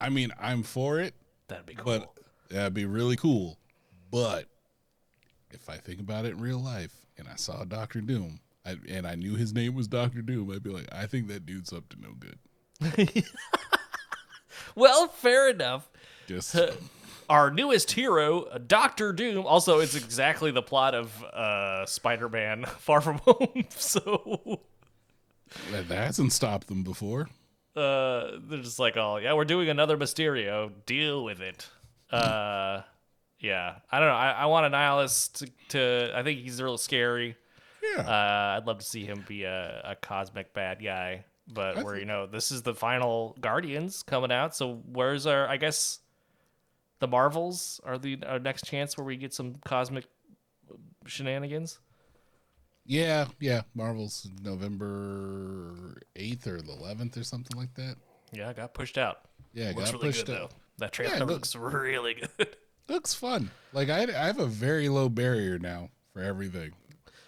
I 0.00 0.08
mean, 0.08 0.32
I'm 0.40 0.62
for 0.62 0.98
it. 0.98 1.14
That'd 1.48 1.66
be 1.66 1.74
cool. 1.74 1.84
But 1.84 2.14
that'd 2.48 2.72
be 2.72 2.86
really 2.86 3.16
cool. 3.16 3.58
But 4.10 4.46
if 5.50 5.68
I 5.68 5.76
think 5.76 6.00
about 6.00 6.24
it 6.24 6.32
in 6.32 6.40
real 6.40 6.58
life 6.58 6.94
and 7.18 7.28
I 7.28 7.36
saw 7.36 7.64
Doctor 7.64 8.00
Doom 8.00 8.40
I, 8.64 8.76
and 8.88 9.06
I 9.06 9.14
knew 9.14 9.36
his 9.36 9.52
name 9.52 9.74
was 9.74 9.88
Doctor 9.88 10.22
Doom, 10.22 10.50
I'd 10.50 10.62
be 10.62 10.70
like, 10.70 10.88
I 10.92 11.06
think 11.06 11.28
that 11.28 11.46
dude's 11.46 11.72
up 11.72 11.88
to 11.90 11.96
no 12.00 12.14
good. 12.18 13.24
well, 14.74 15.08
fair 15.08 15.48
enough. 15.48 15.90
Just 16.26 16.56
our 17.30 17.50
newest 17.50 17.92
hero, 17.92 18.58
Doctor 18.58 19.12
Doom. 19.14 19.46
Also, 19.46 19.78
it's 19.78 19.94
exactly 19.94 20.50
the 20.50 20.60
plot 20.62 20.94
of 20.94 21.24
uh, 21.24 21.86
Spider-Man: 21.86 22.64
Far 22.78 23.00
From 23.00 23.18
Home. 23.18 23.64
so 23.70 24.60
That 25.70 25.86
hasn't 25.86 26.32
stopped 26.32 26.66
them 26.66 26.82
before. 26.82 27.28
uh, 27.76 28.32
they're 28.42 28.58
just 28.62 28.78
like, 28.78 28.96
"Oh, 28.96 29.16
yeah, 29.16 29.32
we're 29.34 29.44
doing 29.44 29.68
another 29.70 29.96
Mysterio. 29.96 30.70
Deal 30.86 31.24
with 31.24 31.40
it." 31.40 31.68
Uh, 32.10 32.82
yeah, 33.38 33.76
I 33.90 34.00
don't 34.00 34.08
know. 34.08 34.14
I, 34.14 34.30
I 34.32 34.46
want 34.46 34.72
Annihilus 34.72 35.32
to, 35.34 35.48
to. 35.70 36.12
I 36.14 36.22
think 36.22 36.40
he's 36.40 36.60
real 36.60 36.76
scary. 36.76 37.36
Yeah. 37.82 38.02
Uh, 38.02 38.58
I'd 38.58 38.66
love 38.66 38.78
to 38.78 38.84
see 38.84 39.04
him 39.06 39.24
be 39.26 39.44
a, 39.44 39.80
a 39.84 39.94
cosmic 39.94 40.52
bad 40.52 40.82
guy, 40.84 41.24
but 41.48 41.82
where 41.82 41.98
you 41.98 42.04
know 42.04 42.26
this 42.26 42.50
is 42.50 42.62
the 42.62 42.74
final 42.74 43.36
Guardians 43.40 44.02
coming 44.02 44.30
out. 44.32 44.54
So 44.54 44.82
where's 44.92 45.26
our? 45.26 45.48
I 45.48 45.56
guess 45.56 46.00
the 47.00 47.08
Marvels 47.08 47.80
are 47.84 47.98
the 47.98 48.18
our 48.26 48.38
next 48.38 48.64
chance 48.66 48.96
where 48.96 49.04
we 49.04 49.16
get 49.16 49.34
some 49.34 49.56
cosmic 49.64 50.04
shenanigans. 51.06 51.78
yeah, 52.86 53.26
yeah. 53.40 53.62
Marvel's 53.74 54.28
November 54.42 56.00
8th 56.16 56.46
or 56.46 56.60
the 56.60 56.72
11th 56.72 57.16
or 57.18 57.24
something 57.24 57.58
like 57.58 57.74
that. 57.74 57.96
Yeah, 58.32 58.52
got 58.52 58.74
pushed 58.74 58.98
out. 58.98 59.22
Yeah, 59.52 59.72
looks 59.74 59.90
got 59.90 59.92
really 59.94 60.08
pushed 60.08 60.26
good 60.26 60.36
out. 60.36 60.50
though. 60.50 60.56
That 60.78 60.92
trailer 60.92 61.16
Yeah, 61.16 61.22
it 61.22 61.26
looks 61.26 61.54
really 61.56 62.14
good. 62.14 62.56
Looks 62.88 63.14
fun. 63.14 63.50
Like 63.72 63.88
I, 63.88 64.02
I 64.02 64.26
have 64.26 64.40
a 64.40 64.46
very 64.46 64.88
low 64.88 65.08
barrier 65.08 65.60
now 65.60 65.90
for 66.12 66.22
everything. 66.22 66.72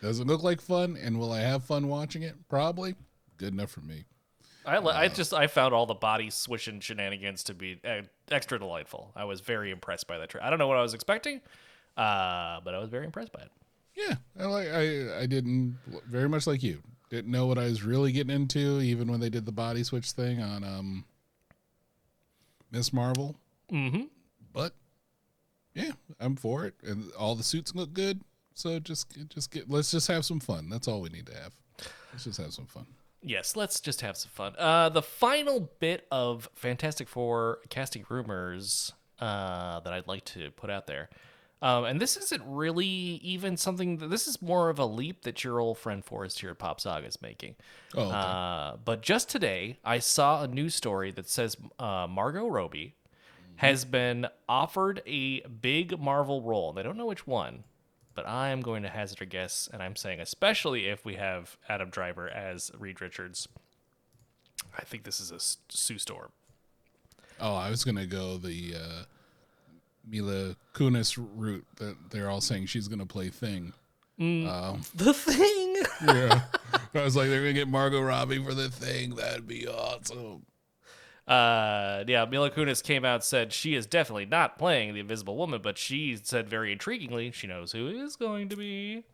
Does 0.00 0.18
it 0.18 0.26
look 0.26 0.42
like 0.42 0.60
fun? 0.60 0.98
And 1.00 1.20
will 1.20 1.30
I 1.30 1.38
have 1.40 1.62
fun 1.64 1.86
watching 1.86 2.22
it? 2.22 2.34
Probably. 2.48 2.96
Good 3.36 3.52
enough 3.52 3.70
for 3.70 3.80
me. 3.80 4.04
I, 4.64 4.78
li- 4.78 4.92
I 4.92 5.08
just 5.08 5.32
I 5.34 5.46
found 5.46 5.74
all 5.74 5.86
the 5.86 5.94
body 5.94 6.30
switching 6.30 6.80
shenanigans 6.80 7.44
to 7.44 7.54
be 7.54 7.80
uh, 7.84 8.02
extra 8.30 8.58
delightful. 8.58 9.10
I 9.16 9.24
was 9.24 9.40
very 9.40 9.70
impressed 9.70 10.06
by 10.06 10.18
that 10.18 10.28
trailer. 10.28 10.46
I 10.46 10.50
don't 10.50 10.58
know 10.58 10.68
what 10.68 10.76
I 10.76 10.82
was 10.82 10.94
expecting, 10.94 11.40
uh, 11.96 12.60
but 12.64 12.74
I 12.74 12.78
was 12.78 12.88
very 12.88 13.04
impressed 13.04 13.32
by 13.32 13.40
it. 13.40 13.50
Yeah, 13.94 14.14
I 14.38 14.44
like. 14.46 14.68
I 14.68 15.22
I 15.22 15.26
didn't 15.26 15.78
very 16.06 16.28
much 16.28 16.46
like 16.46 16.62
you. 16.62 16.82
Didn't 17.10 17.30
know 17.30 17.46
what 17.46 17.58
I 17.58 17.64
was 17.64 17.82
really 17.82 18.12
getting 18.12 18.34
into, 18.34 18.80
even 18.80 19.10
when 19.10 19.20
they 19.20 19.28
did 19.28 19.44
the 19.44 19.52
body 19.52 19.82
switch 19.82 20.12
thing 20.12 20.40
on 20.40 20.64
um 20.64 21.04
Miss 22.70 22.92
Marvel. 22.92 23.36
Mm-hmm. 23.70 24.04
But 24.52 24.74
yeah, 25.74 25.92
I'm 26.20 26.36
for 26.36 26.64
it, 26.64 26.74
and 26.82 27.10
all 27.18 27.34
the 27.34 27.42
suits 27.42 27.74
look 27.74 27.92
good. 27.92 28.22
So 28.54 28.78
just 28.78 29.14
just 29.28 29.50
get 29.50 29.68
let's 29.68 29.90
just 29.90 30.08
have 30.08 30.24
some 30.24 30.40
fun. 30.40 30.68
That's 30.70 30.88
all 30.88 31.00
we 31.00 31.08
need 31.08 31.26
to 31.26 31.34
have. 31.34 31.52
Let's 32.12 32.24
just 32.24 32.40
have 32.40 32.52
some 32.52 32.66
fun. 32.66 32.86
Yes, 33.22 33.56
let's 33.56 33.80
just 33.80 34.00
have 34.00 34.16
some 34.16 34.30
fun. 34.32 34.54
Uh, 34.58 34.88
the 34.88 35.02
final 35.02 35.70
bit 35.78 36.06
of 36.10 36.48
Fantastic 36.54 37.08
Four 37.08 37.58
casting 37.68 38.04
rumors 38.08 38.92
uh, 39.20 39.80
that 39.80 39.92
I'd 39.92 40.08
like 40.08 40.24
to 40.26 40.50
put 40.52 40.70
out 40.70 40.86
there. 40.86 41.08
Um, 41.62 41.84
and 41.84 42.00
this 42.00 42.16
isn't 42.16 42.42
really 42.44 42.84
even 42.86 43.56
something. 43.56 43.98
That, 43.98 44.10
this 44.10 44.26
is 44.26 44.42
more 44.42 44.68
of 44.68 44.80
a 44.80 44.84
leap 44.86 45.22
that 45.22 45.44
your 45.44 45.60
old 45.60 45.78
friend 45.78 46.04
Forrest 46.04 46.40
here 46.40 46.50
at 46.50 46.58
Pop 46.58 46.80
Saga 46.80 47.06
is 47.06 47.22
making. 47.22 47.54
Oh, 47.94 48.02
okay. 48.02 48.10
Uh, 48.12 48.76
but 48.84 49.00
just 49.00 49.28
today, 49.28 49.78
I 49.84 50.00
saw 50.00 50.42
a 50.42 50.48
news 50.48 50.74
story 50.74 51.12
that 51.12 51.28
says 51.28 51.56
uh, 51.78 52.08
Margot 52.10 52.48
Robbie 52.48 52.96
has 53.56 53.84
been 53.84 54.26
offered 54.48 55.02
a 55.06 55.42
big 55.42 56.00
Marvel 56.00 56.42
role. 56.42 56.72
They 56.72 56.82
don't 56.82 56.96
know 56.96 57.06
which 57.06 57.28
one, 57.28 57.62
but 58.14 58.26
I 58.26 58.50
am 58.50 58.60
going 58.60 58.82
to 58.82 58.88
hazard 58.88 59.22
a 59.22 59.26
guess, 59.26 59.68
and 59.72 59.82
I'm 59.82 59.96
saying 59.96 60.20
especially 60.20 60.86
if 60.86 61.04
we 61.04 61.14
have 61.16 61.56
Adam 61.68 61.90
Driver 61.90 62.28
as 62.28 62.70
Reed 62.78 63.00
Richards. 63.00 63.48
I 64.78 64.82
think 64.82 65.04
this 65.04 65.20
is 65.20 65.30
a 65.30 65.38
Sue 65.38 65.98
Storm. 65.98 66.30
Oh, 67.40 67.54
I 67.54 67.70
was 67.70 67.84
gonna 67.84 68.06
go 68.06 68.36
the 68.38 68.74
uh, 68.76 69.02
Mila 70.08 70.56
Kunis 70.74 71.18
route 71.36 71.66
that 71.76 71.96
they're 72.10 72.30
all 72.30 72.40
saying 72.40 72.66
she's 72.66 72.88
gonna 72.88 73.06
play 73.06 73.28
Thing. 73.28 73.72
The 74.94 75.12
thing. 75.12 75.82
Yeah, 76.06 76.42
I 76.94 77.02
was 77.02 77.16
like, 77.16 77.28
they're 77.28 77.40
gonna 77.40 77.52
get 77.54 77.66
Margot 77.68 78.00
Robbie 78.00 78.42
for 78.42 78.54
the 78.54 78.68
Thing. 78.70 79.16
That'd 79.16 79.48
be 79.48 79.66
awesome. 79.66 80.46
Uh, 81.32 82.04
yeah, 82.06 82.26
Mila 82.26 82.50
Kunis 82.50 82.84
came 82.84 83.06
out 83.06 83.24
said 83.24 83.54
she 83.54 83.74
is 83.74 83.86
definitely 83.86 84.26
not 84.26 84.58
playing 84.58 84.92
the 84.92 85.00
Invisible 85.00 85.34
Woman, 85.34 85.62
but 85.62 85.78
she 85.78 86.14
said 86.22 86.46
very 86.46 86.76
intriguingly 86.76 87.32
she 87.32 87.46
knows 87.46 87.72
who 87.72 87.88
is 87.88 88.16
going 88.16 88.50
to 88.50 88.56
be. 88.56 89.04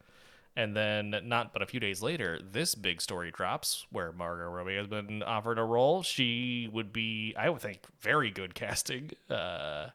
And 0.56 0.76
then, 0.76 1.14
not 1.26 1.52
but 1.52 1.62
a 1.62 1.66
few 1.66 1.78
days 1.78 2.02
later, 2.02 2.40
this 2.42 2.74
big 2.74 3.00
story 3.00 3.30
drops 3.30 3.86
where 3.92 4.10
Margot 4.10 4.50
Robbie 4.50 4.74
has 4.74 4.88
been 4.88 5.22
offered 5.22 5.60
a 5.60 5.62
role. 5.62 6.02
She 6.02 6.68
would 6.72 6.92
be, 6.92 7.36
I 7.38 7.50
would 7.50 7.60
think, 7.60 7.82
very 8.00 8.32
good 8.32 8.52
casting 8.52 9.12
uh, 9.30 9.90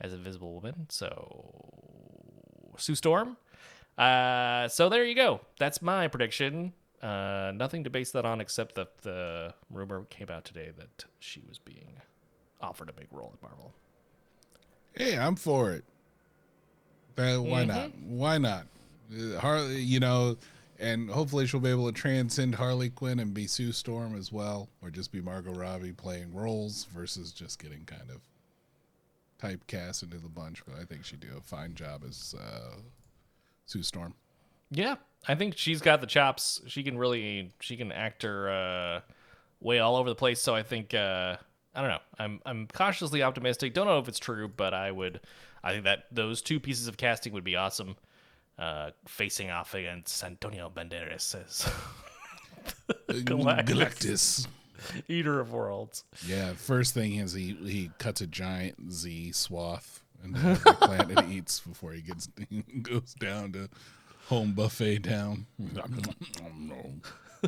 as 0.00 0.12
Invisible 0.12 0.52
Woman. 0.52 0.86
So, 0.88 1.52
Sue 2.78 2.96
Storm. 2.96 3.36
Uh, 3.96 4.66
so 4.66 4.88
there 4.88 5.04
you 5.04 5.14
go. 5.14 5.40
That's 5.60 5.80
my 5.80 6.08
prediction. 6.08 6.72
Uh, 7.02 7.52
nothing 7.54 7.82
to 7.84 7.90
base 7.90 8.10
that 8.12 8.24
on 8.26 8.40
except 8.40 8.74
that 8.74 8.98
the 9.02 9.54
rumor 9.70 10.04
came 10.10 10.28
out 10.30 10.44
today 10.44 10.70
that 10.76 11.04
she 11.18 11.42
was 11.48 11.58
being 11.58 11.92
offered 12.60 12.88
a 12.90 12.92
big 12.92 13.06
role 13.10 13.32
at 13.34 13.42
Marvel. 13.42 13.72
Hey, 14.94 15.16
I'm 15.16 15.36
for 15.36 15.72
it. 15.72 15.84
Uh, 17.16 17.36
why 17.38 17.64
Mm-hmm. 17.64 17.66
not? 17.68 17.90
Why 18.00 18.38
not? 18.38 18.66
Uh, 19.12 19.38
Harley, 19.38 19.80
you 19.80 20.00
know, 20.00 20.36
and 20.78 21.10
hopefully 21.10 21.46
she'll 21.46 21.60
be 21.60 21.70
able 21.70 21.86
to 21.86 21.92
transcend 21.92 22.54
Harley 22.54 22.88
Quinn 22.90 23.18
and 23.18 23.32
be 23.34 23.46
Sue 23.46 23.72
Storm 23.72 24.16
as 24.16 24.30
well, 24.32 24.68
or 24.82 24.90
just 24.90 25.10
be 25.12 25.20
Margot 25.20 25.52
Robbie 25.52 25.92
playing 25.92 26.34
roles 26.34 26.84
versus 26.94 27.32
just 27.32 27.58
getting 27.62 27.84
kind 27.84 28.10
of 28.10 28.20
typecast 29.40 30.02
into 30.02 30.18
the 30.18 30.28
bunch. 30.28 30.62
But 30.66 30.78
I 30.80 30.84
think 30.84 31.04
she'd 31.04 31.20
do 31.20 31.28
a 31.36 31.40
fine 31.40 31.74
job 31.74 32.02
as 32.08 32.34
uh, 32.38 32.76
Sue 33.66 33.82
Storm. 33.82 34.14
Yeah, 34.70 34.96
I 35.28 35.34
think 35.34 35.56
she's 35.56 35.80
got 35.80 36.00
the 36.00 36.06
chops. 36.06 36.60
She 36.66 36.82
can 36.82 36.98
really 36.98 37.52
she 37.60 37.76
can 37.76 37.92
act 37.92 38.22
her 38.22 38.50
uh, 38.50 39.00
way 39.60 39.78
all 39.78 39.96
over 39.96 40.08
the 40.08 40.14
place. 40.14 40.40
So 40.40 40.54
I 40.54 40.62
think 40.62 40.94
uh, 40.94 41.36
I 41.74 41.80
don't 41.80 41.90
know. 41.90 41.98
I'm 42.18 42.40
I'm 42.46 42.66
cautiously 42.72 43.22
optimistic. 43.22 43.74
Don't 43.74 43.86
know 43.86 43.98
if 43.98 44.08
it's 44.08 44.18
true, 44.18 44.48
but 44.48 44.74
I 44.74 44.90
would. 44.90 45.20
I 45.62 45.72
think 45.72 45.84
that 45.84 46.04
those 46.10 46.40
two 46.40 46.58
pieces 46.58 46.88
of 46.88 46.96
casting 46.96 47.32
would 47.34 47.44
be 47.44 47.56
awesome. 47.56 47.96
Uh, 48.58 48.90
facing 49.06 49.50
off 49.50 49.74
against 49.74 50.22
Antonio 50.22 50.70
Banderas 50.74 51.34
as 51.34 51.72
Galactus. 53.08 53.64
Galactus. 53.64 54.46
Eater 55.08 55.40
of 55.40 55.52
Worlds. 55.52 56.04
Yeah, 56.26 56.52
first 56.54 56.94
thing 56.94 57.16
is 57.16 57.32
he 57.32 57.56
he 57.62 57.90
cuts 57.98 58.20
a 58.20 58.26
giant 58.26 58.92
Z 58.92 59.32
swath 59.32 60.02
and 60.22 60.34
the 60.34 60.76
planet 60.80 61.24
he 61.26 61.36
eats 61.36 61.60
before 61.60 61.92
he 61.92 62.02
gets 62.02 62.28
goes 62.82 63.14
down 63.14 63.52
to 63.52 63.68
home 64.30 64.52
buffet 64.52 65.00
town. 65.00 65.46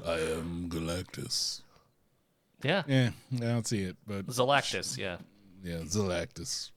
I 0.04 0.18
am 0.18 0.68
Galactus. 0.68 1.62
Yeah, 2.62 2.82
Yeah, 2.86 3.10
I 3.34 3.36
don't 3.38 3.66
see 3.66 3.82
it, 3.82 3.96
but 4.06 4.26
Galactus. 4.26 4.98
Yeah. 4.98 5.16
yeah, 5.64 5.78
Galactus. 5.78 6.70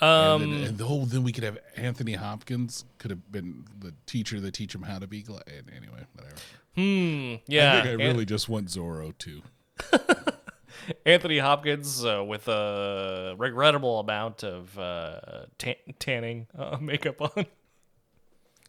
Um. 0.00 0.42
and, 0.42 0.52
then, 0.52 0.62
and 0.64 0.82
oh, 0.82 1.04
then 1.06 1.24
we 1.24 1.32
could 1.32 1.42
have 1.44 1.58
Anthony 1.76 2.12
Hopkins 2.12 2.84
could 2.98 3.10
have 3.10 3.32
been 3.32 3.64
the 3.80 3.92
teacher 4.06 4.38
that 4.40 4.54
teach 4.54 4.74
him 4.74 4.82
how 4.82 4.98
to 4.98 5.06
be. 5.08 5.22
Gla- 5.22 5.42
Anyway, 5.48 6.04
whatever. 6.14 6.36
hmm. 6.76 7.34
Yeah. 7.48 7.78
I 7.78 7.82
think 7.82 8.00
I 8.00 8.04
An- 8.04 8.12
really 8.12 8.24
just 8.24 8.48
want 8.48 8.68
Zorro 8.68 9.16
too. 9.18 9.42
Anthony 11.04 11.38
Hopkins 11.38 12.04
uh, 12.04 12.24
with 12.26 12.46
a 12.48 13.34
regrettable 13.38 13.98
amount 14.00 14.42
of 14.44 14.78
uh, 14.78 15.46
tan- 15.58 15.74
tanning 15.98 16.46
uh, 16.56 16.78
makeup 16.80 17.20
on. 17.20 17.46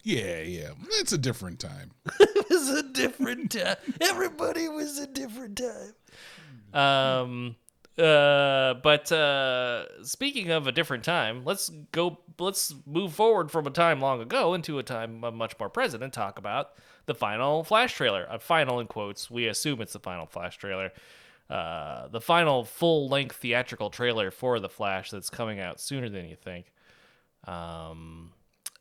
Yeah, 0.03 0.41
yeah, 0.41 0.71
it's 0.99 1.11
a 1.11 1.17
different 1.17 1.59
time. 1.59 1.91
it 2.19 2.49
was 2.49 2.69
a 2.69 2.83
different 2.83 3.51
time. 3.57 3.75
Everybody 4.01 4.69
was 4.69 4.97
a 4.97 5.07
different 5.07 5.57
time. 5.57 5.93
Um. 6.73 7.55
Uh. 7.97 8.75
But 8.75 9.11
uh, 9.11 10.03
speaking 10.03 10.51
of 10.51 10.67
a 10.67 10.71
different 10.71 11.03
time, 11.03 11.43
let's 11.43 11.69
go. 11.91 12.19
Let's 12.39 12.73
move 12.85 13.13
forward 13.13 13.51
from 13.51 13.67
a 13.67 13.71
time 13.71 13.99
long 13.99 14.21
ago 14.21 14.53
into 14.53 14.79
a 14.79 14.83
time 14.83 15.19
much 15.19 15.59
more 15.59 15.69
present 15.69 16.01
and 16.03 16.13
talk 16.13 16.39
about 16.39 16.71
the 17.05 17.15
final 17.15 17.63
Flash 17.63 17.93
trailer. 17.95 18.25
A 18.29 18.39
final 18.39 18.79
in 18.79 18.87
quotes. 18.87 19.29
We 19.29 19.47
assume 19.47 19.81
it's 19.81 19.93
the 19.93 19.99
final 19.99 20.25
Flash 20.25 20.57
trailer. 20.57 20.91
Uh, 21.49 22.07
the 22.09 22.21
final 22.21 22.63
full-length 22.63 23.35
theatrical 23.35 23.89
trailer 23.89 24.29
for 24.29 24.59
the 24.59 24.69
Flash 24.69 25.09
that's 25.09 25.31
coming 25.31 25.59
out 25.59 25.81
sooner 25.81 26.07
than 26.07 26.29
you 26.29 26.35
think. 26.35 26.71
Um, 27.45 28.31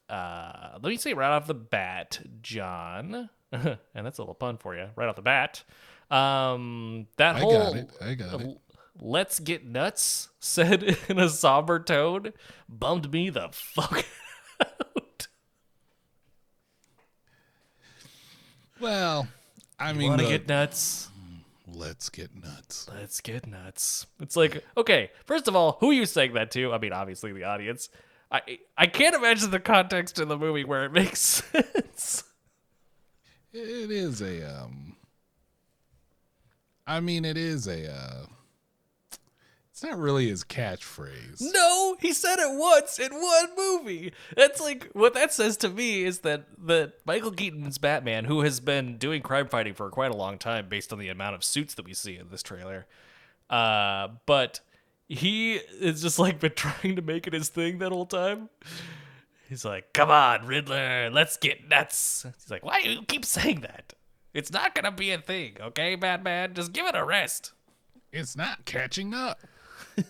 uh, 0.09 0.79
let 0.83 0.91
me 0.91 0.97
say 0.97 1.15
right 1.15 1.31
off 1.31 1.47
the 1.47 1.55
bat, 1.55 2.21
John, 2.43 3.29
and 3.53 3.79
that's 3.95 4.19
a 4.19 4.23
little 4.23 4.35
pun 4.35 4.57
for 4.59 4.77
you, 4.77 4.89
right 4.97 5.09
off 5.09 5.17
the 5.17 5.23
bat. 5.23 5.63
Um, 6.11 7.07
that 7.17 7.37
I 7.37 7.41
whole 7.41 7.53
got 7.53 7.77
it. 7.77 7.91
I 8.01 8.15
got 8.15 8.41
it. 8.41 8.59
"Let's 9.01 9.41
get 9.41 9.65
nuts" 9.67 10.29
said 10.41 10.97
in 11.09 11.19
a 11.19 11.29
somber 11.29 11.79
tone 11.79 12.33
bummed 12.69 13.13
me 13.13 13.31
the 13.31 13.49
fuck 13.53 14.05
out. 14.61 15.27
Well, 18.81 19.29
I 19.79 19.93
mean, 19.93 20.11
Want 20.11 20.23
to 20.23 20.29
get 20.29 20.49
nuts? 20.49 21.09
Let's 21.67 22.09
get 22.09 22.35
nuts. 22.35 22.89
Let's 22.93 23.21
get 23.21 23.47
nuts. 23.47 24.07
It's 24.21 24.37
like, 24.37 24.65
okay, 24.77 25.11
first 25.27 25.49
of 25.49 25.55
all, 25.55 25.77
who 25.81 25.91
are 25.91 25.95
you 25.95 26.07
saying 26.07 26.33
that 26.35 26.51
to? 26.53 26.73
I 26.73 26.79
mean, 26.79 26.93
obviously 26.93 27.33
the 27.33 27.45
audience. 27.45 27.89
I 28.31 28.59
I 28.77 28.87
can't 28.87 29.15
imagine 29.15 29.51
the 29.51 29.61
context 29.61 30.19
in 30.19 30.29
the 30.29 30.37
movie 30.37 30.65
where 30.65 30.85
it 30.85 30.93
makes 30.93 31.21
sense. 31.53 32.25
It 33.53 33.91
is 33.91 34.21
a 34.21 34.63
um 34.63 34.97
I 36.87 37.01
mean 37.01 37.25
it 37.25 37.37
is 37.37 37.67
a 37.67 37.91
uh 37.91 38.27
it's 39.79 39.85
not 39.85 39.97
really 39.97 40.29
his 40.29 40.43
catchphrase. 40.43 41.41
No, 41.41 41.97
he 42.01 42.13
said 42.13 42.41
it 42.41 42.59
once 42.59 42.99
in 42.99 43.13
one 43.13 43.49
movie. 43.57 44.13
That's 44.37 44.61
like 44.61 44.91
what 44.93 45.15
that 45.15 45.33
says 45.33 45.57
to 45.59 45.69
me 45.69 46.03
is 46.03 46.19
that 46.21 46.47
that 46.67 46.95
Michael 47.07 47.31
Keaton's 47.31 47.79
Batman, 47.79 48.25
who 48.25 48.41
has 48.41 48.59
been 48.59 48.99
doing 48.99 49.23
crime 49.23 49.47
fighting 49.47 49.75
for 49.75 49.89
quite 49.89 50.11
a 50.11 50.17
long 50.17 50.37
time, 50.37 50.69
based 50.69 50.93
on 50.93 50.99
the 50.99 51.09
amount 51.09 51.37
of 51.37 51.45
suits 51.45 51.75
that 51.75 51.85
we 51.85 51.95
see 51.95 52.17
in 52.17 52.29
this 52.29 52.43
trailer, 52.43 52.87
uh, 53.51 54.09
but 54.27 54.59
he 55.09 55.55
is 55.55 56.03
just 56.03 56.19
like 56.19 56.41
been 56.41 56.53
trying 56.55 56.97
to 56.97 57.03
make 57.03 57.27
it 57.27 57.33
his 57.33 57.49
thing 57.49 57.79
that 57.79 57.93
whole 57.93 58.07
time. 58.07 58.51
He's 59.49 59.65
like, 59.65 59.93
"Come 59.95 60.11
on, 60.11 60.47
Riddler, 60.47 61.11
let's 61.11 61.37
get 61.37 61.69
nuts." 61.69 62.27
He's 62.39 62.51
like, 62.51 62.65
"Why 62.65 62.83
do 62.83 62.91
you 62.91 63.03
keep 63.03 63.25
saying 63.25 63.61
that? 63.63 63.95
It's 64.35 64.53
not 64.53 64.75
gonna 64.75 64.93
be 64.93 65.11
a 65.11 65.19
thing, 65.19 65.57
okay, 65.61 65.95
Batman? 65.95 66.55
Just 66.55 66.73
give 66.73 66.87
it 66.87 66.95
a 66.95 67.05
rest." 67.05 67.53
It's 68.13 68.37
not 68.37 68.65
catching 68.65 69.15
up. 69.15 69.41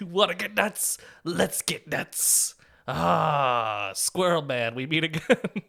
You 0.00 0.06
want 0.06 0.32
to 0.32 0.36
get 0.36 0.54
nuts? 0.54 0.98
Let's 1.22 1.62
get 1.62 1.86
nuts. 1.86 2.56
Ah, 2.88 3.92
Squirrel 3.94 4.42
Man, 4.42 4.74
we 4.74 4.86
meet 4.86 5.04
again. 5.04 5.38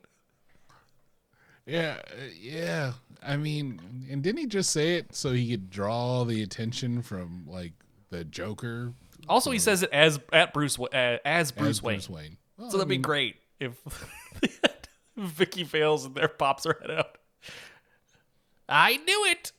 Yeah, 1.67 2.01
yeah. 2.39 2.93
I 3.23 3.37
mean, 3.37 4.07
and 4.11 4.21
didn't 4.21 4.39
he 4.39 4.45
just 4.45 4.69
say 4.69 4.97
it 4.97 5.15
so 5.15 5.31
he 5.31 5.49
could 5.49 5.71
draw 5.71 6.23
the 6.23 6.43
attention 6.43 7.01
from 7.01 7.45
like 7.47 7.73
the 8.17 8.23
Joker 8.23 8.93
also, 9.27 9.51
he 9.51 9.59
says 9.59 9.81
it 9.83 9.89
as 9.91 10.19
at 10.31 10.53
Bruce 10.53 10.77
uh, 10.79 11.17
as 11.25 11.51
Bruce 11.51 11.77
as 11.77 11.83
Wayne. 11.83 11.95
Bruce 11.97 12.09
Wayne? 12.09 12.37
Well, 12.57 12.69
So 12.69 12.77
that'd 12.77 12.87
I 12.87 12.95
be 12.95 12.97
great 12.97 13.35
if 13.59 13.73
Vicki 15.17 15.63
Vale's 15.63 16.05
and 16.05 16.13
there 16.15 16.27
pops 16.27 16.65
her 16.65 16.77
head 16.81 16.91
out. 16.91 17.17
I 18.69 18.97
knew 18.97 19.25
it. 19.25 19.51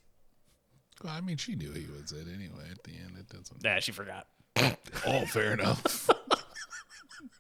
well, 1.02 1.12
I 1.14 1.20
mean, 1.20 1.36
she 1.36 1.54
knew 1.54 1.72
he 1.72 1.86
was 1.86 2.12
it 2.12 2.26
anyway. 2.32 2.64
At 2.70 2.82
the 2.84 2.92
end, 2.92 3.16
it 3.18 3.28
doesn't. 3.28 3.62
Nah, 3.62 3.80
she 3.80 3.92
forgot. 3.92 4.26
Oh, 5.06 5.24
fair 5.26 5.52
enough. 5.52 5.80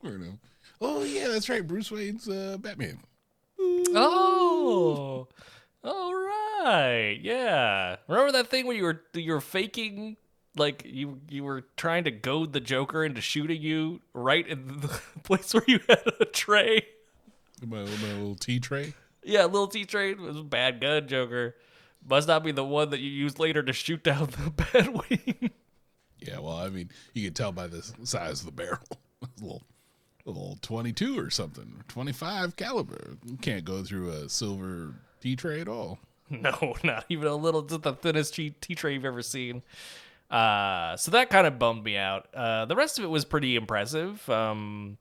fair 0.02 0.14
enough. 0.14 0.34
Oh 0.80 1.02
yeah, 1.04 1.28
that's 1.28 1.48
right. 1.48 1.66
Bruce 1.66 1.90
Wayne's 1.90 2.28
uh, 2.28 2.56
Batman. 2.60 3.00
Oh, 3.58 5.26
all 5.82 6.14
right, 6.14 7.18
yeah. 7.20 7.96
Remember 8.08 8.32
that 8.32 8.48
thing 8.48 8.66
where 8.66 8.76
you 8.76 8.84
were 8.84 9.00
you 9.14 9.32
were 9.32 9.40
faking, 9.40 10.16
like 10.56 10.82
you 10.84 11.20
you 11.28 11.44
were 11.44 11.64
trying 11.76 12.04
to 12.04 12.10
goad 12.10 12.52
the 12.52 12.60
Joker 12.60 13.04
into 13.04 13.20
shooting 13.20 13.60
you 13.62 14.00
right 14.14 14.46
in 14.46 14.80
the 14.80 15.00
place 15.22 15.54
where 15.54 15.64
you 15.66 15.80
had 15.88 16.02
a 16.20 16.24
tray. 16.24 16.86
My, 17.64 17.78
my 17.78 18.12
little 18.12 18.36
tea 18.36 18.60
tray. 18.60 18.94
Yeah, 19.22 19.44
a 19.44 19.48
little 19.48 19.66
T 19.66 19.84
train 19.84 20.20
was 20.22 20.36
a 20.36 20.42
bad 20.42 20.80
gun, 20.80 21.08
Joker. 21.08 21.56
Must 22.08 22.28
not 22.28 22.44
be 22.44 22.52
the 22.52 22.64
one 22.64 22.90
that 22.90 23.00
you 23.00 23.10
used 23.10 23.38
later 23.38 23.62
to 23.62 23.72
shoot 23.72 24.04
down 24.04 24.26
the 24.26 24.50
Batwing. 24.56 25.50
Yeah, 26.20 26.38
well, 26.38 26.56
I 26.56 26.68
mean, 26.68 26.90
you 27.12 27.24
can 27.24 27.34
tell 27.34 27.50
by 27.52 27.66
the 27.66 27.82
size 28.04 28.40
of 28.40 28.46
the 28.46 28.52
barrel. 28.52 28.78
a 29.22 29.28
little, 29.40 29.62
a 30.26 30.30
little 30.30 30.58
twenty-two 30.62 31.18
or 31.18 31.30
something, 31.30 31.82
twenty-five 31.88 32.56
caliber. 32.56 33.16
You 33.24 33.36
can't 33.36 33.64
go 33.64 33.82
through 33.82 34.10
a 34.10 34.28
silver 34.28 34.94
tea 35.20 35.34
tray 35.34 35.60
at 35.60 35.68
all. 35.68 35.98
no, 36.30 36.74
not 36.84 37.04
even 37.08 37.26
a 37.26 37.36
little. 37.36 37.62
Just 37.62 37.82
the 37.82 37.94
thinnest 37.94 38.34
T 38.34 38.50
tray 38.50 38.94
you've 38.94 39.04
ever 39.04 39.22
seen. 39.22 39.62
Uh, 40.30 40.96
so 40.96 41.12
that 41.12 41.30
kind 41.30 41.46
of 41.46 41.58
bummed 41.58 41.84
me 41.84 41.96
out. 41.96 42.28
Uh, 42.34 42.64
the 42.64 42.76
rest 42.76 42.98
of 42.98 43.04
it 43.04 43.08
was 43.08 43.24
pretty 43.24 43.56
impressive. 43.56 44.28
Um, 44.28 44.98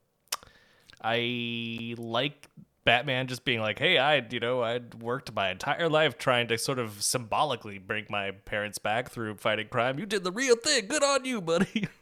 I 1.02 1.96
like 1.98 2.48
Batman 2.84 3.28
just 3.28 3.44
being 3.44 3.60
like, 3.60 3.80
"Hey, 3.80 3.98
I, 3.98 4.26
you 4.30 4.40
know, 4.40 4.62
I'd 4.62 4.96
worked 4.96 5.34
my 5.34 5.50
entire 5.50 5.90
life 5.90 6.18
trying 6.18 6.48
to 6.50 6.58
sort 6.58 6.80
of 6.80 7.02
symbolically 7.02 7.80
bring 7.80 8.06
my 8.10 8.32
parents 8.32 8.78
back 8.78 9.10
through 9.10 9.36
fighting 9.36 9.68
crime. 9.68 9.98
You 10.00 10.06
did 10.06 10.24
the 10.24 10.32
real 10.32 10.56
thing. 10.56 10.88
Good 10.88 11.04
on 11.04 11.26
you, 11.26 11.42
buddy." 11.42 11.88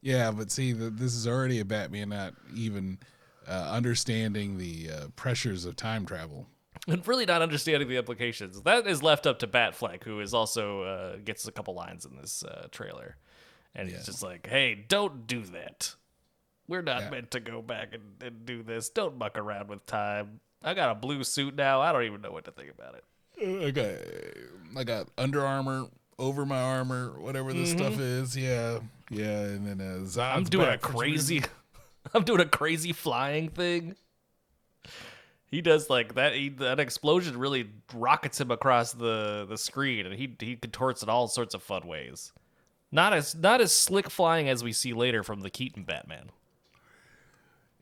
Yeah, 0.00 0.30
but 0.30 0.52
see, 0.52 0.72
this 0.72 1.14
is 1.14 1.26
already 1.26 1.58
a 1.58 1.64
Batman 1.64 2.10
not 2.10 2.34
even 2.54 2.98
uh, 3.48 3.68
understanding 3.72 4.56
the 4.56 4.90
uh, 4.90 5.06
pressures 5.16 5.64
of 5.64 5.74
time 5.74 6.06
travel. 6.06 6.46
And 6.88 7.06
really 7.06 7.26
not 7.26 7.42
understanding 7.42 7.88
the 7.88 7.96
implications. 7.96 8.60
That 8.62 8.86
is 8.86 9.02
left 9.02 9.26
up 9.26 9.38
to 9.40 9.46
Batfleck, 9.46 10.02
who 10.04 10.18
is 10.20 10.34
also 10.34 10.82
uh, 10.82 11.16
gets 11.24 11.46
a 11.46 11.52
couple 11.52 11.74
lines 11.74 12.04
in 12.04 12.16
this 12.16 12.42
uh, 12.42 12.66
trailer, 12.72 13.16
and 13.74 13.88
he's 13.88 14.06
just 14.06 14.22
like, 14.22 14.46
"Hey, 14.46 14.74
don't 14.74 15.26
do 15.26 15.42
that. 15.44 15.94
We're 16.66 16.82
not 16.82 17.02
Yeah. 17.04 17.10
meant 17.10 17.30
to 17.30 17.40
go 17.40 17.62
back 17.62 17.94
and, 17.94 18.02
and 18.22 18.44
do 18.44 18.62
this. 18.62 18.88
Don't 18.90 19.16
muck 19.16 19.38
around 19.38 19.68
with 19.68 19.86
time. 19.86 20.40
I 20.62 20.74
got 20.74 20.90
a 20.90 20.94
blue 20.94 21.22
suit 21.24 21.54
now. 21.54 21.80
I 21.80 21.92
don't 21.92 22.02
even 22.04 22.20
know 22.20 22.32
what 22.32 22.44
to 22.46 22.50
think 22.50 22.70
about 22.70 22.94
it." 22.96 23.04
Uh, 23.40 23.66
I 23.66 23.70
got, 23.70 23.94
I 24.80 24.84
got 24.84 25.08
Under 25.16 25.44
Armour 25.46 25.86
over 26.18 26.44
my 26.44 26.60
armor, 26.60 27.14
whatever 27.20 27.52
this 27.52 27.70
stuff 27.70 28.00
is. 28.00 28.36
Yeah, 28.36 28.80
yeah, 29.10 29.42
and 29.42 29.64
then 29.66 29.80
uh, 29.80 30.00
Zod's 30.04 30.18
I'm 30.18 30.42
doing 30.44 30.68
a 30.68 30.76
crazy, 30.76 31.44
I'm 32.14 32.24
doing 32.24 32.40
a 32.40 32.44
crazy 32.46 32.92
flying 32.92 33.50
thing. 33.50 33.94
He 35.50 35.62
does 35.62 35.88
like 35.88 36.14
that. 36.14 36.34
He, 36.34 36.50
that 36.50 36.78
explosion 36.78 37.38
really 37.38 37.70
rockets 37.94 38.40
him 38.40 38.50
across 38.50 38.92
the, 38.92 39.46
the 39.48 39.56
screen, 39.56 40.04
and 40.04 40.14
he 40.14 40.34
he 40.38 40.56
contorts 40.56 41.02
in 41.02 41.08
all 41.08 41.26
sorts 41.26 41.54
of 41.54 41.62
fun 41.62 41.86
ways. 41.86 42.32
Not 42.92 43.12
as 43.12 43.34
not 43.34 43.60
as 43.60 43.72
slick 43.72 44.10
flying 44.10 44.48
as 44.48 44.62
we 44.62 44.72
see 44.72 44.92
later 44.92 45.22
from 45.22 45.40
the 45.40 45.50
Keaton 45.50 45.84
Batman. 45.84 46.30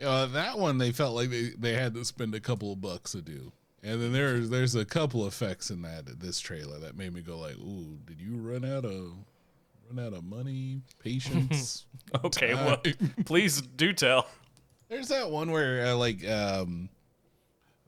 Uh, 0.02 0.26
that 0.26 0.58
one 0.58 0.78
they 0.78 0.92
felt 0.92 1.14
like 1.14 1.30
they, 1.30 1.50
they 1.58 1.72
had 1.72 1.94
to 1.94 2.04
spend 2.04 2.34
a 2.34 2.40
couple 2.40 2.72
of 2.72 2.80
bucks 2.80 3.12
to 3.12 3.22
do. 3.22 3.52
And 3.82 4.02
then 4.02 4.12
there's 4.12 4.50
there's 4.50 4.74
a 4.74 4.84
couple 4.84 5.26
effects 5.26 5.70
in 5.70 5.82
that 5.82 6.20
this 6.20 6.40
trailer 6.40 6.78
that 6.80 6.96
made 6.96 7.12
me 7.12 7.20
go 7.20 7.38
like, 7.38 7.56
"Ooh, 7.56 7.98
did 8.04 8.20
you 8.20 8.36
run 8.36 8.64
out 8.64 8.84
of 8.84 9.12
run 9.88 10.04
out 10.04 10.12
of 10.12 10.24
money, 10.24 10.82
patience?" 11.02 11.86
Okay, 12.24 12.54
well, 12.54 12.80
please 13.24 13.60
do 13.60 13.92
tell. 13.92 14.26
there's 14.88 15.08
that 15.08 15.30
one 15.30 15.50
where 15.50 15.86
uh, 15.86 15.94
like 15.94 16.28
um 16.28 16.88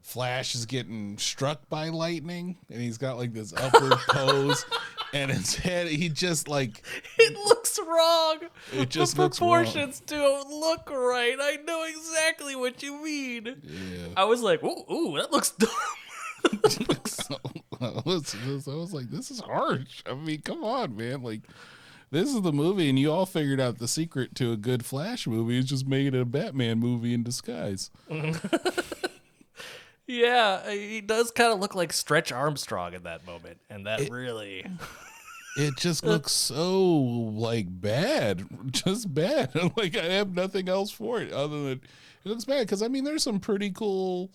Flash 0.09 0.55
is 0.55 0.65
getting 0.65 1.19
struck 1.19 1.69
by 1.69 1.91
lightning 1.91 2.57
and 2.71 2.81
he's 2.81 2.97
got 2.97 3.19
like 3.19 3.35
this 3.35 3.53
upward 3.55 3.93
pose 4.09 4.65
and 5.13 5.31
his 5.31 5.55
head 5.55 5.87
he 5.89 6.09
just 6.09 6.49
like 6.49 6.83
It 7.19 7.35
looks 7.35 7.79
wrong. 7.87 8.39
It 8.73 8.89
just 8.89 9.17
the 9.17 9.23
looks 9.23 9.39
wrong. 9.39 9.65
proportions 9.65 10.01
don't 10.01 10.49
look 10.49 10.89
right. 10.89 11.37
I 11.39 11.59
know 11.67 11.85
exactly 11.85 12.57
what 12.57 12.83
you 12.83 13.03
mean. 13.05 13.61
yeah. 13.63 14.07
I 14.17 14.25
was 14.25 14.41
like, 14.41 14.65
ooh, 14.65 14.85
ooh, 14.91 15.19
that 15.19 15.31
looks 15.31 15.51
dumb. 15.51 15.69
so, 17.05 17.37
I, 17.79 18.01
was, 18.07 18.35
I 18.67 18.75
was 18.75 18.95
like, 18.95 19.11
this 19.11 19.31
is 19.31 19.41
harsh. 19.41 20.03
I 20.07 20.15
mean, 20.15 20.41
come 20.41 20.65
on, 20.65 20.97
man. 20.97 21.23
Like, 21.23 21.43
this 22.11 22.33
is 22.35 22.41
the 22.41 22.53
movie, 22.53 22.89
and 22.89 22.99
you 22.99 23.13
all 23.13 23.27
figured 23.27 23.61
out 23.61 23.77
the 23.77 23.89
secret 23.89 24.35
to 24.37 24.53
a 24.53 24.57
good 24.57 24.87
Flash 24.87 25.27
movie 25.27 25.59
is 25.59 25.67
just 25.67 25.87
making 25.87 26.15
it 26.15 26.21
a 26.23 26.25
Batman 26.25 26.79
movie 26.79 27.13
in 27.13 27.23
disguise. 27.23 27.91
Yeah, 30.09 30.63
uh, 30.65 30.71
he 30.71 31.03
does 31.03 31.31
kind 31.31 31.53
of 31.53 31.61
look 31.61 31.75
like 31.75 31.93
Stretch 31.93 32.33
Armstrong 32.33 32.95
in 32.95 33.03
that 33.05 33.27
moment, 33.27 33.59
and 33.71 33.87
that 33.87 34.11
really. 34.11 34.67
It 35.57 35.77
just 35.77 36.05
looks 36.05 36.31
so 36.31 36.87
like 36.87 37.67
bad, 37.69 38.47
just 38.71 39.13
bad. 39.13 39.51
like 39.77 39.97
I 39.97 40.05
have 40.05 40.33
nothing 40.33 40.69
else 40.69 40.93
for 40.93 41.21
it 41.21 41.33
other 41.33 41.63
than 41.65 41.81
it 42.25 42.29
looks 42.29 42.45
bad. 42.45 42.61
Because 42.61 42.81
I 42.81 42.87
mean, 42.87 43.03
there's 43.03 43.25
some 43.25 43.41
pretty 43.41 43.71
cool, 43.71 44.31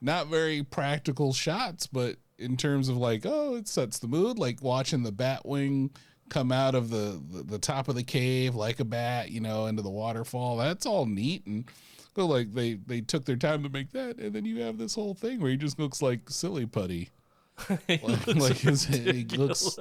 not 0.00 0.26
very 0.26 0.64
practical 0.64 1.32
shots, 1.32 1.86
but 1.86 2.16
in 2.38 2.56
terms 2.56 2.88
of 2.88 2.96
like, 2.96 3.22
oh, 3.24 3.54
it 3.54 3.68
sets 3.68 4.00
the 4.00 4.08
mood. 4.08 4.36
Like 4.36 4.60
watching 4.60 5.04
the 5.04 5.12
Batwing 5.12 5.90
come 6.28 6.50
out 6.50 6.74
of 6.74 6.90
the, 6.90 7.22
the 7.30 7.44
the 7.44 7.58
top 7.60 7.86
of 7.86 7.94
the 7.94 8.02
cave 8.02 8.56
like 8.56 8.80
a 8.80 8.84
bat, 8.84 9.30
you 9.30 9.40
know, 9.40 9.66
into 9.66 9.82
the 9.82 9.90
waterfall. 9.90 10.56
That's 10.56 10.86
all 10.86 11.06
neat 11.06 11.46
and. 11.46 11.70
But 12.18 12.26
like 12.26 12.52
they 12.52 12.74
they 12.74 13.00
took 13.00 13.26
their 13.26 13.36
time 13.36 13.62
to 13.62 13.68
make 13.68 13.92
that, 13.92 14.18
and 14.18 14.32
then 14.32 14.44
you 14.44 14.60
have 14.62 14.76
this 14.76 14.96
whole 14.96 15.14
thing 15.14 15.40
where 15.40 15.52
he 15.52 15.56
just 15.56 15.78
looks 15.78 16.02
like 16.02 16.28
silly 16.28 16.66
putty. 16.66 17.10
He 17.86 17.98
Like, 17.98 18.26
looks 18.26 18.40
like 18.40 18.56
his, 18.56 18.84
he 18.86 19.24
looks. 19.24 19.78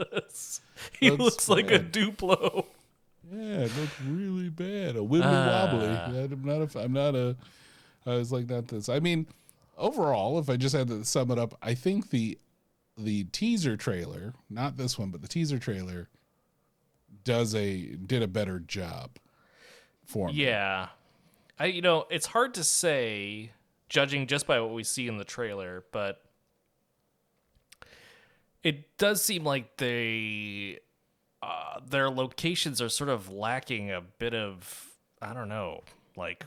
He 1.00 1.10
looks 1.10 1.24
looks 1.24 1.50
like 1.50 1.72
a. 1.72 1.80
Duplo. 1.80 2.66
Yeah, 3.34 3.62
it 3.62 3.72
looks 3.76 4.00
really 4.08 4.50
bad. 4.50 4.98
A 4.98 5.00
wibbly 5.00 5.22
wobbly. 5.22 5.88
Ah. 5.90 6.06
I'm 6.06 6.44
not 6.46 6.76
a. 6.76 6.80
I'm 6.80 6.94
not 6.94 7.16
a. 7.16 7.36
I 8.06 8.12
was 8.12 8.32
like 8.32 8.48
not 8.48 8.68
this. 8.68 8.88
I 8.88 9.00
mean, 9.00 9.26
overall, 9.76 10.38
if 10.38 10.48
I 10.48 10.58
just 10.58 10.76
had 10.76 10.90
to 10.90 11.04
sum 11.06 11.32
it 11.32 11.40
up, 11.40 11.58
I 11.64 11.74
think 11.74 12.12
the 12.12 12.38
the 13.00 13.24
teaser 13.26 13.76
trailer, 13.78 14.36
not 14.48 14.78
this 14.78 15.00
one, 15.00 15.10
but 15.10 15.24
the 15.24 15.28
teaser 15.28 15.58
trailer, 15.58 16.08
does 17.24 17.56
a 17.56 17.82
did 17.96 18.22
a 18.22 18.28
better 18.28 18.60
job 18.60 19.10
for 20.06 20.28
me. 20.28 20.36
Yeah, 20.36 20.90
I 21.60 21.66
you 21.66 21.82
know 21.82 22.05
it's 22.10 22.28
hard 22.28 22.53
to 22.55 22.64
say 22.64 23.51
judging 23.89 24.28
just 24.28 24.47
by 24.47 24.60
what 24.60 24.74
we 24.74 24.84
see 24.84 25.08
in 25.08 25.18
the 25.18 25.24
trailer, 25.24 25.84
but 25.91 26.22
it 28.64 28.97
does 28.97 29.24
seem 29.24 29.43
like 29.43 29.78
they 29.78 30.80
uh, 31.41 31.80
their 31.88 32.10
locations 32.10 32.82
are 32.82 32.89
sort 32.89 33.10
of 33.10 33.32
lacking 33.32 33.91
a 33.91 34.01
bit 34.01 34.34
of 34.34 34.91
I 35.22 35.34
don't 35.34 35.49
know, 35.49 35.84
like 36.16 36.45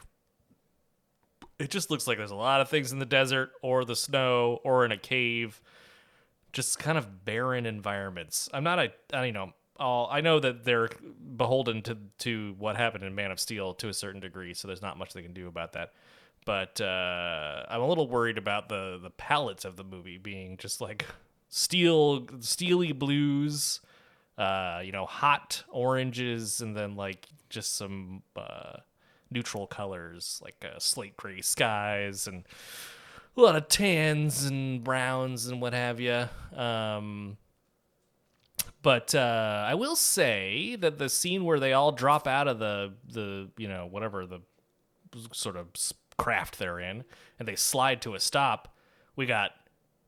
it 1.59 1.71
just 1.71 1.91
looks 1.91 2.07
like 2.07 2.19
there's 2.19 2.31
a 2.31 2.37
lot 2.37 2.61
of 2.61 2.69
things 2.69 2.93
in 2.93 2.99
the 2.99 3.07
desert 3.07 3.53
or 3.63 3.85
the 3.85 3.97
snow 3.97 4.61
or 4.65 4.85
in 4.85 4.93
a 4.93 4.97
cave, 4.97 5.61
just 6.53 6.79
kind 6.79 6.97
of 6.97 7.25
barren 7.25 7.67
environments. 7.67 8.49
I'm 8.53 8.65
not 8.65 8.79
a 8.79 8.93
I 9.13 9.25
you 9.27 9.33
know 9.33 9.53
all 9.81 10.09
I 10.11 10.21
know 10.21 10.39
that 10.39 10.65
they're 10.65 10.91
beholden 11.37 11.83
to 11.83 11.97
to 12.19 12.55
what 12.59 12.77
happened 12.77 13.05
in 13.05 13.15
Man 13.15 13.31
of 13.31 13.41
Steel 13.41 13.75
to 13.75 13.89
a 13.89 13.95
certain 13.95 14.21
degree, 14.21 14.55
so 14.55 14.69
there's 14.69 14.83
not 14.83 14.99
much 14.99 15.13
they 15.15 15.23
can 15.23 15.33
do 15.33 15.49
about 15.49 15.73
that. 15.73 15.93
But 16.47 16.81
uh, 16.81 17.65
I'm 17.69 17.81
a 17.81 17.87
little 17.87 18.09
worried 18.09 18.39
about 18.39 18.69
the 18.69 18.99
the 19.03 19.11
palettes 19.11 19.65
of 19.65 19.77
the 19.77 19.85
movie 19.85 20.19
being 20.19 20.57
just 20.57 20.81
like 20.81 21.07
steel 21.53 22.29
steely 22.39 22.93
blues 22.93 23.81
uh 24.39 24.81
you 24.85 24.93
know 24.93 25.05
hot 25.05 25.65
oranges 25.69 26.61
and 26.61 26.77
then 26.77 26.95
like 26.95 27.27
just 27.49 27.77
some 27.77 28.23
uh 28.37 28.77
neutral 29.33 29.67
colors 29.67 30.41
like 30.45 30.65
uh, 30.65 30.79
slate 30.79 31.17
gray 31.17 31.41
skies 31.41 32.29
and 32.29 32.45
a 33.37 33.41
lot 33.41 33.57
of 33.57 33.67
tans 33.67 34.45
and 34.45 34.85
browns 34.85 35.49
and 35.49 35.61
what 35.61 35.73
have 35.73 35.99
you 35.99 36.29
um 36.57 37.37
but 38.83 39.15
uh 39.15 39.65
i 39.67 39.75
will 39.75 39.97
say 39.97 40.77
that 40.77 40.99
the 40.99 41.09
scene 41.09 41.45
where 41.45 41.61
they 41.61 41.73
all 41.73 41.93
drop 41.93 42.27
out 42.27 42.49
of 42.49 42.59
the 42.59 42.93
the 43.09 43.49
you 43.57 43.69
know 43.69 43.87
whatever 43.91 44.27
the 44.27 44.41
sort 45.33 45.57
of 45.57 45.67
craft 46.17 46.59
they're 46.59 46.79
in 46.79 47.05
and 47.39 47.49
they 47.49 47.57
slide 47.57 48.01
to 48.03 48.15
a 48.15 48.21
stop 48.21 48.77
we 49.17 49.27
got 49.27 49.53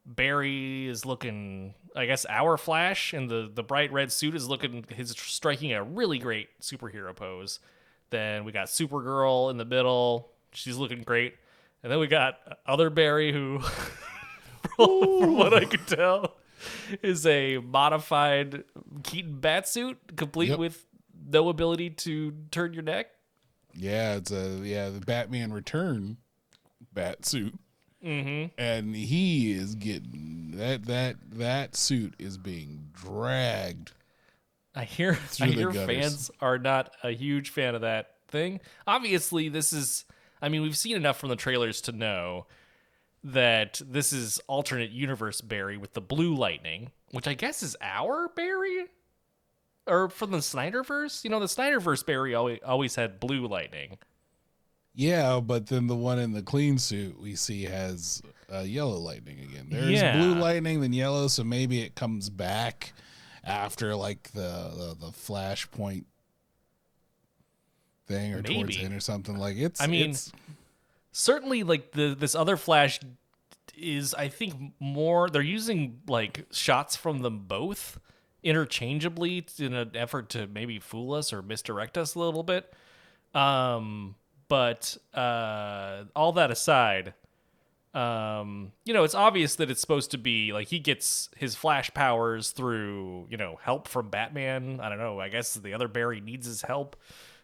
Barry 0.04 0.88
is 0.88 1.06
looking, 1.06 1.74
I 1.94 2.06
guess, 2.06 2.26
our 2.28 2.56
Flash 2.56 3.14
in 3.14 3.28
the 3.28 3.50
the 3.52 3.62
bright 3.62 3.92
red 3.92 4.10
suit 4.10 4.34
is 4.34 4.48
looking, 4.48 4.84
he's 4.94 5.16
striking 5.16 5.72
a 5.72 5.82
really 5.82 6.18
great 6.18 6.48
superhero 6.60 7.14
pose. 7.14 7.60
Then 8.10 8.44
we 8.44 8.52
got 8.52 8.66
Supergirl 8.66 9.50
in 9.50 9.56
the 9.56 9.64
middle, 9.64 10.30
she's 10.52 10.76
looking 10.76 11.02
great, 11.02 11.34
and 11.82 11.90
then 11.90 11.98
we 11.98 12.08
got 12.08 12.58
other 12.66 12.90
Barry 12.90 13.32
who, 13.32 13.60
from 14.76 15.36
what 15.36 15.54
I 15.54 15.64
could 15.64 15.86
tell, 15.86 16.36
is 17.02 17.26
a 17.26 17.58
modified 17.58 18.64
Keaton 19.02 19.38
batsuit, 19.40 19.96
complete 20.16 20.50
Yep. 20.50 20.58
with 20.58 20.86
no 21.30 21.48
ability 21.48 21.90
to 21.90 22.32
turn 22.50 22.72
your 22.74 22.82
neck. 22.82 23.08
Yeah, 23.74 24.16
it's 24.16 24.30
a 24.30 24.60
yeah 24.62 24.90
the 24.90 25.00
Batman 25.00 25.52
Return 25.52 26.18
bat 26.92 27.24
suit, 27.24 27.58
mm-hmm. 28.04 28.52
and 28.60 28.94
he 28.94 29.52
is 29.52 29.74
getting 29.74 30.52
that 30.56 30.84
that 30.86 31.16
that 31.32 31.74
suit 31.74 32.14
is 32.18 32.36
being 32.36 32.90
dragged. 32.92 33.92
I 34.74 34.84
hear 34.84 35.18
I 35.40 35.46
hear 35.46 35.72
fans 35.72 36.30
are 36.40 36.58
not 36.58 36.94
a 37.02 37.12
huge 37.12 37.50
fan 37.50 37.74
of 37.74 37.80
that 37.80 38.16
thing. 38.28 38.60
Obviously, 38.86 39.48
this 39.48 39.72
is 39.72 40.04
I 40.42 40.48
mean, 40.48 40.62
we've 40.62 40.76
seen 40.76 40.96
enough 40.96 41.18
from 41.18 41.28
the 41.28 41.36
trailers 41.36 41.80
to 41.82 41.92
know 41.92 42.46
that 43.24 43.80
this 43.84 44.12
is 44.12 44.40
alternate 44.48 44.90
universe 44.90 45.40
Barry 45.40 45.76
with 45.76 45.92
the 45.94 46.00
blue 46.00 46.34
lightning, 46.34 46.90
which 47.10 47.26
I 47.28 47.34
guess 47.34 47.62
is 47.62 47.76
our 47.80 48.28
Barry? 48.34 48.86
Or 49.86 50.08
from 50.08 50.30
the 50.30 50.38
Snyderverse? 50.38 51.24
You 51.24 51.30
know, 51.30 51.40
the 51.40 51.46
Snyderverse 51.46 52.04
Barry 52.06 52.34
always, 52.34 52.60
always 52.64 52.94
had 52.94 53.18
blue 53.20 53.46
lightning. 53.46 53.98
Yeah, 54.94 55.40
but 55.40 55.66
then 55.68 55.86
the 55.86 55.96
one 55.96 56.18
in 56.18 56.32
the 56.32 56.42
clean 56.42 56.78
suit 56.78 57.18
we 57.20 57.34
see 57.34 57.64
has 57.64 58.20
uh, 58.52 58.60
yellow 58.60 58.98
lightning 58.98 59.38
again. 59.40 59.68
There's 59.70 59.90
Yeah. 59.90 60.16
blue 60.16 60.34
lightning, 60.34 60.80
then 60.82 60.92
yellow, 60.92 61.28
so 61.28 61.42
maybe 61.44 61.80
it 61.80 61.94
comes 61.94 62.28
back 62.28 62.92
after 63.42 63.96
like 63.96 64.30
the 64.32 64.40
the, 64.76 64.96
the 65.06 65.12
flashpoint 65.12 66.04
thing 68.06 68.34
or 68.34 68.42
towards 68.42 68.76
Maybe. 68.76 68.92
it 68.92 68.96
or 68.96 69.00
something 69.00 69.36
like 69.36 69.56
it's. 69.56 69.80
I 69.80 69.86
mean, 69.86 70.10
it's, 70.10 70.30
certainly 71.12 71.62
like 71.62 71.92
the 71.92 72.16
this 72.18 72.34
other 72.34 72.56
flash 72.56 72.98
is 73.76 74.14
i 74.14 74.28
think 74.28 74.72
more 74.80 75.28
they're 75.30 75.40
using 75.42 76.00
like 76.06 76.46
shots 76.50 76.96
from 76.96 77.20
them 77.20 77.44
both 77.46 77.98
interchangeably 78.42 79.46
in 79.58 79.72
an 79.72 79.92
effort 79.94 80.28
to 80.30 80.46
maybe 80.48 80.78
fool 80.78 81.14
us 81.14 81.32
or 81.32 81.42
misdirect 81.42 81.96
us 81.96 82.14
a 82.14 82.18
little 82.18 82.42
bit. 82.42 82.72
Um 83.34 84.16
but 84.48 84.96
uh 85.14 86.04
all 86.14 86.32
that 86.32 86.50
aside 86.50 87.14
um 87.94 88.72
you 88.84 88.92
know 88.92 89.04
it's 89.04 89.14
obvious 89.14 89.54
that 89.56 89.70
it's 89.70 89.80
supposed 89.80 90.10
to 90.10 90.18
be 90.18 90.52
like 90.52 90.68
he 90.68 90.78
gets 90.78 91.30
his 91.36 91.54
flash 91.54 91.92
powers 91.94 92.50
through 92.50 93.26
you 93.30 93.36
know 93.36 93.58
help 93.62 93.88
from 93.88 94.08
batman. 94.10 94.80
I 94.82 94.88
don't 94.88 94.98
know. 94.98 95.20
I 95.20 95.28
guess 95.28 95.54
the 95.54 95.74
other 95.74 95.88
barry 95.88 96.20
needs 96.20 96.46
his 96.46 96.62
help. 96.62 96.96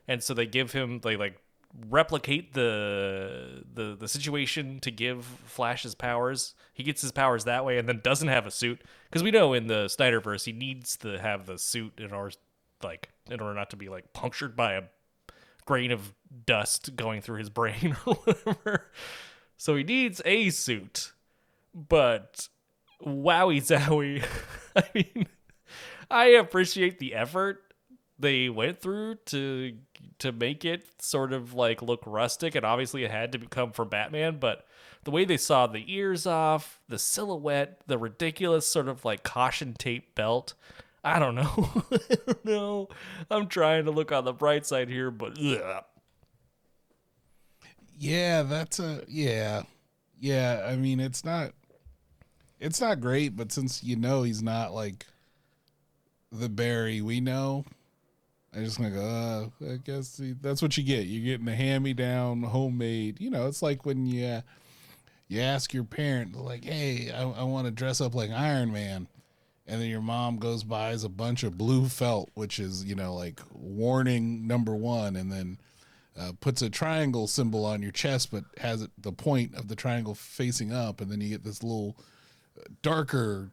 And 0.06 0.22
so 0.22 0.34
they 0.34 0.46
give 0.46 0.72
him 0.72 1.00
they 1.00 1.16
like 1.16 1.40
replicate 1.88 2.54
the 2.54 3.64
the 3.72 3.96
the 3.98 4.08
situation 4.08 4.80
to 4.80 4.90
give 4.90 5.24
flash 5.24 5.82
his 5.82 5.94
powers. 5.94 6.54
He 6.72 6.82
gets 6.82 7.02
his 7.02 7.12
powers 7.12 7.44
that 7.44 7.64
way 7.64 7.78
and 7.78 7.88
then 7.88 8.00
doesn't 8.02 8.28
have 8.28 8.46
a 8.46 8.50
suit. 8.50 8.82
Because 9.08 9.22
we 9.22 9.30
know 9.30 9.52
in 9.52 9.66
the 9.66 9.84
snyderverse 9.86 10.44
he 10.44 10.52
needs 10.52 10.96
to 10.98 11.18
have 11.18 11.46
the 11.46 11.58
suit 11.58 11.94
in 11.98 12.12
order 12.12 12.34
like 12.82 13.10
in 13.30 13.40
order 13.40 13.54
not 13.54 13.70
to 13.70 13.76
be 13.76 13.88
like 13.88 14.12
punctured 14.12 14.56
by 14.56 14.74
a 14.74 14.82
grain 15.64 15.90
of 15.90 16.14
dust 16.46 16.96
going 16.96 17.20
through 17.20 17.38
his 17.38 17.50
brain 17.50 17.96
or 18.06 18.14
whatever. 18.14 18.86
So 19.56 19.76
he 19.76 19.84
needs 19.84 20.22
a 20.24 20.50
suit. 20.50 21.12
But 21.74 22.48
wowie 23.04 23.60
zowie 23.60 24.24
i 24.76 24.82
mean 24.94 25.26
i 26.10 26.26
appreciate 26.26 26.98
the 26.98 27.14
effort 27.14 27.62
they 28.18 28.48
went 28.48 28.80
through 28.80 29.14
to 29.26 29.72
to 30.18 30.32
make 30.32 30.64
it 30.64 30.86
sort 31.00 31.32
of 31.32 31.54
like 31.54 31.80
look 31.82 32.02
rustic 32.06 32.54
and 32.54 32.64
obviously 32.64 33.04
it 33.04 33.11
had 33.11 33.32
to 33.32 33.38
come 33.38 33.70
from 33.72 33.88
batman 33.88 34.38
but 34.38 34.66
the 35.04 35.11
way 35.11 35.24
they 35.24 35.36
saw 35.36 35.66
the 35.66 35.84
ears 35.92 36.26
off 36.26 36.80
the 36.88 36.98
silhouette 36.98 37.80
the 37.86 37.98
ridiculous 37.98 38.66
sort 38.66 38.88
of 38.88 39.04
like 39.04 39.22
caution 39.22 39.74
tape 39.74 40.14
belt 40.14 40.54
i 41.04 41.18
don't 41.18 41.34
know 41.34 41.70
i 41.92 42.16
don't 42.26 42.44
know 42.44 42.88
i'm 43.30 43.46
trying 43.46 43.84
to 43.84 43.90
look 43.90 44.11
on 44.12 44.24
the 44.24 44.32
bright 44.32 44.66
side 44.66 44.88
here 44.88 45.11
but 45.11 45.38
ugh. 45.38 45.84
yeah, 47.98 48.42
that's 48.42 48.78
a 48.78 49.02
yeah, 49.09 49.62
yeah. 50.20 50.66
I 50.68 50.76
mean, 50.76 51.00
it's 51.00 51.24
not, 51.24 51.52
it's 52.61 52.80
not 52.80 53.00
great, 53.00 53.36
but 53.36 53.52
since 53.52 53.82
you 53.82 53.96
know 53.96 54.22
he's 54.22 54.42
not 54.42 54.72
like 54.72 55.06
the 56.30 56.48
Barry 56.48 57.00
we 57.00 57.20
know, 57.20 57.64
I 58.55 58.61
just 58.61 58.78
go. 58.78 59.51
Uh, 59.62 59.72
I 59.72 59.76
guess 59.76 60.20
that's 60.40 60.62
what 60.62 60.76
you 60.76 60.82
get. 60.82 61.07
You're 61.07 61.24
getting 61.24 61.46
the 61.46 61.55
hand-me-down, 61.55 62.42
homemade. 62.42 63.20
You 63.20 63.30
know, 63.30 63.46
it's 63.46 63.62
like 63.62 63.84
when 63.84 64.07
you 64.07 64.42
you 65.28 65.40
ask 65.40 65.74
your 65.74 65.84
parent, 65.84 66.34
like, 66.34 66.64
"Hey, 66.64 67.12
I, 67.12 67.22
I 67.22 67.42
want 67.44 67.66
to 67.66 67.70
dress 67.70 68.01
up 68.01 68.14
like 68.14 68.30
Iron 68.30 68.72
Man," 68.72 69.07
and 69.66 69.80
then 69.80 69.88
your 69.88 70.01
mom 70.01 70.38
goes 70.38 70.64
buys 70.64 71.05
a 71.05 71.11
bunch 71.11 71.42
of 71.42 71.59
blue 71.59 71.88
felt, 71.88 72.30
which 72.34 72.59
is 72.59 72.84
you 72.84 72.94
know 72.94 73.14
like 73.14 73.40
warning 73.53 74.46
number 74.46 74.74
one, 74.74 75.14
and 75.14 75.30
then 75.30 75.59
uh, 76.18 76.32
puts 76.40 76.62
a 76.62 76.70
triangle 76.70 77.26
symbol 77.26 77.66
on 77.66 77.82
your 77.82 77.92
chest, 77.92 78.30
but 78.30 78.44
has 78.59 78.80
it 78.82 78.90
the 78.99 79.12
point 79.12 79.55
of 79.55 79.68
the 79.68 79.76
triangle 79.76 80.14
facing 80.14 80.72
up, 80.72 81.03
and 81.03 81.12
then 81.12 81.20
you 81.20 81.28
get 81.28 81.44
this 81.44 81.62
little 81.62 81.96
uh, 82.59 82.64
darker 82.80 83.51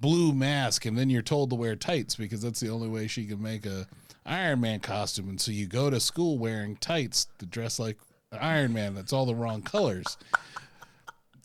blue 0.00 0.32
mask, 0.32 0.86
and 0.86 0.96
then 0.96 1.10
you're 1.10 1.22
told 1.22 1.50
to 1.50 1.56
wear 1.56 1.76
tights 1.76 2.16
because 2.16 2.40
that's 2.40 2.60
the 2.60 2.70
only 2.70 2.88
way 2.88 3.06
she 3.06 3.26
can 3.26 3.40
make 3.40 3.66
a 3.66 3.86
Iron 4.24 4.60
Man 4.60 4.80
costume, 4.80 5.28
and 5.28 5.40
so 5.40 5.50
you 5.50 5.66
go 5.66 5.90
to 5.90 5.98
school 6.00 6.38
wearing 6.38 6.76
tights 6.76 7.26
to 7.38 7.46
dress 7.46 7.78
like 7.78 7.98
Iron 8.32 8.72
Man. 8.72 8.94
That's 8.94 9.12
all 9.12 9.26
the 9.26 9.34
wrong 9.34 9.62
colors. 9.62 10.16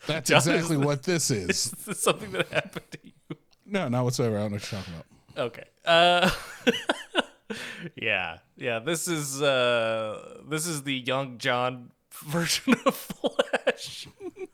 That's 0.06 0.30
Does- 0.30 0.48
exactly 0.48 0.78
what 0.78 1.04
this 1.04 1.32
is. 1.32 1.50
is 1.50 1.72
this 1.86 2.00
something 2.02 2.32
that 2.32 2.48
happened 2.50 2.86
to 2.92 3.00
you 3.04 3.12
No, 3.66 3.88
not 3.90 4.04
whatsoever. 4.04 4.38
I 4.38 4.42
don't 4.42 4.52
know 4.52 4.56
what 4.56 4.72
you're 4.72 4.80
talking 4.80 4.94
about. 4.94 5.46
Okay. 5.48 5.64
Uh 5.86 6.30
Yeah. 7.96 8.38
Yeah, 8.56 8.80
this 8.80 9.08
is 9.08 9.42
uh 9.42 10.40
this 10.48 10.68
is 10.68 10.84
the 10.84 10.94
young 10.94 11.38
John 11.38 11.92
version 12.12 12.76
of 12.86 12.96
Flash. 12.96 14.08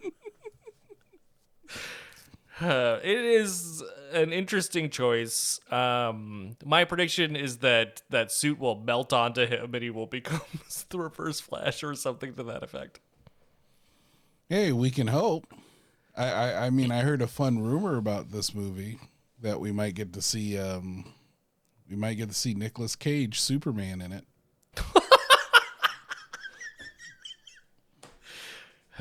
Uh, 2.62 3.00
it 3.04 3.26
is 3.26 3.84
an 4.12 4.32
interesting 4.32 4.90
choice. 4.90 5.60
Um, 5.72 6.58
my 6.64 6.86
prediction 6.86 7.36
is 7.36 7.60
that 7.60 8.02
that 8.10 8.32
suit 8.32 8.60
will 8.60 8.80
melt 8.80 9.14
onto 9.14 9.46
him 9.46 9.74
and 9.74 9.84
he 9.84 9.90
will 9.90 10.06
become 10.20 10.42
the 10.90 11.00
Reverse 11.00 11.40
Flash 11.40 11.84
or 11.84 11.96
something 11.96 12.34
to 12.36 12.44
that 12.44 12.64
effect. 12.64 13.00
Hey, 14.50 14.72
we 14.72 14.92
can 14.92 15.08
hope. 15.08 15.48
I, 16.16 16.30
I, 16.30 16.66
I 16.66 16.70
mean, 16.70 16.92
I 16.92 17.02
heard 17.02 17.22
a 17.22 17.28
fun 17.28 17.60
rumor 17.60 17.98
about 17.98 18.32
this 18.32 18.54
movie 18.54 19.00
that 19.42 19.60
we 19.60 19.72
might 19.72 19.96
get 19.96 20.14
to 20.14 20.22
see. 20.22 20.60
Um, 20.60 21.14
we 21.90 21.96
might 21.96 22.16
get 22.16 22.30
to 22.30 22.36
see 22.36 22.54
Nicolas 22.54 22.96
Cage 22.96 23.40
Superman 23.40 24.02
in 24.02 24.12
it. 24.12 24.26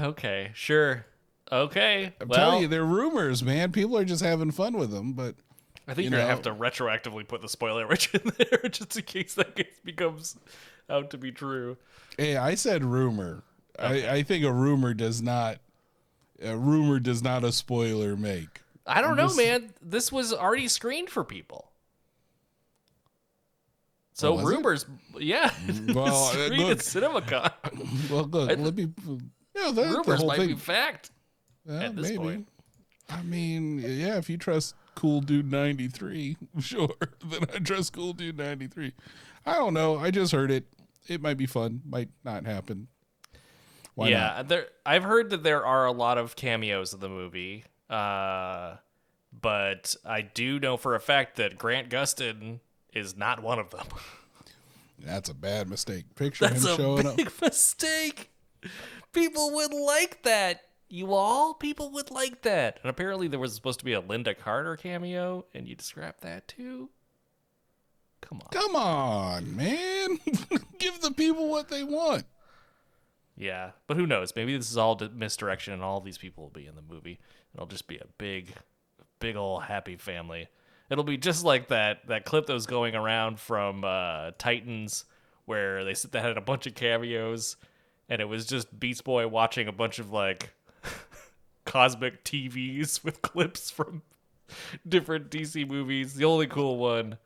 Okay, 0.00 0.50
sure. 0.55 1.05
Okay. 1.53 2.12
I'm 2.20 2.28
well, 2.28 2.38
telling 2.38 2.62
you, 2.62 2.68
they're 2.68 2.84
rumors, 2.84 3.42
man. 3.42 3.70
People 3.72 3.98
are 3.98 4.05
just 4.07 4.24
having 4.24 4.50
fun 4.50 4.72
with 4.78 4.90
them, 4.90 5.12
but 5.12 5.34
I 5.86 5.92
think 5.94 6.07
you 6.07 6.11
you're 6.11 6.20
gonna 6.20 6.30
have 6.30 6.42
to 6.42 6.55
retroactively 6.55 7.28
put 7.28 7.42
the 7.42 7.48
spoiler 7.48 7.86
rich 7.86 8.12
in 8.14 8.22
there 8.38 8.68
just 8.70 8.96
in 8.96 9.03
case 9.05 9.34
that 9.34 9.55
case 9.55 9.78
becomes 9.84 10.36
out 10.88 11.11
to 11.11 11.18
be 11.18 11.30
true. 11.30 11.76
hey, 12.16 12.36
I 12.36 12.55
said 12.55 12.84
rumor. 12.84 13.42
I, 13.78 14.09
I 14.09 14.22
think 14.22 14.44
a 14.44 14.53
rumor 14.53 14.94
does 14.94 15.20
not 15.22 15.59
a 16.42 16.57
rumor 16.57 16.98
does 17.00 17.22
not 17.22 17.44
a 17.44 17.53
spoiler 17.53 18.16
make. 18.16 18.61
I 18.86 19.00
don't 19.03 19.16
know, 19.16 19.28
This- 19.28 19.36
man. 19.36 19.74
This 19.82 20.11
was 20.11 20.32
already 20.32 20.68
screened 20.68 21.11
for 21.11 21.22
people. 21.22 21.68
So 24.14 24.32
Oh, 24.32 24.34
was 24.36 24.42
it? 24.42 24.46
rumors, 24.57 24.86
yeah, 25.18 25.50
Well, 25.94 26.26
screened 26.26 26.55
at 26.55 26.68
look. 26.68 26.78
CinemaCon. 26.78 28.11
Well, 28.11 28.24
look, 28.24 28.50
I- 28.50 28.55
let 28.55 28.74
me. 28.74 28.88
Yeah, 29.55 29.70
that's 29.70 29.74
the 29.74 29.82
rumors 29.84 30.18
whole 30.20 30.28
might 30.28 30.38
thing. 30.38 30.48
be 30.48 30.55
fact. 30.55 31.11
Yeah, 31.67 31.85
at 31.85 31.97
this 31.97 32.11
maybe. 32.11 32.19
point. 32.19 32.49
I 33.09 33.23
mean, 33.23 33.81
yeah, 33.81 34.17
if 34.17 34.31
you 34.31 34.37
trust 34.37 34.75
Cool 34.95 35.21
Dude 35.21 35.51
93, 35.51 36.37
sure, 36.61 36.95
then 37.25 37.45
I 37.55 37.59
trust 37.59 37.93
Cool 37.93 38.13
Dude 38.13 38.39
93. 38.39 38.93
I 39.45 39.55
don't 39.55 39.75
know. 39.75 39.99
I 39.99 40.11
just 40.11 40.33
heard 40.33 40.51
it. 40.51 40.65
It 41.09 41.21
might 41.21 41.37
be 41.37 41.47
fun. 41.47 41.83
Might 41.85 42.11
not 42.25 42.47
happen. 42.47 42.89
Why 43.95 44.09
yeah, 44.09 44.35
not? 44.37 44.49
there. 44.49 44.67
I've 44.87 45.03
heard 45.03 45.31
that 45.31 45.43
there 45.43 45.67
are 45.67 45.87
a 45.87 45.93
lot 45.93 46.17
of 46.17 46.37
cameos 46.37 46.95
in 46.95 47.01
the 47.01 47.09
movie, 47.09 47.65
uh, 47.91 48.77
but 49.39 49.95
I 50.05 50.23
do 50.23 50.59
know 50.61 50.77
for 50.77 50.95
a 50.95 51.01
fact 51.01 51.37
that 51.37 51.59
Grant 51.59 51.91
Gustin 51.91 52.61
is 52.95 53.17
not 53.17 53.43
one 53.43 53.59
of 53.59 53.71
them. 53.71 53.87
That's 54.99 55.29
a 55.29 55.35
bad 55.35 55.69
mistake. 55.69 56.15
Picture 56.15 56.47
That's 56.47 56.65
him 56.65 56.77
showing 56.77 57.07
up. 57.07 57.17
That's 57.17 57.23
a 57.23 57.25
big 57.25 57.33
mistake. 57.43 58.31
People 59.13 59.51
would 59.53 59.75
like 59.75 60.23
that. 60.23 60.63
You 60.93 61.14
all 61.14 61.55
people 61.55 61.90
would 61.93 62.11
like 62.11 62.43
that. 62.43 62.78
And 62.82 62.90
apparently 62.90 63.26
there 63.26 63.40
was 63.40 63.55
supposed 63.55 63.78
to 63.78 63.84
be 63.86 63.95
a 63.95 64.03
Lynda 64.03 64.38
Carter 64.38 64.76
cameo, 64.76 65.47
and 65.55 65.66
you 65.66 65.74
scrap 65.78 66.20
that 66.20 66.47
too. 66.47 66.90
Come 68.20 68.43
on. 68.43 68.49
Come 68.51 68.76
on, 68.76 69.57
man. 69.57 70.18
Give 70.78 71.01
the 71.01 71.12
people 71.16 71.49
what 71.49 71.70
they 71.70 71.82
want. 71.82 72.26
Yeah, 73.38 73.70
but 73.86 73.97
who 73.97 74.07
knows? 74.07 74.34
Maybe 74.36 74.55
this 74.55 74.70
is 74.70 74.76
all 74.76 75.01
misdirection, 75.14 75.72
and 75.72 75.82
all 75.82 76.03
these 76.03 76.18
people 76.18 76.45
will 76.45 76.51
be 76.51 76.66
in 76.66 76.74
the 76.74 76.82
movie. 76.82 77.20
It'll 77.55 77.66
just 77.66 77.88
be 77.88 77.97
a 77.97 78.07
big, 78.18 78.53
big 79.18 79.34
old 79.34 79.62
happy 79.62 79.97
family. 79.97 80.49
It'll 80.90 81.05
be 81.05 81.16
just 81.16 81.43
like 81.43 81.68
that 81.68 82.07
that 82.09 82.26
clip 82.26 82.45
that 82.45 82.53
was 82.53 82.66
going 82.66 82.95
around 82.95 83.40
from 83.40 83.82
uh, 83.82 84.32
Titans, 84.36 85.07
where 85.47 85.84
they 85.84 85.95
said 85.95 86.12
they 86.12 86.20
had 86.20 86.36
a 86.36 86.43
bunch 86.43 86.66
of 86.66 86.74
cameos, 86.74 87.57
and 88.11 88.20
it 88.20 88.26
was 88.26 88.45
just 88.45 88.78
Beast 88.78 89.05
Boy 89.05 89.26
watching 89.26 89.68
a 89.68 89.72
bunch 89.72 89.99
of 89.99 90.12
like 90.12 90.53
cosmic 91.65 92.25
TVs 92.25 93.03
with 93.05 93.23
clips 93.23 93.71
from 93.71 94.03
different 94.87 95.31
DC 95.31 95.67
movies. 95.69 96.15
The 96.15 96.25
only 96.25 96.47
cool 96.47 96.77
one, 96.79 97.19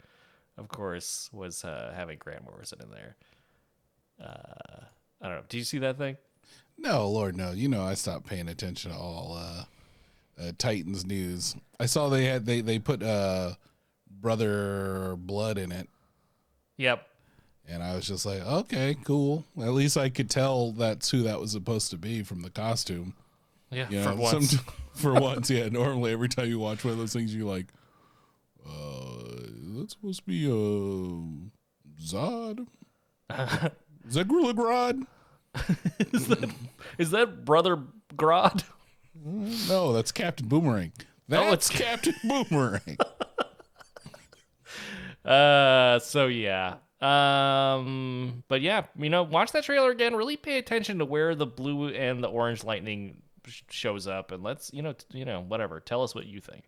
of 0.57 0.69
course, 0.69 1.29
was 1.33 1.65
uh, 1.65 1.93
having 1.97 2.19
Grant 2.19 2.45
Morrison 2.45 2.81
in 2.83 2.91
there. 2.91 3.17
Uh, 4.23 4.85
I 5.21 5.29
don't 5.29 5.37
know. 5.39 5.45
Do 5.49 5.59
you 5.59 5.65
see 5.65 5.79
that 5.79 5.99
thing? 5.99 6.17
No, 6.79 7.09
Lord, 7.09 7.37
no. 7.37 7.53
You 7.53 7.69
know, 7.69 7.83
I 7.85 7.95
stopped 7.95 8.27
paying 8.27 8.49
attention 8.49 8.91
to 8.91 8.97
all 8.97 9.37
uh, 9.39 9.65
uh, 10.43 10.53
Titans 10.59 11.05
news. 11.07 11.57
I 11.81 11.87
saw 11.87 12.09
they 12.09 12.25
had 12.27 12.45
they 12.47 12.61
they 12.61 12.79
put 12.79 13.03
uh, 13.03 13.53
brother 14.21 15.17
blood 15.19 15.57
in 15.59 15.73
it, 15.73 15.89
Yep. 16.77 17.07
and 17.69 17.83
I 17.83 17.95
was 17.95 18.07
just 18.07 18.27
like, 18.27 18.41
okay, 18.47 18.97
cool. 19.05 19.45
At 19.59 19.71
least 19.73 19.97
I 19.97 20.09
could 20.11 20.29
tell 20.29 20.73
that's 20.73 21.11
who 21.11 21.23
that 21.23 21.41
was 21.41 21.53
supposed 21.53 21.91
to 21.91 21.97
be 21.97 22.23
from 22.23 22.43
the 22.43 22.51
costume. 22.51 23.15
Yeah. 23.71 23.87
You 23.91 24.03
for 24.03 24.15
once. 24.15 24.51
some- 24.51 24.65
for 24.95 25.15
once, 25.15 25.51
yeah. 25.51 25.69
Normally, 25.69 26.13
every 26.13 26.29
time 26.29 26.49
you 26.49 26.59
watch 26.59 26.85
one 26.85 26.93
of 26.93 26.99
those 26.99 27.13
things, 27.13 27.35
you're 27.35 27.47
like, 27.49 27.67
uh, 28.67 29.23
that's 29.77 29.93
supposed 29.95 30.21
to 30.21 30.27
be 30.27 30.47
uh, 30.47 32.01
Zod. 32.03 32.67
Is 34.09 34.15
that 34.15 34.29
Gorilla 34.29 34.55
Grodd? 34.55 35.07
is 36.13 36.29
that 36.29 36.51
is 36.99 37.11
that 37.13 37.45
brother 37.47 37.79
Grodd? 38.15 38.63
No, 39.25 39.93
that's 39.95 40.13
Captain 40.13 40.47
Boomerang. 40.47 40.93
That's 41.29 41.43
Oh, 41.43 41.47
it's- 41.55 41.69
Captain 41.71 42.15
Boomerang. 42.23 42.99
Uh. 45.25 45.99
So 45.99 46.27
yeah. 46.27 46.77
Um. 47.01 48.45
But 48.49 48.61
yeah, 48.61 48.85
you 48.97 49.11
know, 49.11 49.23
watch 49.25 49.53
that 49.53 49.65
trailer 49.65 49.91
again. 49.91 50.15
Really 50.15 50.37
pay 50.37 50.59
attention 50.59 50.99
to 51.01 51.05
where 51.05 51.35
the 51.35 51.47
blue 51.47 51.89
and 51.89 52.23
the 52.23 52.29
orange 52.29 52.63
lightning 52.65 53.23
shows 53.69 54.07
up, 54.07 54.33
and 54.33 54.43
let's 54.43 54.73
you 54.73 54.83
know 54.83 54.95
you 55.13 55.25
know 55.25 55.41
whatever. 55.41 55.81
Tell 55.81 56.03
us 56.03 56.15
what 56.15 56.27
you 56.27 56.41
think. 56.41 56.65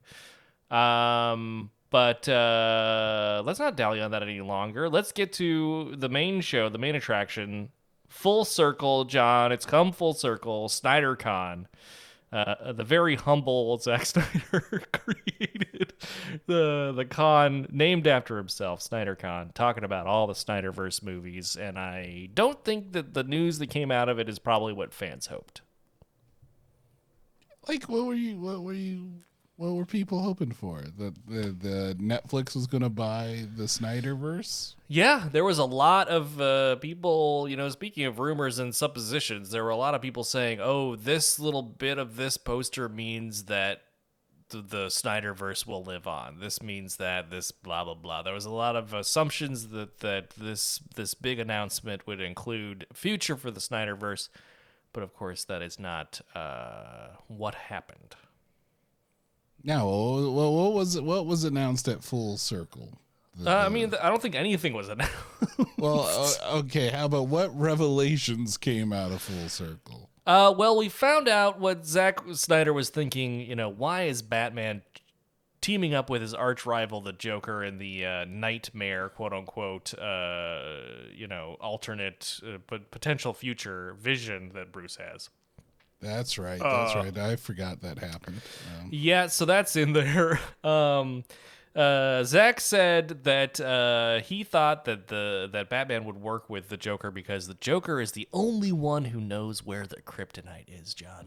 Um. 0.70 1.70
But 1.90 2.28
uh, 2.28 3.42
let's 3.46 3.58
not 3.58 3.74
dally 3.74 4.02
on 4.02 4.10
that 4.10 4.22
any 4.22 4.42
longer. 4.42 4.90
Let's 4.90 5.10
get 5.10 5.32
to 5.34 5.94
the 5.96 6.10
main 6.10 6.42
show, 6.42 6.68
the 6.68 6.76
main 6.76 6.94
attraction. 6.94 7.70
Full 8.08 8.44
circle, 8.44 9.06
John. 9.06 9.52
It's 9.52 9.64
come 9.64 9.92
full 9.92 10.12
circle. 10.12 10.68
SnyderCon. 10.68 11.64
Uh, 12.30 12.72
the 12.72 12.84
very 12.84 13.16
humble 13.16 13.78
Zack 13.78 14.04
Snyder 14.06 14.82
created 14.92 15.94
the 16.46 16.92
the 16.94 17.06
con 17.06 17.66
named 17.70 18.06
after 18.06 18.36
himself, 18.36 18.82
Snyder 18.82 19.14
Con, 19.14 19.50
talking 19.54 19.82
about 19.82 20.06
all 20.06 20.26
the 20.26 20.34
Snyderverse 20.34 21.02
movies, 21.02 21.56
and 21.56 21.78
I 21.78 22.28
don't 22.34 22.62
think 22.64 22.92
that 22.92 23.14
the 23.14 23.24
news 23.24 23.58
that 23.60 23.68
came 23.68 23.90
out 23.90 24.10
of 24.10 24.18
it 24.18 24.28
is 24.28 24.38
probably 24.38 24.74
what 24.74 24.92
fans 24.92 25.28
hoped. 25.28 25.62
Like, 27.68 27.88
what 27.88 28.06
were 28.06 28.14
you? 28.14 28.38
What 28.38 28.62
were 28.62 28.72
you? 28.72 29.10
What 29.56 29.74
were 29.74 29.84
people 29.84 30.22
hoping 30.22 30.52
for? 30.52 30.82
That 30.98 31.14
the 31.26 31.56
the 31.58 31.96
Netflix 32.00 32.54
was 32.54 32.66
going 32.66 32.82
to 32.84 32.88
buy 32.88 33.46
the 33.56 33.64
Snyderverse? 33.64 34.76
Yeah, 34.86 35.28
there 35.30 35.44
was 35.44 35.58
a 35.58 35.64
lot 35.64 36.08
of 36.08 36.40
uh, 36.40 36.76
people, 36.76 37.48
you 37.48 37.56
know, 37.56 37.68
speaking 37.68 38.04
of 38.04 38.20
rumors 38.20 38.58
and 38.58 38.74
suppositions, 38.74 39.50
there 39.50 39.64
were 39.64 39.70
a 39.70 39.76
lot 39.76 39.94
of 39.94 40.00
people 40.00 40.22
saying, 40.22 40.60
oh, 40.60 40.94
this 40.94 41.40
little 41.40 41.62
bit 41.62 41.98
of 41.98 42.16
this 42.16 42.36
poster 42.36 42.88
means 42.88 43.44
that 43.44 43.82
the, 44.50 44.62
the 44.62 44.86
Snyderverse 44.86 45.66
will 45.66 45.82
live 45.82 46.06
on. 46.06 46.38
This 46.40 46.62
means 46.62 46.96
that 46.96 47.30
this 47.30 47.50
blah 47.52 47.84
blah 47.84 47.94
blah. 47.94 48.22
There 48.22 48.34
was 48.34 48.44
a 48.46 48.50
lot 48.50 48.76
of 48.76 48.94
assumptions 48.94 49.68
that 49.68 50.00
that 50.00 50.30
this 50.30 50.80
this 50.94 51.14
big 51.14 51.38
announcement 51.38 52.06
would 52.06 52.20
include 52.20 52.86
future 52.92 53.36
for 53.36 53.50
the 53.50 53.60
Snyderverse, 53.60 54.28
but 54.92 55.02
of 55.02 55.14
course 55.14 55.44
that 55.44 55.62
is 55.62 55.78
not 55.78 56.20
uh, 56.34 57.08
what 57.28 57.54
happened. 57.54 58.16
Now, 59.64 59.86
Well, 59.86 60.54
what 60.54 60.72
was 60.72 61.00
what 61.00 61.26
was 61.26 61.44
announced 61.44 61.88
at 61.88 62.04
Full 62.04 62.36
Circle? 62.36 62.98
Uh, 63.44 63.50
I 63.50 63.68
mean, 63.68 63.92
I 64.02 64.08
don't 64.08 64.20
think 64.20 64.34
anything 64.34 64.72
was 64.72 64.88
announced. 64.88 65.12
Well, 65.76 66.36
uh, 66.44 66.58
okay. 66.58 66.88
How 66.88 67.06
about 67.06 67.26
what 67.28 67.56
revelations 67.58 68.56
came 68.56 68.92
out 68.92 69.10
of 69.12 69.22
Full 69.22 69.48
Circle? 69.48 70.08
Uh, 70.26 70.54
well, 70.56 70.76
we 70.76 70.88
found 70.88 71.28
out 71.28 71.58
what 71.58 71.86
Zack 71.86 72.20
Snyder 72.34 72.72
was 72.72 72.90
thinking. 72.90 73.40
You 73.40 73.56
know, 73.56 73.68
why 73.68 74.04
is 74.04 74.22
Batman 74.22 74.82
teaming 75.68 75.92
up 75.92 76.08
with 76.08 76.22
his 76.22 76.32
arch 76.32 76.64
rival, 76.64 77.02
the 77.02 77.12
Joker, 77.12 77.62
in 77.62 77.76
the 77.76 78.06
uh, 78.06 78.24
nightmare, 78.24 79.10
quote 79.10 79.34
unquote, 79.34 79.92
uh, 79.98 80.62
you 81.14 81.26
know, 81.26 81.58
alternate, 81.60 82.40
uh, 82.42 82.56
but 82.66 82.90
potential 82.90 83.34
future 83.34 83.94
vision 84.00 84.52
that 84.54 84.72
Bruce 84.72 84.96
has? 84.96 85.28
That's 86.00 86.38
right. 86.38 86.58
That's 86.58 86.94
Uh, 86.94 87.00
right. 87.04 87.18
I 87.18 87.36
forgot 87.36 87.82
that 87.82 87.98
happened. 87.98 88.40
Um, 88.80 88.88
Yeah, 88.90 89.26
so 89.26 89.44
that's 89.44 89.76
in 89.76 89.92
there. 89.92 90.40
Um, 90.64 91.24
uh, 91.76 92.24
Zach 92.24 92.60
said 92.60 93.24
that 93.24 93.60
uh, 93.60 94.20
he 94.24 94.44
thought 94.44 94.86
that 94.86 95.08
the 95.08 95.50
that 95.52 95.68
Batman 95.68 96.06
would 96.06 96.16
work 96.16 96.48
with 96.48 96.70
the 96.70 96.76
Joker 96.78 97.10
because 97.10 97.46
the 97.46 97.54
Joker 97.54 98.00
is 98.00 98.12
the 98.12 98.26
only 98.32 98.72
one 98.72 99.04
who 99.06 99.20
knows 99.20 99.64
where 99.66 99.86
the 99.86 100.00
kryptonite 100.00 100.64
is. 100.68 100.94
John. 100.94 101.26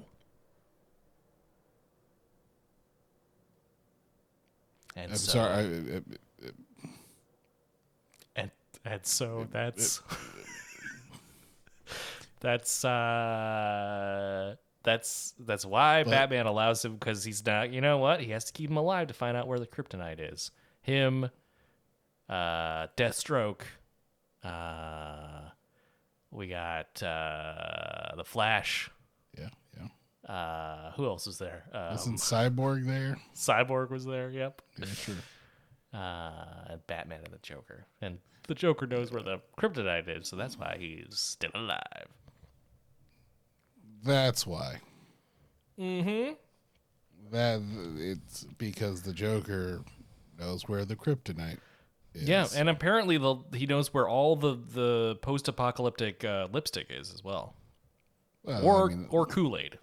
And 4.96 5.12
I'm 5.12 5.18
so, 5.18 5.32
sorry. 5.32 5.54
I, 5.54 5.60
I, 5.60 6.02
and 8.36 8.52
and 8.86 9.06
so 9.06 9.48
that's 9.52 10.02
that's 12.40 12.84
uh 12.84 14.56
that's 14.84 15.36
that's 15.40 15.66
why 15.66 16.04
Batman 16.04 16.48
allows 16.48 16.84
him 16.84 16.96
because 16.96 17.24
he's 17.24 17.46
not 17.46 17.72
you 17.72 17.82
know 17.82 18.00
what 18.00 18.22
he 18.22 18.32
has 18.32 18.46
to 18.46 18.54
keep 18.54 18.70
him 18.70 18.78
alive 18.78 19.08
to 19.08 19.14
find 19.14 19.38
out 19.38 19.48
where 19.48 19.60
the 19.60 19.68
kryptonite 19.68 20.34
is 20.34 20.52
him 20.82 21.30
uh 22.28 22.88
Deathstroke 22.98 23.62
uh 24.44 25.50
we 26.32 26.48
got 26.48 27.02
uh 27.04 28.16
the 28.18 28.26
Flash 28.26 28.90
yeah. 29.38 29.50
Uh 30.30 30.92
who 30.92 31.06
else 31.06 31.26
was 31.26 31.38
there 31.40 31.64
uh 31.74 31.92
Isn't 31.96 32.18
Cyborg 32.18 32.86
there? 32.86 33.18
Cyborg 33.36 33.90
was 33.90 34.06
there 34.06 34.30
yep 34.30 34.62
Yeah, 34.78 34.86
sure. 34.86 35.16
uh, 35.94 36.78
Batman 36.88 37.22
and 37.26 37.34
the 37.34 37.40
Joker. 37.42 37.86
And 38.02 38.20
the 38.48 38.56
Joker 38.56 38.88
knows 38.88 39.12
where 39.12 39.24
the 39.24 39.40
kryptonite 39.58 40.08
is, 40.08 40.28
so 40.28 40.36
that's 40.36 40.58
why 40.58 40.78
he's 40.80 41.18
still 41.20 41.52
alive. 41.54 42.08
That's 44.04 44.48
why. 44.48 44.78
Mm-hmm. 45.80 46.34
That 47.32 47.62
it's 47.98 48.46
because 48.58 49.04
the 49.04 49.14
Joker 49.14 49.84
knows 50.40 50.68
where 50.68 50.86
the 50.86 50.96
kryptonite 50.96 51.60
is. 52.14 52.28
Yeah, 52.28 52.48
and 52.56 52.70
apparently 52.70 53.18
the 53.18 53.36
he 53.54 53.66
knows 53.66 53.94
where 53.94 54.08
all 54.08 54.36
the 54.36 54.56
the 54.56 55.18
post-apocalyptic 55.22 56.24
uh, 56.26 56.48
lipstick 56.52 56.88
is 56.90 57.14
as 57.14 57.24
well, 57.24 57.54
Well, 58.44 58.66
or 58.66 58.86
I 58.92 58.96
mean, 58.96 59.08
or 59.10 59.26
Kool 59.26 59.58
Aid. 59.58 59.78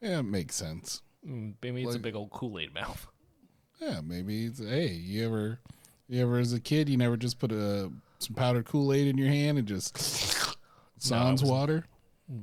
Yeah, 0.00 0.18
it 0.20 0.24
makes 0.24 0.54
sense. 0.56 1.02
Mm, 1.26 1.54
Maybe 1.62 1.82
it's 1.82 1.94
a 1.94 1.98
big 1.98 2.14
old 2.14 2.30
Kool 2.30 2.58
Aid 2.58 2.74
mouth. 2.74 3.06
Yeah, 3.80 4.02
maybe 4.04 4.44
it's 4.44 4.58
hey, 4.58 4.88
you 4.88 5.24
ever, 5.24 5.58
you 6.06 6.20
ever 6.20 6.36
as 6.38 6.52
a 6.52 6.60
kid, 6.60 6.90
you 6.90 6.98
never 6.98 7.16
just 7.16 7.38
put 7.38 7.50
a 7.50 7.90
some 8.18 8.34
powdered 8.36 8.66
Kool 8.66 8.92
Aid 8.92 9.06
in 9.06 9.16
your 9.16 9.28
hand 9.28 9.56
and 9.56 9.66
just 9.66 9.96
sans 10.98 11.40
was- 11.42 11.50
water. 11.50 11.86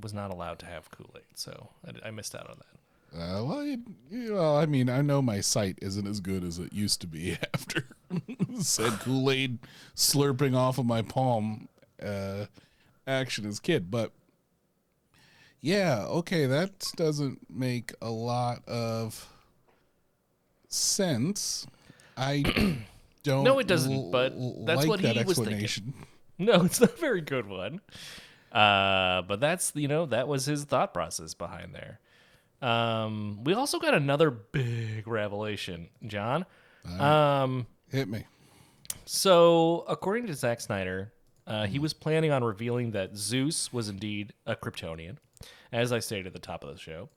Was 0.02 0.16
not 0.16 0.32
allowed 0.32 0.58
to 0.60 0.66
have 0.66 0.90
Kool 0.90 1.12
Aid, 1.16 1.22
so 1.36 1.70
I, 1.86 2.08
I 2.08 2.12
missed 2.12 2.34
out 2.34 2.50
on 2.50 2.58
that. 2.58 3.18
Uh, 3.22 3.44
well, 3.46 3.64
you, 3.64 3.78
you 4.10 4.34
know, 4.34 4.58
I 4.58 4.66
mean, 4.66 4.90
I 4.90 5.02
know 5.04 5.22
my 5.22 5.40
sight 5.40 5.78
isn't 5.82 6.08
as 6.08 6.20
good 6.22 6.44
as 6.44 6.58
it 6.60 6.74
used 6.74 7.02
to 7.02 7.08
be 7.08 7.38
after 7.54 7.86
said 8.60 8.94
Kool 9.02 9.30
Aid 9.30 9.60
slurping 9.96 10.56
off 10.58 10.80
of 10.80 10.88
my 10.88 11.04
palm 11.04 11.70
uh, 12.04 12.46
action 13.06 13.46
as 13.46 13.60
kid, 13.60 13.92
but 13.92 14.12
yeah, 15.62 16.06
okay, 16.08 16.46
that 16.46 16.92
doesn't 16.96 17.50
make 17.50 17.94
a 18.02 18.10
lot 18.10 18.68
of 18.68 19.28
sense. 20.70 21.68
I 22.16 22.44
don't. 23.24 23.44
No, 23.44 23.60
it 23.60 23.68
doesn't, 23.68 23.92
l- 23.94 24.10
but 24.12 24.34
that's 24.66 24.80
like 24.82 24.88
what 24.88 25.02
that 25.02 25.16
he 25.16 25.24
was 25.24 25.38
thinking. 25.40 25.94
No, 26.40 26.66
it's 26.66 26.80
not 26.80 26.92
a 26.94 26.98
very 26.98 27.22
good 27.22 27.48
one. 27.48 27.82
Uh, 28.52 29.24
but 29.24 29.40
that's 29.40 29.72
you 29.74 29.88
know 29.88 30.06
that 30.06 30.28
was 30.28 30.46
his 30.46 30.66
thought 30.66 30.94
process 30.94 31.34
behind 31.34 31.74
there. 31.74 32.00
Um, 32.62 33.44
we 33.44 33.56
also 33.56 33.80
got 33.80 33.96
another 33.96 34.30
big 34.30 35.08
revelation, 35.08 35.90
John. 36.06 36.46
Um, 37.00 37.66
Hit 37.90 38.08
me. 38.08 38.26
so 39.06 39.84
according 39.88 40.28
to 40.28 40.36
Zack 40.36 40.62
Snyder, 40.62 41.12
uh, 41.48 41.66
he 41.66 41.80
was 41.80 41.94
planning 41.94 42.32
on 42.32 42.44
revealing 42.44 42.92
that 42.92 43.16
Zeus 43.18 43.74
was 43.74 43.90
indeed 43.90 44.34
a 44.46 44.56
Kryptonian, 44.56 45.18
as 45.72 45.92
I 45.92 46.00
stated 46.00 46.28
at 46.28 46.34
the 46.34 46.40
top 46.40 46.64
of 46.64 46.74
the 46.74 46.80
show, 46.80 47.10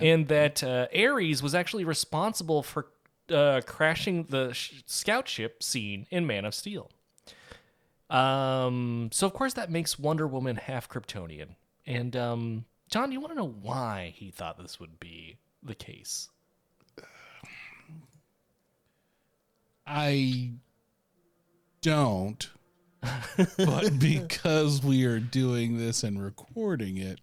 and 0.00 0.28
that 0.28 0.62
uh, 0.62 0.86
Ares 0.96 1.42
was 1.42 1.54
actually 1.54 1.84
responsible 1.84 2.62
for 2.62 2.86
uh, 3.30 3.60
crashing 3.66 4.24
the 4.24 4.52
sh- 4.52 4.82
scout 4.86 5.28
ship 5.28 5.62
scene 5.62 6.06
in 6.10 6.26
Man 6.26 6.44
of 6.44 6.54
Steel. 6.54 6.90
Um, 8.10 9.10
so 9.12 9.26
of 9.26 9.34
course 9.34 9.52
that 9.54 9.70
makes 9.70 9.98
Wonder 9.98 10.26
Woman 10.26 10.56
half 10.56 10.88
Kryptonian. 10.88 11.56
And 11.86 12.16
um, 12.16 12.64
John, 12.90 13.12
you 13.12 13.20
want 13.20 13.32
to 13.32 13.38
know 13.38 13.54
why 13.62 14.14
he 14.16 14.30
thought 14.30 14.58
this 14.58 14.80
would 14.80 14.98
be 14.98 15.36
the 15.62 15.74
case? 15.74 16.28
I 19.86 20.52
don't. 21.82 22.48
but 23.56 23.98
because 23.98 24.82
we 24.82 25.04
are 25.04 25.20
doing 25.20 25.78
this 25.78 26.02
and 26.02 26.22
recording 26.22 26.96
it, 26.98 27.20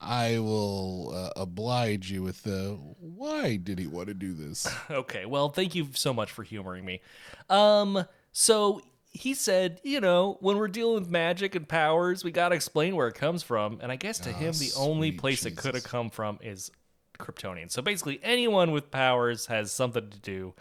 I 0.00 0.38
will 0.38 1.12
uh, 1.14 1.30
oblige 1.36 2.10
you 2.10 2.22
with 2.22 2.42
the 2.42 2.78
why 2.98 3.56
did 3.56 3.78
he 3.78 3.86
want 3.86 4.08
to 4.08 4.14
do 4.14 4.32
this? 4.32 4.66
Okay, 4.90 5.26
well, 5.26 5.50
thank 5.50 5.74
you 5.74 5.88
so 5.92 6.12
much 6.12 6.32
for 6.32 6.42
humoring 6.42 6.84
me. 6.84 7.00
Um, 7.48 8.04
so 8.32 8.80
he 9.10 9.34
said, 9.34 9.80
you 9.84 10.00
know, 10.00 10.36
when 10.40 10.56
we're 10.56 10.68
dealing 10.68 10.94
with 10.94 11.08
magic 11.10 11.54
and 11.54 11.68
powers, 11.68 12.24
we 12.24 12.30
got 12.30 12.50
to 12.50 12.54
explain 12.54 12.96
where 12.96 13.08
it 13.08 13.14
comes 13.14 13.42
from. 13.42 13.78
And 13.82 13.92
I 13.92 13.96
guess 13.96 14.18
to 14.20 14.32
him, 14.32 14.52
the 14.52 14.72
only 14.76 15.10
sweet 15.10 15.20
place 15.20 15.44
it 15.46 15.56
could 15.56 15.74
have 15.74 15.84
come 15.84 16.10
from 16.10 16.38
is 16.42 16.70
Kryptonian. 17.18 17.70
So 17.70 17.82
basically, 17.82 18.20
anyone 18.22 18.70
with 18.72 18.90
powers 18.90 19.46
has 19.46 19.70
something 19.72 20.08
to 20.10 20.18
do 20.18 20.54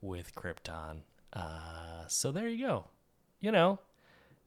with 0.00 0.34
Krypton. 0.34 1.00
Uh, 1.32 2.06
so 2.08 2.30
there 2.30 2.48
you 2.48 2.66
go. 2.66 2.84
You 3.40 3.52
know, 3.52 3.80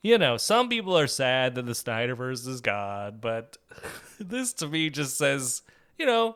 you 0.05 0.19
know, 0.19 0.37
some 0.37 0.69
people 0.69 0.95
are 0.95 1.07
sad 1.07 1.55
that 1.55 1.65
the 1.65 1.71
Snyderverse 1.71 2.47
is 2.47 2.61
gone, 2.61 3.17
but 3.19 3.57
this 4.19 4.53
to 4.53 4.67
me 4.67 4.91
just 4.91 5.17
says, 5.17 5.63
you 5.97 6.05
know, 6.05 6.35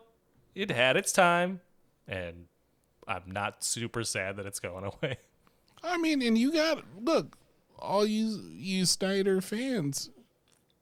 it 0.55 0.72
had 0.72 0.97
its 0.97 1.11
time, 1.11 1.61
and 2.07 2.45
I'm 3.07 3.22
not 3.28 3.63
super 3.63 4.03
sad 4.03 4.38
that 4.38 4.47
it's 4.47 4.59
going 4.59 4.86
away. 5.03 5.17
I 5.84 5.99
mean, 5.99 6.24
and 6.24 6.36
you 6.36 6.51
got 6.51 6.84
look, 6.99 7.38
all 7.78 8.07
you 8.07 8.41
you 8.49 8.88
Snyder 8.88 9.39
fans, 9.39 10.09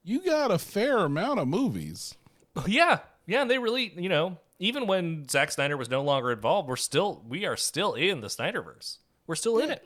you 0.06 0.24
got 0.24 0.50
a 0.50 0.58
fair 0.58 1.00
amount 1.00 1.42
of 1.42 1.50
movies. 1.50 2.16
yeah, 2.68 3.00
yeah, 3.26 3.42
and 3.42 3.52
they 3.52 3.58
really, 3.58 3.92
you 3.98 4.08
know, 4.08 4.38
even 4.60 4.88
when 4.88 5.28
Zack 5.28 5.52
Snyder 5.52 5.76
was 5.76 5.90
no 5.90 6.04
longer 6.04 6.32
involved, 6.32 6.70
we're 6.70 6.78
still 6.78 7.22
we 7.28 7.46
are 7.46 7.58
still 7.58 7.96
in 7.96 8.22
the 8.22 8.28
Snyderverse. 8.28 9.00
We're 9.28 9.36
still 9.36 9.60
in 9.60 9.72
it. 9.72 9.86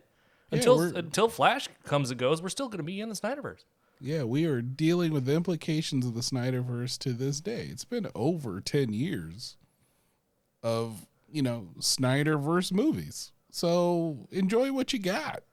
Yeah, 0.51 0.57
Until 0.57 0.77
we're- 0.77 0.99
until 0.99 1.29
Flash 1.29 1.69
comes 1.85 2.09
and 2.11 2.19
goes, 2.19 2.41
we're 2.41 2.49
still 2.49 2.67
going 2.67 2.77
to 2.79 2.83
be 2.83 2.99
in 3.01 3.09
the 3.09 3.15
Snyderverse. 3.15 3.63
Yeah, 3.99 4.23
we 4.23 4.45
are 4.45 4.61
dealing 4.61 5.13
with 5.13 5.25
the 5.25 5.33
implications 5.35 6.05
of 6.05 6.13
the 6.15 6.21
Snyderverse 6.21 6.97
to 6.99 7.13
this 7.13 7.39
day. 7.39 7.67
It's 7.71 7.85
been 7.85 8.07
over 8.15 8.59
10 8.59 8.91
years 8.93 9.57
of, 10.63 11.05
you 11.31 11.41
know, 11.41 11.69
Snyderverse 11.79 12.71
movies. 12.71 13.31
So 13.51 14.27
enjoy 14.31 14.73
what 14.73 14.91
you 14.93 14.99
got. 14.99 15.43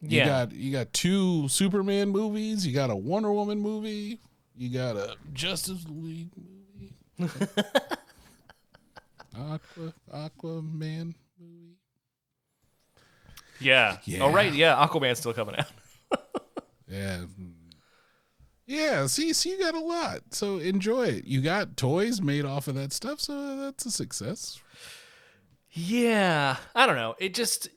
You 0.00 0.18
Yeah. 0.18 0.26
got 0.26 0.52
you 0.52 0.72
got 0.72 0.92
two 0.94 1.48
Superman 1.48 2.08
movies, 2.10 2.66
you 2.66 2.72
got 2.72 2.88
a 2.90 2.96
Wonder 2.96 3.32
Woman 3.32 3.58
movie, 3.60 4.18
you 4.56 4.70
got 4.70 4.96
a 4.96 5.16
Justice 5.34 5.84
League 5.90 6.30
movie. 6.38 6.94
Aqua 9.36 9.92
Aquaman. 10.12 11.14
Yeah. 13.60 13.98
Yeah. 14.04 14.24
Oh 14.24 14.32
right, 14.32 14.52
yeah, 14.52 14.74
Aquaman's 14.86 15.18
still 15.18 15.32
coming 15.34 15.56
out. 15.56 15.66
Yeah. 16.88 17.20
Yeah, 18.66 19.06
see, 19.06 19.32
so 19.32 19.48
you 19.48 19.58
got 19.60 19.74
a 19.74 19.80
lot. 19.80 20.20
So 20.32 20.58
enjoy 20.58 21.06
it. 21.06 21.24
You 21.24 21.40
got 21.40 21.76
toys 21.76 22.20
made 22.20 22.44
off 22.44 22.68
of 22.68 22.74
that 22.74 22.92
stuff, 22.92 23.20
so 23.20 23.56
that's 23.56 23.86
a 23.86 23.90
success. 23.90 24.60
Yeah, 25.70 26.56
I 26.74 26.86
don't 26.86 26.96
know. 26.96 27.14
It 27.18 27.34
just 27.34 27.68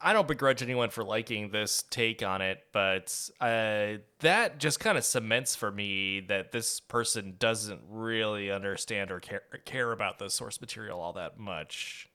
I 0.00 0.12
don't 0.12 0.28
begrudge 0.28 0.62
anyone 0.62 0.90
for 0.90 1.04
liking 1.04 1.50
this 1.50 1.84
take 1.88 2.22
on 2.22 2.42
it, 2.42 2.58
but 2.72 3.30
uh, 3.40 3.98
that 4.20 4.58
just 4.58 4.80
kind 4.80 4.98
of 4.98 5.04
cements 5.04 5.56
for 5.56 5.70
me 5.70 6.20
that 6.28 6.52
this 6.52 6.80
person 6.80 7.36
doesn't 7.38 7.80
really 7.88 8.50
understand 8.50 9.10
or 9.10 9.20
care, 9.20 9.42
care 9.64 9.92
about 9.92 10.18
the 10.18 10.30
source 10.30 10.60
material 10.60 11.00
all 11.00 11.14
that 11.14 11.38
much. 11.38 12.08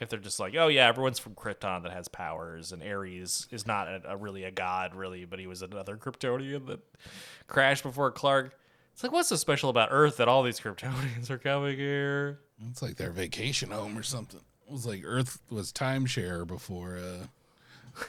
If 0.00 0.08
they're 0.08 0.18
just 0.18 0.38
like, 0.38 0.54
oh 0.56 0.68
yeah, 0.68 0.86
everyone's 0.86 1.18
from 1.18 1.34
Krypton 1.34 1.82
that 1.82 1.92
has 1.92 2.08
powers, 2.08 2.72
and 2.72 2.82
Ares 2.82 3.46
is 3.50 3.66
not 3.66 3.88
a, 3.88 4.02
a 4.10 4.16
really 4.16 4.44
a 4.44 4.50
god, 4.50 4.94
really, 4.94 5.24
but 5.24 5.38
he 5.38 5.46
was 5.46 5.62
another 5.62 5.96
Kryptonian 5.96 6.66
that 6.66 6.80
crashed 7.46 7.82
before 7.82 8.10
Clark. 8.10 8.54
It's 8.92 9.02
like, 9.02 9.12
what's 9.12 9.28
so 9.28 9.36
special 9.36 9.70
about 9.70 9.88
Earth 9.92 10.16
that 10.16 10.28
all 10.28 10.42
these 10.42 10.60
Kryptonians 10.60 11.30
are 11.30 11.38
coming 11.38 11.76
here? 11.76 12.40
It's 12.70 12.82
like 12.82 12.96
their 12.96 13.10
vacation 13.10 13.70
home 13.70 13.96
or 13.96 14.02
something. 14.02 14.40
It 14.66 14.72
was 14.72 14.86
like 14.86 15.02
Earth 15.04 15.40
was 15.50 15.72
timeshare 15.72 16.46
before 16.46 16.98
uh, 16.98 17.26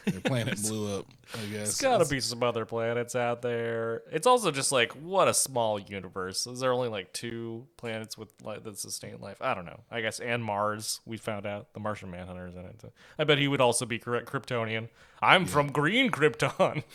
their 0.05 0.21
planet 0.21 0.61
blew 0.61 0.97
up. 0.99 1.05
I 1.33 1.45
guess 1.45 1.51
There's 1.51 1.81
gotta 1.81 2.05
be 2.07 2.19
some 2.19 2.41
other 2.43 2.65
planets 2.65 3.15
out 3.15 3.41
there. 3.41 4.03
It's 4.11 4.27
also 4.27 4.51
just 4.51 4.71
like 4.71 4.91
what 4.93 5.27
a 5.27 5.33
small 5.33 5.79
universe. 5.79 6.47
Is 6.47 6.59
there 6.59 6.71
only 6.73 6.89
like 6.89 7.13
two 7.13 7.67
planets 7.77 8.17
with 8.17 8.29
like 8.43 8.63
that 8.63 8.77
sustain 8.77 9.19
life? 9.19 9.37
I 9.41 9.53
don't 9.53 9.65
know. 9.65 9.81
I 9.91 10.01
guess 10.01 10.19
and 10.19 10.43
Mars. 10.43 11.01
We 11.05 11.17
found 11.17 11.45
out 11.45 11.73
the 11.73 11.79
Martian 11.79 12.11
Manhunter 12.11 12.47
is 12.47 12.55
in 12.55 12.65
it. 12.65 12.83
I 13.17 13.23
bet 13.23 13.37
he 13.37 13.47
would 13.47 13.61
also 13.61 13.85
be 13.85 13.99
correct 13.99 14.31
Kryptonian. 14.31 14.89
I'm 15.21 15.45
from 15.45 15.71
Green 15.71 16.09
Krypton. 16.11 16.83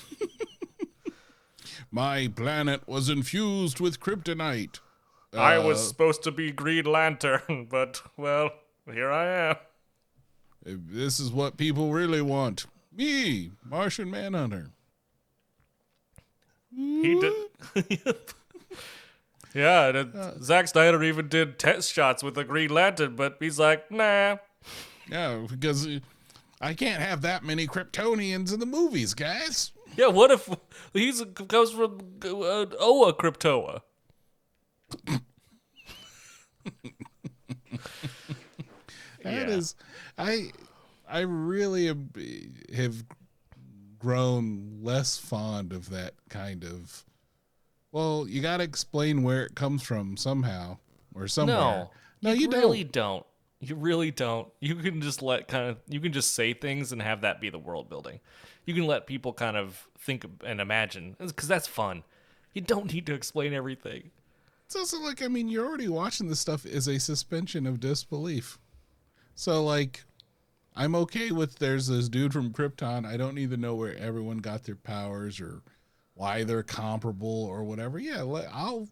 My 1.90 2.28
planet 2.34 2.86
was 2.88 3.08
infused 3.08 3.80
with 3.80 4.00
kryptonite. 4.00 4.80
I 5.32 5.58
was 5.58 5.78
Uh, 5.78 5.82
supposed 5.88 6.22
to 6.24 6.30
be 6.30 6.50
Green 6.52 6.84
Lantern, 6.84 7.66
but 7.70 8.02
well, 8.16 8.50
here 8.90 9.10
I 9.10 9.50
am. 9.50 9.56
This 10.64 11.20
is 11.20 11.30
what 11.30 11.56
people 11.56 11.92
really 11.92 12.22
want. 12.22 12.66
Me, 12.96 13.50
Martian 13.64 14.10
Manhunter. 14.10 14.70
He 16.74 17.18
did. 17.20 17.32
yeah, 19.54 19.86
and 19.88 20.14
uh, 20.14 20.38
Zack 20.40 20.68
Snyder 20.68 21.02
even 21.02 21.28
did 21.28 21.58
test 21.58 21.92
shots 21.92 22.22
with 22.22 22.34
the 22.34 22.44
Green 22.44 22.70
Lantern, 22.70 23.14
but 23.16 23.36
he's 23.40 23.58
like, 23.58 23.90
nah. 23.90 24.36
Yeah, 25.08 25.44
because 25.48 25.86
I 26.60 26.74
can't 26.74 27.02
have 27.02 27.22
that 27.22 27.44
many 27.44 27.66
Kryptonians 27.66 28.52
in 28.52 28.60
the 28.60 28.66
movies, 28.66 29.14
guys. 29.14 29.72
Yeah, 29.96 30.08
what 30.08 30.30
if 30.32 30.48
he's 30.92 31.22
comes 31.48 31.70
from 31.70 31.98
uh, 32.24 32.66
Oa 32.80 33.12
Cryptoa? 33.14 33.82
That 39.22 39.48
Yeah. 39.48 39.54
is, 39.54 39.74
I, 40.18 40.50
I 41.14 41.20
really 41.20 41.88
am, 41.88 42.10
have 42.74 43.04
grown 44.00 44.80
less 44.82 45.16
fond 45.16 45.72
of 45.72 45.90
that 45.90 46.14
kind 46.28 46.64
of 46.64 47.04
Well, 47.92 48.26
you 48.28 48.42
got 48.42 48.56
to 48.56 48.64
explain 48.64 49.22
where 49.22 49.44
it 49.44 49.54
comes 49.54 49.84
from 49.84 50.16
somehow 50.16 50.78
or 51.14 51.28
somewhere. 51.28 51.56
No, 51.56 51.90
no, 52.20 52.32
you, 52.32 52.50
really 52.50 52.82
don't. 52.82 53.22
don't. 53.22 53.26
You 53.60 53.76
really 53.76 54.10
don't. 54.10 54.48
You 54.58 54.74
can 54.74 55.00
just 55.00 55.22
let 55.22 55.46
kind 55.46 55.70
of 55.70 55.76
you 55.88 56.00
can 56.00 56.12
just 56.12 56.34
say 56.34 56.52
things 56.52 56.90
and 56.90 57.00
have 57.00 57.20
that 57.20 57.40
be 57.40 57.48
the 57.48 57.60
world 57.60 57.88
building. 57.88 58.18
You 58.64 58.74
can 58.74 58.88
let 58.88 59.06
people 59.06 59.32
kind 59.32 59.56
of 59.56 59.86
think 59.96 60.26
and 60.44 60.60
imagine 60.60 61.14
because 61.20 61.46
that's 61.46 61.68
fun. 61.68 62.02
You 62.54 62.60
don't 62.60 62.92
need 62.92 63.06
to 63.06 63.14
explain 63.14 63.54
everything. 63.54 64.10
It's 64.66 64.74
also 64.74 64.98
like 64.98 65.22
I 65.22 65.28
mean, 65.28 65.46
you're 65.46 65.64
already 65.64 65.86
watching 65.88 66.26
this 66.26 66.40
stuff 66.40 66.66
as 66.66 66.88
a 66.88 66.98
suspension 66.98 67.68
of 67.68 67.78
disbelief. 67.78 68.58
So 69.36 69.62
like, 69.62 70.02
I'm 70.74 70.94
okay 70.96 71.30
with 71.30 71.58
there's 71.58 71.86
this 71.86 72.08
dude 72.08 72.32
from 72.32 72.52
Krypton. 72.52 73.06
I 73.06 73.16
don't 73.16 73.34
need 73.34 73.50
to 73.50 73.56
know 73.56 73.74
where 73.74 73.96
everyone 73.96 74.38
got 74.38 74.64
their 74.64 74.74
powers 74.74 75.40
or 75.40 75.62
why 76.14 76.44
they're 76.44 76.62
comparable 76.62 77.44
or 77.44 77.62
whatever. 77.62 77.98
Yeah, 77.98 78.22
let, 78.22 78.48
I'll 78.52 78.88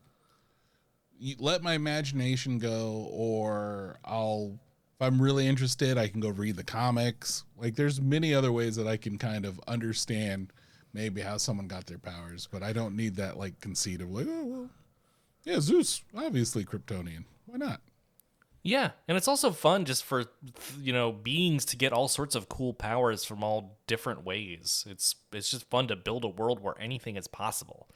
let 1.39 1.63
my 1.63 1.75
imagination 1.75 2.59
go, 2.59 3.09
or 3.11 3.99
I'll 4.05 4.59
if 4.95 5.07
I'm 5.07 5.21
really 5.21 5.49
interested, 5.49 5.99
I 5.99 6.09
can 6.09 6.21
go 6.21 6.29
read 6.29 6.57
the 6.57 6.65
comics. 6.65 7.45
Like, 7.57 7.75
there's 7.75 8.01
many 8.01 8.35
other 8.35 8.53
ways 8.53 8.77
that 8.77 8.87
I 8.87 8.97
can 8.97 9.19
kind 9.19 9.45
of 9.45 9.59
understand 9.67 10.53
maybe 10.93 11.21
how 11.21 11.39
someone 11.39 11.67
got 11.67 11.87
their 11.87 11.99
powers, 11.99 12.49
but 12.51 12.63
I 12.63 12.73
don't 12.73 12.95
need 12.97 13.17
that 13.17 13.39
like 13.39 13.61
conceit 13.61 14.01
of 14.01 14.11
like, 14.11 14.27
oh 14.29 14.45
well, 14.45 14.71
yeah, 15.45 15.59
Zeus 15.61 16.03
obviously 16.17 16.65
Kryptonian. 16.65 17.25
Why 17.47 17.57
not? 17.57 17.81
Yeah, 18.65 18.91
and 19.09 19.17
it's 19.17 19.27
also 19.27 19.51
fun 19.51 19.85
just 19.85 20.05
for 20.05 20.25
you 20.81 20.93
know 20.93 21.11
beings 21.11 21.65
to 21.67 21.77
get 21.77 21.93
all 21.93 22.07
sorts 22.09 22.35
of 22.37 22.49
cool 22.49 22.73
powers 22.73 23.25
from 23.25 23.43
all 23.43 23.79
different 23.89 24.25
ways. 24.25 24.85
It's 24.89 25.17
it's 25.33 25.51
just 25.51 25.69
fun 25.69 25.89
to 25.89 25.97
build 25.97 26.25
a 26.25 26.29
world 26.29 26.61
where 26.61 26.81
anything 26.81 27.17
is 27.17 27.27
possible. 27.27 27.89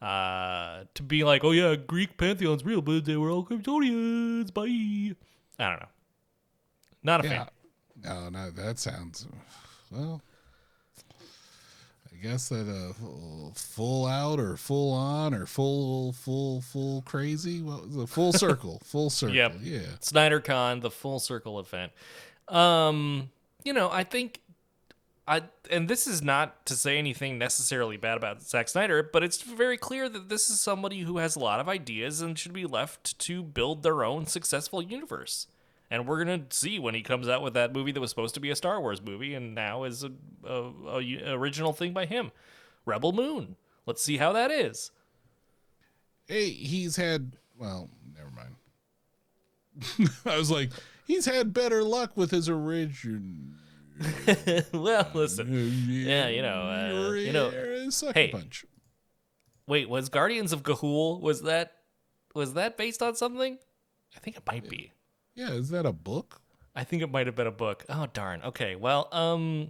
Uh, 0.00 0.84
to 0.94 1.02
be 1.04 1.22
like, 1.22 1.44
oh 1.44 1.52
yeah, 1.52 1.76
Greek 1.76 2.18
pantheon's 2.18 2.64
real, 2.64 2.82
but 2.82 3.04
they 3.04 3.16
were 3.16 3.30
all 3.30 3.46
Kryptonians. 3.46 4.52
Bye. 4.52 5.14
I 5.64 5.70
don't 5.70 5.80
know. 5.80 5.88
Not 7.04 7.24
a 7.24 7.28
Yeah. 7.28 7.44
fan. 7.44 7.48
No, 8.02 8.28
no, 8.30 8.50
that 8.50 8.80
sounds 8.80 9.28
well. 9.92 10.20
Guess 12.22 12.50
that 12.50 12.68
uh, 12.68 13.50
full 13.54 14.06
out 14.06 14.38
or 14.38 14.56
full 14.56 14.92
on 14.92 15.34
or 15.34 15.44
full 15.44 16.12
full 16.12 16.60
full 16.60 17.02
crazy. 17.02 17.60
What 17.62 17.88
was 17.88 17.96
it? 17.96 18.08
Full 18.08 18.32
circle, 18.32 18.80
full 18.84 19.10
circle. 19.10 19.34
Yep. 19.34 19.56
Yeah. 19.60 19.80
Snyder 19.98 20.40
Con, 20.40 20.80
the 20.80 20.90
full 20.90 21.18
circle 21.18 21.58
event. 21.58 21.90
Um, 22.46 23.30
you 23.64 23.72
know, 23.72 23.90
I 23.90 24.04
think 24.04 24.40
I 25.26 25.42
and 25.70 25.88
this 25.88 26.06
is 26.06 26.22
not 26.22 26.64
to 26.66 26.74
say 26.74 26.98
anything 26.98 27.38
necessarily 27.38 27.96
bad 27.96 28.16
about 28.18 28.42
Zack 28.42 28.68
Snyder, 28.68 29.02
but 29.02 29.22
it's 29.22 29.42
very 29.42 29.76
clear 29.76 30.08
that 30.08 30.28
this 30.28 30.50
is 30.50 30.60
somebody 30.60 31.00
who 31.00 31.18
has 31.18 31.36
a 31.36 31.40
lot 31.40 31.58
of 31.58 31.68
ideas 31.68 32.20
and 32.20 32.38
should 32.38 32.52
be 32.52 32.66
left 32.66 33.18
to 33.20 33.42
build 33.42 33.82
their 33.82 34.04
own 34.04 34.26
successful 34.26 34.82
universe. 34.82 35.46
And 35.92 36.08
we're 36.08 36.24
gonna 36.24 36.46
see 36.48 36.78
when 36.78 36.94
he 36.94 37.02
comes 37.02 37.28
out 37.28 37.42
with 37.42 37.52
that 37.52 37.74
movie 37.74 37.92
that 37.92 38.00
was 38.00 38.08
supposed 38.08 38.32
to 38.32 38.40
be 38.40 38.48
a 38.48 38.56
Star 38.56 38.80
Wars 38.80 39.02
movie 39.02 39.34
and 39.34 39.54
now 39.54 39.84
is 39.84 40.02
a, 40.02 40.10
a, 40.42 40.72
a 40.96 41.32
original 41.34 41.74
thing 41.74 41.92
by 41.92 42.06
him, 42.06 42.32
Rebel 42.86 43.12
Moon. 43.12 43.56
Let's 43.84 44.02
see 44.02 44.16
how 44.16 44.32
that 44.32 44.50
is. 44.50 44.90
Hey, 46.26 46.48
he's 46.48 46.96
had. 46.96 47.36
Well, 47.58 47.90
never 48.16 48.30
mind. 48.30 50.10
I 50.24 50.38
was 50.38 50.50
like, 50.50 50.70
he's 51.06 51.26
had 51.26 51.52
better 51.52 51.82
luck 51.82 52.16
with 52.16 52.30
his 52.30 52.48
origin. 52.48 53.56
well, 54.72 55.10
listen. 55.12 55.46
Yeah, 55.90 56.28
you 56.28 56.40
know, 56.40 57.10
uh, 57.10 57.12
you 57.12 57.34
know, 57.34 57.50
hey. 58.14 58.28
punch. 58.28 58.64
Wait, 59.66 59.90
was 59.90 60.08
Guardians 60.08 60.54
of 60.54 60.62
Ga'Hoole 60.62 61.20
was 61.20 61.42
that 61.42 61.72
was 62.34 62.54
that 62.54 62.78
based 62.78 63.02
on 63.02 63.14
something? 63.14 63.58
I 64.16 64.20
think 64.20 64.38
it 64.38 64.42
might 64.46 64.66
be. 64.70 64.91
Yeah, 65.34 65.50
is 65.50 65.70
that 65.70 65.86
a 65.86 65.92
book? 65.92 66.40
I 66.74 66.84
think 66.84 67.02
it 67.02 67.10
might 67.10 67.26
have 67.26 67.34
been 67.36 67.46
a 67.46 67.50
book. 67.52 67.84
Oh 67.88 68.06
darn. 68.12 68.42
Okay. 68.42 68.76
Well, 68.76 69.08
um 69.12 69.68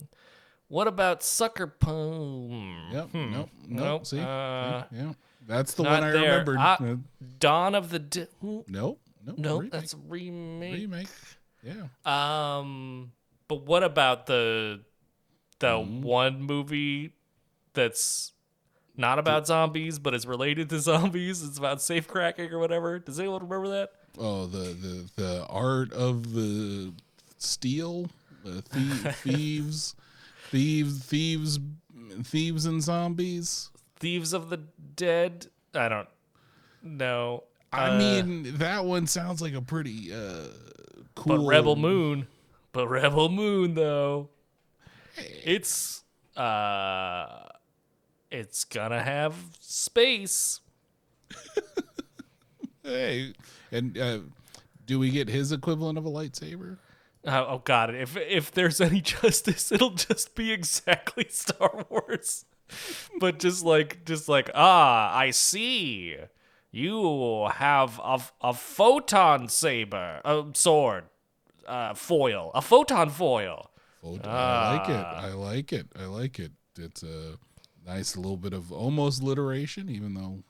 what 0.69 0.87
about 0.89 1.23
Sucker 1.23 1.67
Punch? 1.67 2.93
Yep. 2.93 3.09
Nope. 3.15 3.31
Nope. 3.31 3.51
Nope, 3.69 4.07
See? 4.07 4.21
uh, 4.21 4.85
yeah. 4.91 5.13
That's 5.47 5.75
the 5.75 5.83
one 5.83 6.05
I 6.05 6.11
there. 6.13 6.23
remembered. 6.23 6.57
Ah, 6.61 6.77
Uh, 6.81 6.97
Dawn 7.39 7.75
of 7.75 7.91
the 7.91 7.99
D- 7.99 8.27
hmm, 8.41 8.61
nope. 8.69 9.01
Nope. 9.25 9.39
No, 9.39 9.57
remake. 9.59 9.73
that's 9.73 9.93
a 9.95 9.97
remake. 10.09 10.75
remake. 10.75 11.09
Yeah. 11.63 11.87
Um 12.05 13.13
but 13.49 13.63
what 13.67 13.83
about 13.85 14.27
the 14.27 14.81
the 15.59 15.67
Mm-hmm. 15.69 16.03
one 16.03 16.43
movie 16.43 17.13
that's 17.75 18.33
not 18.97 19.19
about 19.19 19.47
zombies 19.47 19.99
but 19.99 20.15
is 20.15 20.27
related 20.27 20.69
to 20.71 20.79
zombies? 20.91 21.43
It's 21.43 21.59
about 21.59 21.83
safe 21.83 22.07
cracking 22.09 22.51
or 22.53 22.59
whatever. 22.59 22.99
Does 22.99 23.19
anyone 23.21 23.43
remember 23.43 23.69
that? 23.69 23.91
Oh, 24.19 24.47
the 24.47 24.75
the 24.75 25.09
the 25.17 25.47
art 25.49 25.93
of 25.93 26.33
the 26.35 26.93
steel, 27.39 28.11
the 28.45 28.63
thie- 28.63 29.11
thieves, 29.23 29.95
thieves, 30.51 31.05
thieves, 31.05 31.59
thieves 32.23 32.67
and 32.67 32.83
zombies. 32.83 33.71
Thieves 33.97 34.33
of 34.33 34.51
the 34.51 34.59
Dead. 34.97 35.47
I 35.75 35.89
don't 35.89 36.09
know. 36.83 37.45
I 37.73 37.89
Uh, 37.89 37.99
mean, 37.99 38.59
that 38.59 38.85
one 38.85 39.07
sounds 39.07 39.41
like 39.41 39.55
a 39.55 39.63
pretty 39.63 40.13
uh 40.13 40.49
cool. 41.15 41.39
but 41.39 41.47
Rebel 41.47 41.77
Moon. 41.77 42.27
But 42.73 42.89
Rebel 42.89 43.29
Moon 43.31 43.75
though, 43.75 44.29
it's 45.17 46.05
uh, 46.37 47.49
it's 48.31 48.65
gonna 48.65 49.03
have 49.03 49.35
space. 49.61 50.61
Hey, 52.85 53.33
and 53.73 53.99
uh, 53.99 54.19
do 54.87 54.99
we 54.99 55.11
get 55.11 55.29
his 55.29 55.51
equivalent 55.51 55.99
of 55.99 56.05
a 56.05 56.11
lightsaber? 56.11 56.79
Oh, 57.25 57.47
oh 57.49 57.63
God! 57.65 57.95
If 57.95 58.17
if 58.17 58.53
there's 58.53 58.81
any 58.81 59.01
justice, 59.15 59.73
it'll 59.73 59.91
just 59.91 60.35
be 60.35 60.53
exactly 60.53 61.27
Star 61.31 61.85
Wars, 61.89 62.45
but 63.19 63.39
just 63.39 63.65
like 63.65 64.05
just 64.05 64.29
like 64.29 64.51
ah, 64.55 65.17
I 65.17 65.31
see. 65.31 66.17
You 66.75 67.49
have 67.53 68.01
a 68.03 68.21
a 68.41 68.55
photon 68.55 69.49
saber, 69.49 70.21
a 70.25 70.45
sword, 70.55 71.05
uh, 71.67 71.95
foil, 71.95 72.51
a 72.55 72.63
photon 72.63 73.11
foil. 73.11 73.71
Oh, 74.03 74.19
I 74.25 74.77
like 74.77 74.89
it. 74.89 75.05
Ah. 75.07 75.21
I 75.23 75.33
like 75.33 75.73
it. 75.73 75.87
I 75.97 76.05
like 76.07 76.39
it. 76.39 76.53
It's 76.79 77.03
a 77.03 77.39
nice 77.87 78.17
little 78.17 78.37
bit 78.37 78.53
of 78.53 78.73
almost 78.73 79.23
alliteration, 79.23 79.89
even 79.89 80.15
though, 80.15 80.43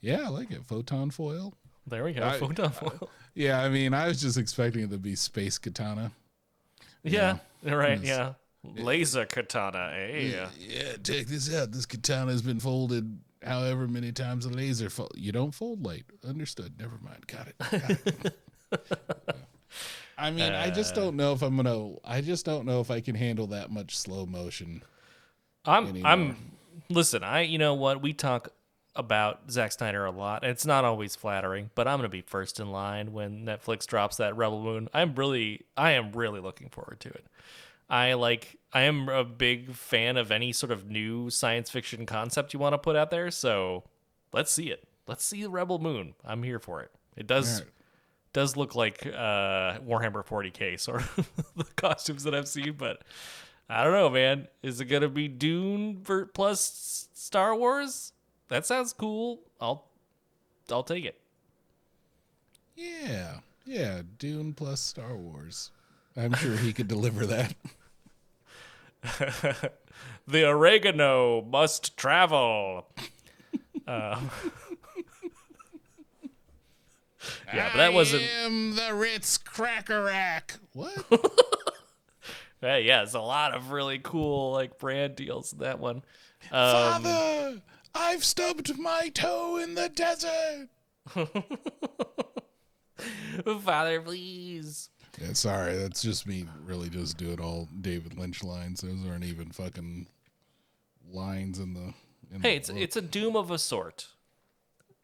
yeah, 0.00 0.22
I 0.24 0.28
like 0.28 0.50
it. 0.50 0.64
Photon 0.64 1.10
foil. 1.10 1.54
There 1.86 2.04
we 2.04 2.12
go, 2.12 2.26
I- 2.26 2.38
foil. 2.38 3.10
Yeah, 3.34 3.60
I 3.60 3.68
mean, 3.68 3.94
I 3.94 4.08
was 4.08 4.20
just 4.20 4.38
expecting 4.38 4.84
it 4.84 4.90
to 4.90 4.98
be 4.98 5.16
space 5.16 5.58
katana. 5.58 6.12
Yeah, 7.02 7.38
right. 7.62 8.00
Yeah, 8.00 8.34
laser 8.62 9.26
katana. 9.26 9.92
Eh? 9.94 10.18
Yeah. 10.32 10.48
Yeah, 10.58 10.92
check 11.02 11.26
this 11.26 11.54
out. 11.54 11.72
This 11.72 11.84
katana 11.84 12.30
has 12.30 12.42
been 12.42 12.60
folded 12.60 13.18
however 13.42 13.86
many 13.86 14.12
times 14.12 14.46
a 14.46 14.50
laser 14.50 14.88
fold. 14.88 15.12
You 15.16 15.32
don't 15.32 15.52
fold 15.52 15.84
light. 15.84 16.04
Understood. 16.26 16.78
Never 16.78 16.98
mind. 17.02 17.26
Got 17.26 17.48
it. 17.48 17.58
Got 17.58 17.90
it. 17.90 19.36
I 20.16 20.30
mean, 20.30 20.52
I 20.52 20.70
just 20.70 20.94
don't 20.94 21.16
know 21.16 21.32
if 21.32 21.42
I'm 21.42 21.56
gonna. 21.56 21.96
I 22.04 22.20
just 22.20 22.46
don't 22.46 22.64
know 22.66 22.80
if 22.80 22.90
I 22.90 23.00
can 23.00 23.14
handle 23.16 23.48
that 23.48 23.70
much 23.70 23.98
slow 23.98 24.26
motion. 24.26 24.82
I'm. 25.64 25.88
anymore. 25.88 26.10
I'm. 26.10 26.36
Listen, 26.88 27.24
I. 27.24 27.42
You 27.42 27.58
know 27.58 27.74
what? 27.74 28.00
We 28.00 28.12
talk 28.12 28.50
about 28.96 29.50
Zack 29.50 29.72
Snyder 29.72 30.04
a 30.04 30.10
lot. 30.10 30.44
It's 30.44 30.66
not 30.66 30.84
always 30.84 31.16
flattering, 31.16 31.70
but 31.74 31.88
I'm 31.88 31.98
gonna 31.98 32.08
be 32.08 32.20
first 32.20 32.60
in 32.60 32.70
line 32.70 33.12
when 33.12 33.44
Netflix 33.44 33.86
drops 33.86 34.16
that 34.18 34.36
Rebel 34.36 34.62
Moon. 34.62 34.88
I'm 34.94 35.14
really. 35.14 35.62
I 35.76 35.92
am 35.92 36.12
really 36.12 36.40
looking 36.40 36.68
forward 36.68 37.00
to 37.00 37.08
it. 37.08 37.26
I 37.88 38.14
like. 38.14 38.58
I 38.72 38.82
am 38.82 39.08
a 39.08 39.24
big 39.24 39.74
fan 39.74 40.16
of 40.16 40.30
any 40.30 40.52
sort 40.52 40.72
of 40.72 40.88
new 40.88 41.30
science 41.30 41.70
fiction 41.70 42.06
concept 42.06 42.52
you 42.52 42.58
want 42.58 42.74
to 42.74 42.78
put 42.78 42.96
out 42.96 43.10
there. 43.10 43.30
So 43.30 43.84
let's 44.32 44.52
see 44.52 44.70
it. 44.70 44.84
Let's 45.06 45.24
see 45.24 45.42
the 45.42 45.50
Rebel 45.50 45.78
Moon. 45.78 46.14
I'm 46.24 46.42
here 46.42 46.58
for 46.58 46.80
it. 46.82 46.90
It 47.16 47.26
does. 47.26 47.60
Right. 47.60 47.70
does 48.32 48.56
look 48.56 48.74
like 48.74 49.06
uh, 49.06 49.78
Warhammer 49.80 50.24
40k 50.24 50.78
sort 50.80 51.02
of 51.02 51.30
the 51.56 51.64
costumes 51.76 52.24
that 52.24 52.34
I've 52.34 52.48
seen, 52.48 52.72
but 52.72 53.02
I 53.68 53.84
don't 53.84 53.92
know, 53.92 54.10
man. 54.10 54.48
Is 54.62 54.80
it 54.80 54.86
gonna 54.86 55.08
be 55.08 55.28
Dune 55.28 56.02
plus 56.32 57.08
Star 57.12 57.54
Wars? 57.54 58.12
That 58.48 58.66
sounds 58.66 58.92
cool. 58.92 59.40
I'll 59.60 59.86
I'll 60.70 60.82
take 60.82 61.04
it. 61.04 61.20
Yeah, 62.76 63.38
yeah. 63.64 64.02
Dune 64.18 64.52
plus 64.54 64.80
Star 64.80 65.16
Wars. 65.16 65.70
I'm 66.16 66.34
sure 66.34 66.56
he 66.56 66.72
could 66.72 66.88
deliver 66.88 67.26
that. 67.26 67.54
The 70.26 70.48
oregano 70.48 71.42
must 71.42 71.96
travel. 71.98 72.86
Um, 73.86 74.30
yeah, 77.52 77.68
but 77.72 77.76
that 77.76 77.92
wasn't. 77.92 78.22
I 78.22 78.46
am 78.46 78.74
the 78.74 78.94
Ritz 78.94 79.36
Cracker 79.36 80.04
Rack. 80.04 80.54
What? 80.72 80.94
Hey, 82.60 82.84
yeah, 82.84 83.02
it's 83.02 83.12
a 83.12 83.20
lot 83.20 83.52
of 83.52 83.72
really 83.72 83.98
cool 84.02 84.52
like 84.52 84.78
brand 84.78 85.16
deals 85.16 85.52
in 85.52 85.58
that 85.58 85.78
one. 85.78 85.96
Um, 86.50 87.02
Father, 87.02 87.60
I've 87.94 88.24
stubbed 88.24 88.78
my 88.78 89.08
toe 89.10 89.56
in 89.58 89.74
the 89.74 89.88
desert. 89.88 90.68
Father, 93.62 94.00
please. 94.00 94.90
Yeah, 95.20 95.32
sorry, 95.32 95.76
that's 95.76 96.02
just 96.02 96.26
me 96.26 96.46
really 96.64 96.88
just 96.88 97.16
doing 97.18 97.40
all 97.40 97.68
David 97.80 98.18
Lynch 98.18 98.42
lines. 98.42 98.80
Those 98.80 99.06
aren't 99.08 99.24
even 99.24 99.50
fucking 99.50 100.06
lines 101.10 101.58
in 101.58 101.74
the. 101.74 101.94
In 102.34 102.40
Hey, 102.42 102.52
the 102.52 102.56
it's 102.56 102.70
book. 102.70 102.78
it's 102.80 102.96
a 102.96 103.02
doom 103.02 103.36
of 103.36 103.50
a 103.50 103.58
sort. 103.58 104.08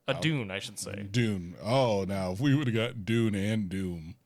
A 0.08 0.14
dune, 0.14 0.50
I 0.50 0.58
should 0.58 0.78
say. 0.78 1.06
Dune. 1.08 1.54
Oh, 1.62 2.04
now 2.08 2.32
if 2.32 2.40
we 2.40 2.54
would 2.56 2.66
have 2.66 2.74
got 2.74 3.04
Dune 3.04 3.36
and 3.36 3.68
Doom, 3.68 4.16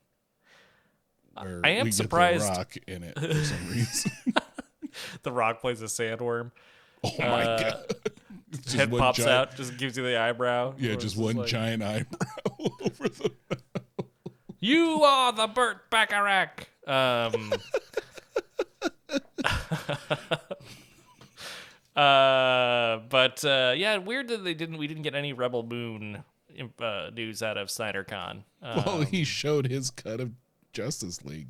I 1.37 1.69
am 1.71 1.93
surprised- 1.93 2.47
the 2.47 2.57
Rock 2.57 2.77
in 2.87 3.03
it 3.03 3.19
for 3.19 3.35
some 3.45 3.69
reason. 3.69 4.13
The 5.25 5.33
Rock 5.33 5.61
plays 5.61 5.83
a 5.83 5.87
sandworm. 5.87 6.53
oh 7.05 7.11
my 7.19 7.43
Uh, 7.43 7.59
god! 7.73 7.85
Just 8.63 8.77
Head 8.77 8.91
pops 8.91 9.19
giant- 9.19 9.31
out, 9.31 9.57
just 9.57 9.77
gives 9.77 9.97
you 9.97 10.05
the 10.05 10.19
eyebrow. 10.19 10.75
Yeah, 10.79 10.95
just 10.95 11.17
one 11.17 11.37
like, 11.37 11.49
giant 11.49 11.83
eyebrow 11.83 12.29
over 12.61 13.09
the. 13.09 13.31
You 14.61 15.03
are 15.03 15.33
the 15.33 15.47
Burt 15.47 15.91
Bacharach. 15.91 16.69
Um. 16.87 17.53
uh, 21.97 22.99
but 23.09 23.45
uh, 23.45 23.75
yeah, 23.77 23.97
weird 23.99 24.29
that 24.29 24.45
they 24.45 24.55
didn't. 24.55 24.79
We 24.79 24.87
didn't 24.87 25.03
get 25.03 25.15
any 25.15 25.33
Rebel 25.33 25.63
Moon 25.63 26.25
uh, 26.81 27.11
news 27.15 27.43
out 27.43 27.57
of 27.57 27.69
SnyderCon. 27.69 28.43
Uh, 28.63 28.83
Well, 28.85 29.01
he 29.03 29.25
showed 29.25 29.67
his 29.67 29.91
cut 29.91 30.21
of 30.21 30.33
Justice 30.73 31.25
League. 31.25 31.49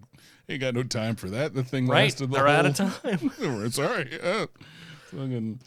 Ain't 0.49 0.61
got 0.61 0.75
no 0.75 0.83
time 0.83 1.17
for 1.17 1.31
that. 1.31 1.55
The 1.55 1.65
thing 1.65 1.87
right, 1.87 2.05
lasted 2.05 2.31
the 2.31 2.35
they're 2.35 2.47
whole. 2.47 2.57
out 2.57 2.67
of 2.67 2.77
time. 2.77 3.71
Sorry, 3.71 4.19
yeah. 4.23 4.47
Fucking, 5.11 5.61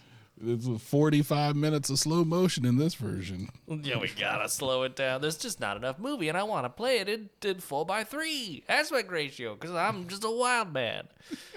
it's 0.43 0.67
forty-five 0.83 1.55
minutes 1.55 1.89
of 1.89 1.99
slow 1.99 2.23
motion 2.23 2.65
in 2.65 2.77
this 2.77 2.95
version. 2.95 3.49
yeah, 3.67 3.97
we 3.97 4.09
gotta 4.09 4.49
slow 4.49 4.83
it 4.83 4.95
down. 4.95 5.21
There's 5.21 5.37
just 5.37 5.59
not 5.59 5.77
enough 5.77 5.99
movie, 5.99 6.29
and 6.29 6.37
I 6.37 6.43
want 6.43 6.65
to 6.65 6.69
play 6.69 6.99
it 6.99 7.09
in, 7.09 7.29
in 7.43 7.59
four 7.59 7.85
by 7.85 8.03
three 8.03 8.63
aspect 8.69 9.11
ratio 9.11 9.55
because 9.55 9.71
I'm 9.71 10.07
just 10.07 10.23
a 10.23 10.29
wild 10.31 10.73
man. 10.73 11.07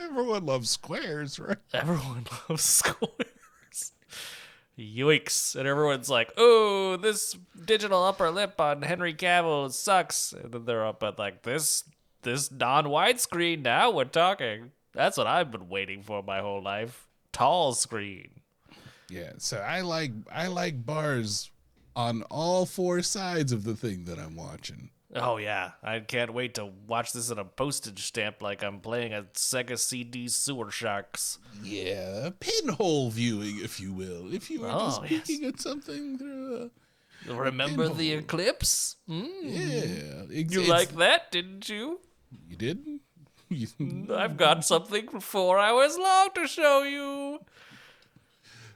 Everyone 0.00 0.46
loves 0.46 0.70
squares, 0.70 1.38
right? 1.38 1.58
Everyone 1.72 2.26
loves 2.48 2.62
squares. 2.62 3.92
Yoicks. 4.78 5.56
And 5.56 5.68
everyone's 5.68 6.08
like, 6.08 6.32
oh, 6.36 6.96
this 6.96 7.36
digital 7.66 8.02
upper 8.02 8.30
lip 8.30 8.60
on 8.60 8.82
Henry 8.82 9.12
Cavill 9.12 9.70
sucks. 9.70 10.32
And 10.32 10.52
then 10.52 10.64
they're 10.64 10.86
up 10.86 11.02
at 11.02 11.18
like 11.18 11.42
this 11.42 11.84
this 12.22 12.50
non 12.50 12.86
widescreen 12.86 13.62
now 13.62 13.90
we're 13.90 14.04
talking. 14.04 14.72
That's 14.92 15.16
what 15.16 15.26
I've 15.26 15.50
been 15.50 15.68
waiting 15.68 16.02
for 16.02 16.22
my 16.22 16.40
whole 16.40 16.62
life. 16.62 17.06
Tall 17.32 17.74
screen. 17.74 18.39
Yeah. 19.10 19.32
So 19.38 19.58
I 19.58 19.80
like 19.82 20.12
I 20.32 20.46
like 20.46 20.86
bars 20.86 21.50
on 21.96 22.22
all 22.30 22.64
four 22.66 23.02
sides 23.02 23.52
of 23.52 23.64
the 23.64 23.74
thing 23.74 24.04
that 24.04 24.18
I'm 24.18 24.36
watching. 24.36 24.90
Oh 25.14 25.38
yeah. 25.38 25.72
I 25.82 25.98
can't 26.00 26.32
wait 26.32 26.54
to 26.54 26.70
watch 26.86 27.12
this 27.12 27.30
in 27.30 27.38
a 27.38 27.44
postage 27.44 28.04
stamp 28.06 28.40
like 28.40 28.62
I'm 28.62 28.78
playing 28.78 29.12
a 29.12 29.24
Sega 29.34 29.76
CD 29.76 30.28
Sewer 30.28 30.70
Sharks. 30.70 31.38
Yeah, 31.64 32.30
pinhole 32.38 33.10
viewing, 33.10 33.58
if 33.60 33.80
you 33.80 33.92
will. 33.92 34.32
If 34.32 34.48
you 34.50 34.60
were 34.60 34.68
Oh, 34.70 35.02
just 35.08 35.28
yes. 35.28 35.42
at 35.54 35.60
something 35.60 36.16
through 36.16 36.70
a 37.28 37.34
Remember 37.34 37.88
the 37.88 38.12
eclipse? 38.12 38.96
Hmm? 39.08 39.24
yeah, 39.42 40.22
it's, 40.30 40.54
You 40.54 40.62
it's- 40.62 40.68
like 40.68 40.94
that, 40.96 41.32
didn't 41.32 41.68
you? 41.68 41.98
you 42.48 42.54
didn't. 42.56 43.00
I've 44.14 44.36
got 44.36 44.64
something 44.64 45.18
four 45.18 45.58
hours 45.58 45.98
long 45.98 46.28
to 46.36 46.46
show 46.46 46.84
you. 46.84 47.40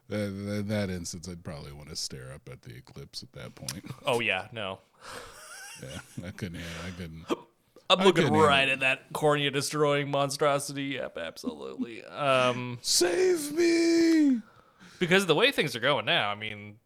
That, 0.09 0.45
that, 0.47 0.65
that 0.69 0.91
instance, 0.91 1.29
I'd 1.29 1.45
probably 1.45 1.73
want 1.73 1.89
to 1.89 1.97
stare 1.97 2.33
up 2.33 2.49
at 2.51 2.63
the 2.63 2.77
eclipse 2.77 3.23
at 3.23 3.33
that 3.33 3.55
point. 3.55 3.85
Oh 4.07 4.21
yeah, 4.21 4.49
no. 4.53 4.81
Yeah, 5.83 6.27
I 6.27 6.31
couldn't. 6.31 6.61
I 6.87 6.91
couldn't. 6.97 7.25
I'm 7.91 8.05
looking 8.05 8.33
right 8.33 8.69
at 8.69 8.81
that 8.81 9.13
cornea 9.13 9.51
destroying 9.51 10.11
monstrosity. 10.11 10.85
Yep, 10.85 11.19
absolutely. 11.19 12.05
Um, 12.05 12.79
Save 12.81 13.53
me! 13.53 14.41
because 14.99 15.23
of 15.23 15.29
the 15.29 15.35
way 15.35 15.51
things 15.53 15.75
are 15.77 15.81
going 15.81 16.07
now, 16.07 16.31
I 16.31 16.35
mean, 16.35 16.77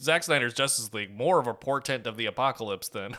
Zack 0.00 0.22
Snyder's 0.22 0.54
Justice 0.54 0.92
League 0.94 1.12
more 1.14 1.38
of 1.40 1.46
a 1.46 1.54
portent 1.54 2.06
of 2.06 2.16
the 2.16 2.26
apocalypse 2.26 2.88
than 2.88 3.16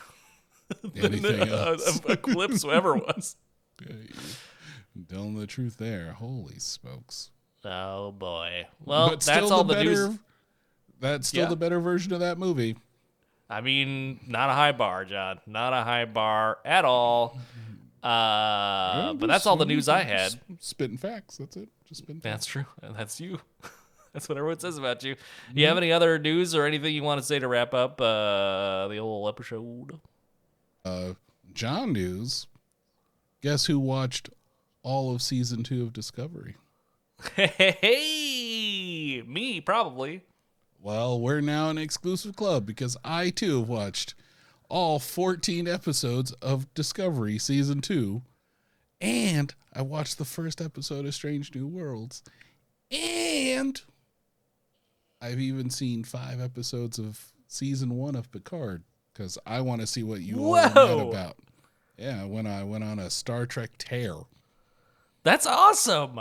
Anything 0.95 1.49
uh, 1.51 1.75
else? 1.77 2.01
eclipse 2.07 2.63
ever 2.65 2.95
was. 2.95 3.35
Yeah, 3.85 5.03
Telling 5.09 5.35
the 5.37 5.45
truth 5.47 5.75
there. 5.77 6.13
Holy 6.13 6.59
smokes! 6.59 7.31
Oh 7.65 8.11
boy. 8.17 8.67
Well, 8.85 9.09
but 9.09 9.21
that's 9.21 9.25
still 9.25 9.51
all 9.53 9.63
the 9.63 9.73
the, 9.73 9.79
better. 9.83 10.07
news. 10.09 10.19
That's 10.99 11.27
still 11.27 11.43
Yeah. 11.43 11.49
the 11.49 11.55
better 11.55 11.79
version 11.79 12.13
of 12.13 12.19
that 12.19 12.37
movie. 12.37 12.77
I 13.49 13.61
mean, 13.61 14.19
not 14.27 14.49
a 14.49 14.53
high 14.53 14.71
bar, 14.71 15.05
John. 15.05 15.39
Not 15.45 15.73
a 15.73 15.83
high 15.83 16.05
bar 16.05 16.59
at 16.65 16.85
all. 16.85 17.37
Uh, 18.01 19.13
but 19.13 19.27
that's 19.27 19.45
all 19.47 19.55
the 19.55 19.65
news 19.65 19.89
I 19.89 20.03
had. 20.03 20.39
Spitting 20.59 20.97
facts. 20.97 21.37
That's 21.37 21.57
it. 21.57 21.69
Just 21.85 22.01
spitting. 22.03 22.21
That's 22.23 22.45
true. 22.45 22.65
And 22.81 22.95
that's 22.95 23.19
you. 23.19 23.39
that's 24.13 24.29
what 24.29 24.37
everyone 24.37 24.59
says 24.59 24.77
about 24.77 25.03
you. 25.03 25.15
Do 25.53 25.61
you 25.61 25.67
have 25.67 25.77
any 25.77 25.91
other 25.91 26.17
news 26.19 26.53
or 26.55 26.65
anything 26.65 26.93
you 26.93 27.03
want 27.03 27.19
to 27.19 27.25
say 27.25 27.39
to 27.39 27.47
wrap 27.47 27.73
up 27.73 27.99
uh, 27.99 28.87
the 28.87 28.97
whole 28.97 29.27
episode? 29.27 29.99
Uh, 30.83 31.13
John 31.53 31.93
News. 31.93 32.47
Guess 33.41 33.65
who 33.65 33.79
watched 33.79 34.29
all 34.83 35.13
of 35.13 35.21
season 35.21 35.63
two 35.63 35.83
of 35.83 35.93
Discovery? 35.93 36.55
Hey, 37.35 39.21
me 39.25 39.61
probably. 39.61 40.21
Well, 40.81 41.19
we're 41.19 41.41
now 41.41 41.69
an 41.69 41.77
exclusive 41.77 42.35
club 42.35 42.65
because 42.65 42.95
I 43.03 43.29
too 43.29 43.59
have 43.59 43.69
watched 43.69 44.13
all 44.69 44.99
14 44.99 45.67
episodes 45.67 46.31
of 46.33 46.71
Discovery 46.73 47.37
season 47.39 47.81
two, 47.81 48.21
and 49.01 49.53
I 49.73 49.81
watched 49.81 50.17
the 50.17 50.25
first 50.25 50.61
episode 50.61 51.05
of 51.05 51.15
Strange 51.15 51.53
New 51.55 51.67
Worlds, 51.67 52.23
and 52.91 53.81
I've 55.21 55.39
even 55.39 55.69
seen 55.69 56.03
five 56.03 56.39
episodes 56.39 56.99
of 56.99 57.31
season 57.47 57.97
one 57.97 58.15
of 58.15 58.31
Picard 58.31 58.83
because 59.13 59.37
I 59.45 59.61
want 59.61 59.81
to 59.81 59.87
see 59.87 60.03
what 60.03 60.21
you 60.21 60.37
all 60.37 60.55
are 60.55 61.09
about. 61.09 61.37
Yeah, 61.97 62.25
when 62.25 62.45
I 62.45 62.63
went 62.63 62.83
on 62.83 62.99
a 62.99 63.09
Star 63.09 63.45
Trek 63.45 63.71
tear. 63.77 64.15
That's 65.23 65.47
awesome. 65.47 66.19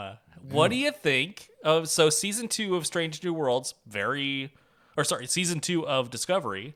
What 0.50 0.70
do 0.70 0.76
you 0.76 0.90
think 0.92 1.48
of 1.64 1.88
so 1.88 2.10
season 2.10 2.48
two 2.48 2.76
of 2.76 2.86
Strange 2.86 3.22
New 3.24 3.32
Worlds? 3.34 3.74
Very, 3.86 4.52
or 4.96 5.04
sorry, 5.04 5.26
season 5.26 5.60
two 5.60 5.86
of 5.86 6.10
Discovery. 6.10 6.74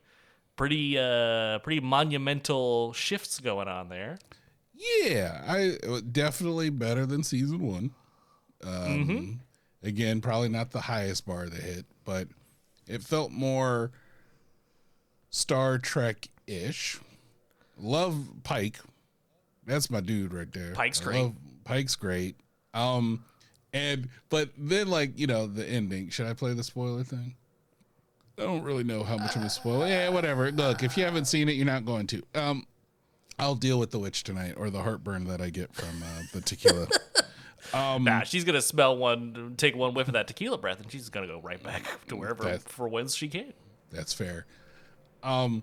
Pretty, 0.55 0.97
uh, 0.97 1.59
pretty 1.59 1.79
monumental 1.79 2.91
shifts 2.93 3.39
going 3.39 3.67
on 3.67 3.89
there. 3.89 4.17
Yeah, 4.73 5.41
I 5.47 5.77
definitely 6.11 6.69
better 6.69 7.05
than 7.05 7.23
season 7.23 7.59
one. 7.65 7.91
Um, 8.63 9.41
Again, 9.81 10.19
probably 10.19 10.49
not 10.49 10.71
the 10.71 10.81
highest 10.81 11.25
bar 11.25 11.47
they 11.47 11.61
hit, 11.61 11.85
but 12.03 12.27
it 12.87 13.01
felt 13.01 13.31
more 13.31 13.91
Star 15.29 15.77
Trek 15.77 16.27
ish. 16.47 16.99
Love 17.77 18.25
Pike. 18.43 18.79
That's 19.65 19.89
my 19.89 20.01
dude 20.01 20.33
right 20.33 20.51
there. 20.51 20.73
Pike's 20.73 20.99
I 21.01 21.03
great. 21.05 21.21
love- 21.21 21.35
Pike's 21.63 21.95
great. 21.95 22.35
Um, 22.73 23.23
and 23.73 24.09
but 24.29 24.49
then 24.57 24.89
like 24.89 25.17
you 25.17 25.27
know 25.27 25.47
the 25.47 25.65
ending. 25.67 26.09
Should 26.09 26.27
I 26.27 26.33
play 26.33 26.53
the 26.53 26.63
spoiler 26.63 27.03
thing? 27.03 27.35
I 28.37 28.43
don't 28.43 28.63
really 28.63 28.85
know 28.85 29.03
how 29.03 29.17
much 29.17 29.35
of 29.35 29.43
a 29.43 29.49
spoiler. 29.49 29.87
Yeah, 29.87 30.09
whatever. 30.09 30.49
Look, 30.51 30.81
if 30.81 30.95
you 30.97 31.03
haven't 31.03 31.25
seen 31.25 31.49
it, 31.49 31.53
you're 31.53 31.65
not 31.65 31.85
going 31.85 32.07
to. 32.07 32.23
Um, 32.33 32.65
I'll 33.37 33.55
deal 33.55 33.79
with 33.79 33.91
the 33.91 33.99
witch 33.99 34.23
tonight 34.23 34.53
or 34.55 34.69
the 34.69 34.81
heartburn 34.81 35.25
that 35.25 35.41
I 35.41 35.49
get 35.49 35.73
from 35.73 36.01
uh, 36.01 36.21
the 36.33 36.41
tequila. 36.41 36.87
Um, 37.73 38.03
Nah, 38.03 38.23
she's 38.23 38.45
gonna 38.45 38.61
smell 38.61 38.97
one, 38.97 39.53
take 39.57 39.75
one 39.75 39.93
whiff 39.93 40.07
of 40.07 40.13
that 40.13 40.27
tequila 40.27 40.57
breath, 40.57 40.79
and 40.79 40.91
she's 40.91 41.09
gonna 41.09 41.27
go 41.27 41.39
right 41.41 41.61
back 41.61 41.83
to 42.07 42.15
wherever 42.15 42.57
for 42.59 42.87
whence 42.87 43.13
she 43.13 43.27
came. 43.27 43.53
That's 43.91 44.13
fair. 44.13 44.45
Um, 45.21 45.61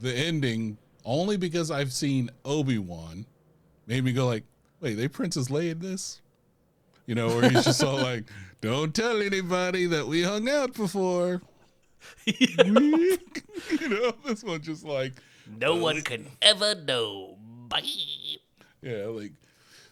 the 0.00 0.12
ending 0.12 0.78
only 1.04 1.36
because 1.36 1.70
I've 1.70 1.92
seen 1.92 2.30
Obi 2.44 2.78
Wan 2.78 3.26
made 3.86 4.02
me 4.02 4.12
go 4.12 4.26
like, 4.26 4.44
wait, 4.80 4.94
they 4.94 5.08
Princess 5.08 5.48
Leia 5.48 5.72
in 5.72 5.78
this? 5.80 6.20
You 7.06 7.14
know, 7.14 7.28
where 7.28 7.48
he's 7.48 7.64
just 7.64 7.82
all 7.82 7.96
like, 7.96 8.24
"Don't 8.60 8.94
tell 8.94 9.22
anybody 9.22 9.86
that 9.86 10.06
we 10.06 10.22
hung 10.22 10.48
out 10.48 10.74
before." 10.74 11.40
you 12.26 13.88
know, 13.88 14.12
this 14.24 14.42
one 14.44 14.60
just 14.62 14.84
like, 14.84 15.12
No 15.58 15.76
uh, 15.76 15.80
one 15.80 16.02
can 16.02 16.26
ever 16.42 16.74
know. 16.74 17.36
Bye. 17.68 17.82
yeah, 18.82 19.06
like, 19.06 19.32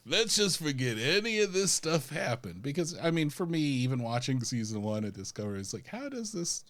let's 0.07 0.37
just 0.37 0.63
forget 0.63 0.97
any 0.99 1.41
of 1.41 1.53
this 1.53 1.73
stuff 1.73 2.11
happened 2.11 2.63
because 2.63 2.97
I 3.03 3.11
mean, 3.11 3.31
for 3.31 3.47
me, 3.47 3.59
even 3.59 4.03
watching 4.03 4.43
season 4.43 4.83
one 4.83 5.05
of 5.05 5.13
Discovery, 5.15 5.61
it's 5.61 5.75
like, 5.75 5.87
how 5.87 6.09
does 6.09 6.33
this 6.33 6.65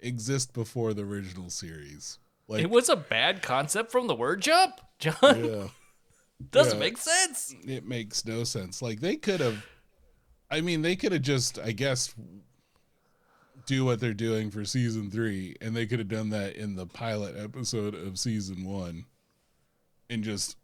exist 0.00 0.52
before 0.54 0.94
the 0.94 1.02
original 1.02 1.50
series? 1.50 2.18
Like, 2.48 2.62
It 2.62 2.70
was 2.70 2.88
a 2.88 2.96
bad 2.96 3.42
concept 3.42 3.92
from 3.92 4.06
the 4.06 4.14
word 4.14 4.40
jump, 4.42 4.80
John. 4.98 5.14
yeah. 5.22 5.68
Doesn't 6.50 6.74
Yeah. 6.78 6.80
make 6.80 6.96
sense. 6.96 7.54
it 7.66 7.86
makes 7.86 8.24
no 8.24 8.44
sense. 8.44 8.80
Like 8.82 9.00
they 9.00 9.16
could 9.16 9.40
have, 9.40 9.64
I 10.50 10.60
mean, 10.60 10.82
they 10.82 10.96
could 10.96 11.12
have 11.12 11.22
just, 11.22 11.58
I 11.58 11.72
guess, 11.72 12.14
do 13.66 13.84
what 13.84 14.00
they're 14.00 14.14
doing 14.14 14.50
for 14.50 14.64
season 14.64 15.10
three, 15.10 15.54
and 15.60 15.76
they 15.76 15.86
could 15.86 15.98
have 15.98 16.08
done 16.08 16.30
that 16.30 16.56
in 16.56 16.74
the 16.76 16.86
pilot 16.86 17.36
episode 17.36 17.94
of 17.94 18.18
season 18.18 18.64
one, 18.64 19.04
and 20.08 20.24
just 20.24 20.56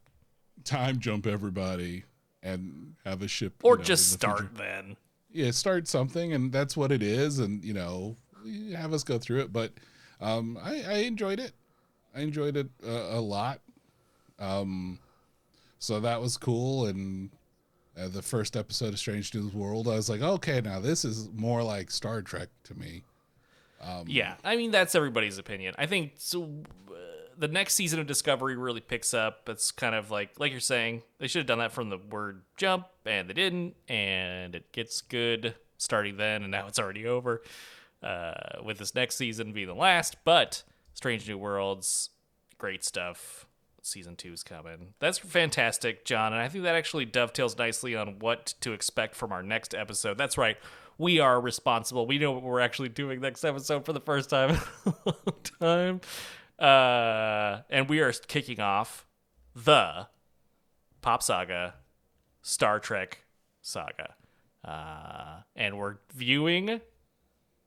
time 0.65 0.99
jump 0.99 1.27
everybody 1.27 2.05
and 2.43 2.95
have 3.05 3.23
a 3.23 3.29
ship, 3.29 3.55
you 3.63 3.71
Or 3.71 3.77
know, 3.77 3.83
just 3.85 4.19
the 4.21 4.27
future. 4.27 4.37
start 4.49 4.55
then. 4.57 4.97
yeah, 5.33 5.51
start 5.51 5.87
something, 5.87 6.33
and 6.33 6.51
that's 6.53 6.77
what 6.77 6.91
it 6.91 7.03
is, 7.03 7.39
and 7.39 7.63
you 7.65 7.75
know, 7.75 8.17
have 8.75 8.93
us 8.93 9.05
go 9.05 9.19
through 9.19 9.41
it. 9.41 9.53
But 9.53 9.73
um, 10.21 10.59
I, 10.63 10.83
I 10.83 10.95
enjoyed 11.01 11.39
it. 11.39 11.53
I 12.15 12.21
enjoyed 12.23 12.57
it 12.57 12.69
uh, 12.85 12.89
a 12.91 13.21
lot. 13.21 13.61
Um, 14.39 14.99
so 15.79 16.01
that 16.01 16.21
was 16.21 16.37
cool, 16.37 16.87
and 16.87 17.31
uh, 17.99 18.09
the 18.09 18.23
first 18.23 18.57
episode 18.57 18.93
of 18.93 18.99
Strange 18.99 19.35
New 19.35 19.49
World, 19.49 19.89
I 19.89 19.97
was 19.97 20.09
like, 20.09 20.21
okay, 20.21 20.61
now 20.61 20.81
this 20.81 21.05
is 21.05 21.31
more 21.35 21.63
like 21.63 21.91
Star 21.91 22.23
Trek 22.23 22.49
to 22.65 22.75
me. 22.75 23.03
Yeah, 24.07 24.35
I 24.43 24.57
mean 24.57 24.71
that's 24.71 24.95
everybody's 24.95 25.39
opinion. 25.39 25.75
I 25.79 25.87
think 25.87 26.13
so. 26.17 26.45
Uh, 26.89 26.95
the 27.39 27.49
next 27.49 27.75
season 27.75 28.01
of 28.01 28.07
Discovery 28.07 28.57
really 28.57 28.81
picks 28.81 29.13
up. 29.15 29.49
It's 29.49 29.71
kind 29.71 29.95
of 29.95 30.11
like 30.11 30.39
like 30.41 30.51
you're 30.51 30.61
saying 30.61 31.03
they 31.19 31.27
should 31.27 31.41
have 31.41 31.47
done 31.47 31.59
that 31.59 31.73
from 31.73 31.91
the 31.91 31.99
word 31.99 32.43
jump, 32.57 32.87
and 33.05 33.29
they 33.29 33.35
didn't, 33.35 33.75
and 33.89 34.55
it 34.55 34.73
gets 34.73 35.01
good 35.03 35.55
starting 35.79 36.17
then, 36.17 36.43
and 36.43 36.51
now 36.51 36.67
it's 36.67 36.79
already 36.79 37.07
over. 37.07 37.43
Uh, 38.03 38.63
with 38.63 38.79
this 38.79 38.95
next 38.95 39.17
season 39.17 39.53
being 39.53 39.67
the 39.67 39.75
last, 39.75 40.17
but 40.23 40.63
Strange 40.95 41.27
New 41.27 41.39
Worlds, 41.39 42.11
great 42.59 42.85
stuff. 42.85 43.46
Season 43.87 44.17
two's 44.17 44.43
coming. 44.43 44.95
That's 44.99 45.19
fantastic, 45.19 46.05
John, 46.05 46.33
and 46.33 46.43
I 46.43 46.49
think 46.49 46.65
that 46.65 46.75
actually 46.75 47.05
dovetails 47.05 47.57
nicely 47.57 47.95
on 47.95 48.19
what 48.19 48.55
to 48.61 48.73
expect 48.73 49.15
from 49.15 49.33
our 49.33 49.43
next 49.43 49.75
episode. 49.75 50.19
That's 50.19 50.37
right. 50.37 50.57
We 50.99 51.21
are 51.21 51.41
responsible. 51.41 52.07
We 52.07 52.19
know 52.19 52.33
what 52.33 52.43
we're 52.43 52.61
actually 52.61 52.89
doing 52.89 53.21
next 53.21 53.45
episode 53.45 53.85
for 53.85 53.93
the 53.93 54.01
first 54.01 54.31
time 54.31 54.51
in 54.51 54.57
a 54.87 54.93
long 55.07 55.41
time. 55.61 56.01
Uh, 56.59 57.63
and 57.71 57.89
we 57.89 58.01
are 58.01 58.13
kicking 58.13 58.61
off 58.61 59.07
the 59.55 60.09
Pop 61.03 61.23
Saga 61.23 61.75
Star 62.43 62.81
Trek 62.81 63.25
Saga. 63.63 64.15
Uh, 64.65 65.43
and 65.55 65.79
we're 65.79 65.99
viewing 66.13 66.81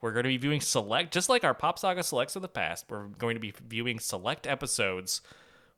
we're 0.01 0.11
going 0.11 0.23
to 0.23 0.29
be 0.29 0.37
viewing 0.37 0.61
select, 0.61 1.13
just 1.13 1.27
like 1.29 1.43
our 1.43 1.53
Pop 1.53 1.77
Saga 1.77 2.03
selects 2.03 2.35
of 2.35 2.41
the 2.41 2.47
past. 2.47 2.85
We're 2.89 3.07
going 3.07 3.35
to 3.35 3.41
be 3.41 3.53
viewing 3.67 3.99
select 3.99 4.47
episodes 4.47 5.21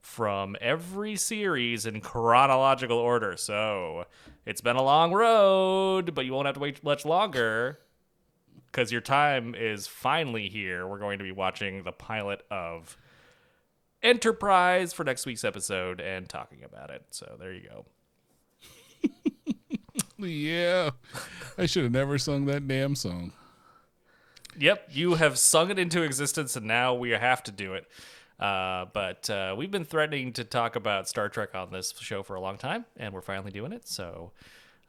from 0.02 0.58
every 0.60 1.16
series 1.16 1.86
in 1.86 2.02
chronological 2.02 2.98
order. 2.98 3.38
So 3.38 4.06
it's 4.46 4.62
been 4.62 4.76
a 4.76 4.84
long 4.84 5.14
road, 5.14 6.14
but 6.14 6.26
you 6.26 6.34
won't 6.34 6.48
have 6.48 6.56
to 6.56 6.62
wait 6.62 6.84
much 6.84 7.06
longer 7.06 7.80
because 8.72 8.92
your 8.92 9.02
time 9.02 9.56
is 9.56 9.88
finally 9.88 10.50
here. 10.50 10.88
We're 10.88 11.00
going 11.00 11.20
to 11.20 11.24
be 11.24 11.32
watching 11.32 11.84
the 11.84 11.92
pilot 11.92 12.44
of 12.50 12.98
Enterprise 14.04 14.94
for 14.94 15.04
next 15.04 15.26
week's 15.26 15.44
episode 15.44 16.02
and 16.02 16.28
talking 16.28 16.64
about 16.64 16.90
it. 16.90 17.06
So 17.12 17.38
there 17.40 17.54
you 17.54 17.70
go. 17.70 17.86
Yeah, 20.28 20.92
I 21.58 21.66
should 21.66 21.84
have 21.84 21.92
never 21.92 22.18
sung 22.18 22.46
that 22.46 22.68
damn 22.68 22.96
song. 22.96 23.34
Yep, 24.58 24.90
you 24.92 25.16
have 25.16 25.40
sung 25.40 25.72
it 25.72 25.80
into 25.80 26.04
existence, 26.04 26.56
and 26.56 26.68
now 26.68 26.94
we 26.94 27.12
have 27.12 27.42
to 27.44 27.52
do 27.52 27.74
it. 27.74 27.88
Uh, 28.42 28.86
but 28.92 29.30
uh, 29.30 29.54
we've 29.56 29.70
been 29.70 29.86
threatening 29.86 30.34
to 30.34 30.44
talk 30.44 30.76
about 30.76 31.08
Star 31.08 31.30
Trek 31.30 31.54
on 31.54 31.72
this 31.72 31.94
show 32.00 32.24
for 32.24 32.36
a 32.36 32.42
long 32.42 32.58
time, 32.58 32.86
and 32.98 33.14
we're 33.14 33.22
finally 33.22 33.52
doing 33.52 33.72
it. 33.72 33.88
So 33.88 34.32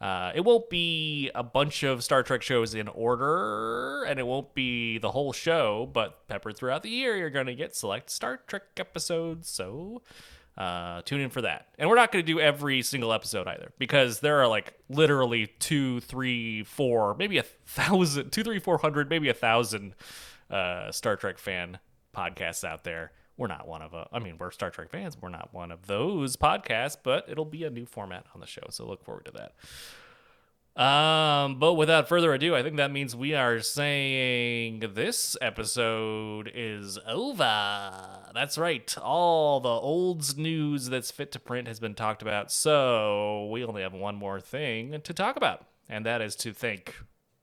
uh, 0.00 0.32
it 0.34 0.40
won't 0.40 0.70
be 0.70 1.30
a 1.34 1.42
bunch 1.42 1.82
of 1.82 2.02
Star 2.02 2.22
Trek 2.22 2.40
shows 2.40 2.74
in 2.74 2.88
order, 2.88 4.04
and 4.04 4.18
it 4.18 4.26
won't 4.26 4.54
be 4.54 4.96
the 4.96 5.10
whole 5.10 5.34
show, 5.34 5.86
but 5.92 6.26
peppered 6.28 6.56
throughout 6.56 6.82
the 6.82 6.88
year, 6.88 7.14
you're 7.14 7.28
going 7.28 7.44
to 7.44 7.54
get 7.54 7.76
select 7.76 8.08
Star 8.08 8.40
Trek 8.46 8.62
episodes. 8.78 9.50
So 9.50 10.00
uh, 10.56 11.02
tune 11.02 11.20
in 11.20 11.28
for 11.28 11.42
that. 11.42 11.68
And 11.78 11.90
we're 11.90 11.96
not 11.96 12.10
going 12.10 12.24
to 12.24 12.32
do 12.32 12.40
every 12.40 12.80
single 12.80 13.12
episode 13.12 13.46
either, 13.46 13.72
because 13.78 14.20
there 14.20 14.40
are 14.40 14.48
like 14.48 14.72
literally 14.88 15.48
two, 15.58 16.00
three, 16.00 16.64
four, 16.64 17.14
maybe 17.18 17.36
a 17.36 17.42
thousand, 17.42 18.30
two, 18.30 18.44
three, 18.44 18.58
four 18.58 18.78
hundred, 18.78 19.10
maybe 19.10 19.28
a 19.28 19.34
thousand 19.34 19.94
uh, 20.50 20.90
Star 20.90 21.16
Trek 21.16 21.38
fan 21.38 21.78
podcasts 22.16 22.64
out 22.64 22.84
there. 22.84 23.12
We're 23.36 23.46
not 23.48 23.66
one 23.66 23.82
of 23.82 23.94
a, 23.94 24.08
I 24.12 24.18
mean, 24.18 24.36
we're 24.38 24.50
Star 24.50 24.70
Trek 24.70 24.90
fans. 24.90 25.16
We're 25.20 25.30
not 25.30 25.48
one 25.52 25.72
of 25.72 25.86
those 25.86 26.36
podcasts, 26.36 26.96
but 27.02 27.24
it'll 27.28 27.44
be 27.44 27.64
a 27.64 27.70
new 27.70 27.86
format 27.86 28.26
on 28.34 28.40
the 28.40 28.46
show. 28.46 28.62
So 28.70 28.86
look 28.86 29.04
forward 29.04 29.24
to 29.26 29.32
that. 29.32 29.54
Um, 30.74 31.58
but 31.58 31.74
without 31.74 32.08
further 32.08 32.32
ado, 32.32 32.56
I 32.56 32.62
think 32.62 32.76
that 32.76 32.90
means 32.90 33.14
we 33.14 33.34
are 33.34 33.60
saying 33.60 34.82
this 34.94 35.36
episode 35.42 36.50
is 36.54 36.98
over. 37.06 38.30
That's 38.32 38.56
right. 38.56 38.96
All 38.98 39.60
the 39.60 39.68
olds 39.68 40.38
news 40.38 40.88
that's 40.88 41.10
fit 41.10 41.30
to 41.32 41.38
print 41.38 41.68
has 41.68 41.78
been 41.78 41.94
talked 41.94 42.22
about. 42.22 42.50
So 42.50 43.48
we 43.52 43.64
only 43.64 43.82
have 43.82 43.92
one 43.92 44.16
more 44.16 44.40
thing 44.40 44.98
to 45.02 45.12
talk 45.12 45.36
about, 45.36 45.66
and 45.90 46.06
that 46.06 46.22
is 46.22 46.34
to 46.36 46.54
thank, 46.54 46.94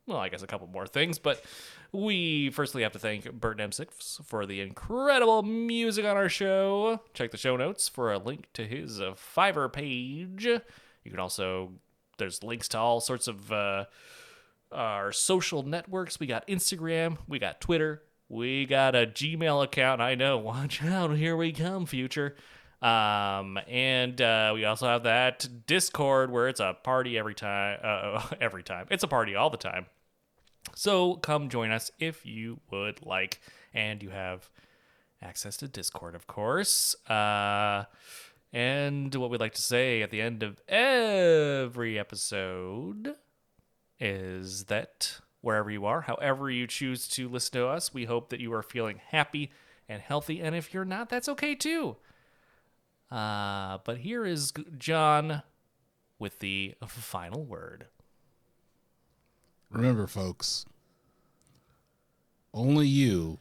well, 0.08 0.18
I 0.18 0.30
guess 0.30 0.42
a 0.42 0.48
couple 0.48 0.66
more 0.66 0.88
things, 0.88 1.20
but 1.20 1.44
we 1.92 2.50
firstly 2.52 2.84
have 2.84 2.92
to 2.94 3.00
thank 3.00 3.32
Bert 3.32 3.58
M6 3.58 4.26
for 4.26 4.46
the 4.46 4.62
incredible 4.62 5.44
music 5.44 6.06
on 6.06 6.18
our 6.18 6.30
show. 6.30 7.02
Check 7.14 7.32
the 7.32 7.38
show 7.38 7.58
notes 7.58 7.88
for 7.88 8.14
a 8.14 8.18
link 8.18 8.48
to 8.54 8.66
his 8.66 9.02
uh, 9.02 9.14
Fiverr 9.14 9.72
page. 9.72 10.46
You 10.46 11.12
can 11.12 11.20
also 11.20 11.72
there's 12.18 12.44
links 12.44 12.68
to 12.70 12.78
all 12.78 13.00
sorts 13.00 13.28
of 13.28 13.52
uh, 13.52 13.86
our 14.72 15.12
social 15.12 15.64
networks. 15.64 16.20
We 16.20 16.28
got 16.28 16.48
Instagram, 16.48 17.18
we 17.28 17.40
got 17.40 17.60
Twitter, 17.60 18.04
we 18.28 18.66
got 18.66 18.96
a 18.96 19.08
Gmail 19.08 19.64
account. 19.64 20.02
I 20.02 20.14
know, 20.14 20.38
watch 20.40 20.84
out, 20.84 21.16
here 21.18 21.36
we 21.36 21.52
come, 21.52 21.88
future. 21.88 22.36
Um, 22.82 23.60
and 23.68 24.22
uh, 24.22 24.52
we 24.54 24.64
also 24.64 24.88
have 24.88 25.04
that 25.04 25.48
Discord 25.66 26.32
where 26.32 26.48
it's 26.48 26.62
a 26.62 26.78
party 26.84 27.18
every 27.18 27.36
time. 27.36 27.80
Uh, 27.84 28.26
every 28.42 28.64
time, 28.64 28.86
it's 28.92 29.04
a 29.04 29.08
party 29.08 29.36
all 29.36 29.50
the 29.50 29.58
time. 29.58 29.88
So 30.76 31.16
come 31.16 31.50
join 31.50 31.72
us 31.72 31.92
if 32.00 32.26
you 32.26 32.60
would 32.72 33.06
like, 33.06 33.42
and 33.74 34.02
you 34.02 34.10
have 34.10 34.50
access 35.22 35.58
to 35.58 35.68
Discord, 35.68 36.16
of 36.16 36.28
course. 36.28 36.96
Uh, 37.10 37.86
and 38.54 39.14
what 39.16 39.30
we'd 39.30 39.40
like 39.40 39.54
to 39.56 39.62
say 39.62 40.02
at 40.02 40.12
the 40.12 40.22
end 40.22 40.42
of 40.44 40.62
every 40.68 42.00
episode 42.00 43.16
is 44.00 44.66
that 44.66 45.20
wherever 45.42 45.70
you 45.70 45.86
are, 45.86 46.02
however 46.02 46.50
you 46.50 46.66
choose 46.68 47.08
to 47.10 47.30
listen 47.30 47.54
to 47.54 47.68
us, 47.68 47.94
we 47.94 48.06
hope 48.06 48.30
that 48.30 48.40
you 48.40 48.54
are 48.54 48.64
feeling 48.64 49.02
happy 49.10 49.52
and 49.88 50.02
healthy. 50.02 50.40
And 50.42 50.56
if 50.56 50.74
you're 50.74 50.86
not, 50.86 51.10
that's 51.10 51.30
okay 51.30 51.56
too. 51.56 51.98
Uh, 53.12 53.80
but 53.84 53.98
here 53.98 54.26
is 54.26 54.54
John 54.78 55.44
with 56.18 56.40
the 56.40 56.76
final 56.88 57.44
word. 57.44 57.88
Remember, 59.72 60.08
folks, 60.08 60.66
only 62.54 62.88
you 62.88 63.38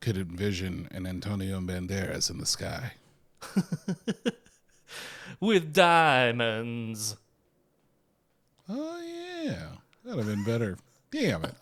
could 0.00 0.16
envision 0.16 0.88
an 0.92 1.06
Antonio 1.06 1.60
Banderas 1.60 2.30
in 2.30 2.38
the 2.38 2.46
sky. 2.46 2.92
With 5.40 5.72
diamonds. 5.72 7.16
Oh, 8.68 9.00
yeah. 9.02 9.68
That'd 10.04 10.18
have 10.18 10.26
been 10.26 10.44
better. 10.44 10.76
Damn 11.10 11.44
it. 11.44 11.54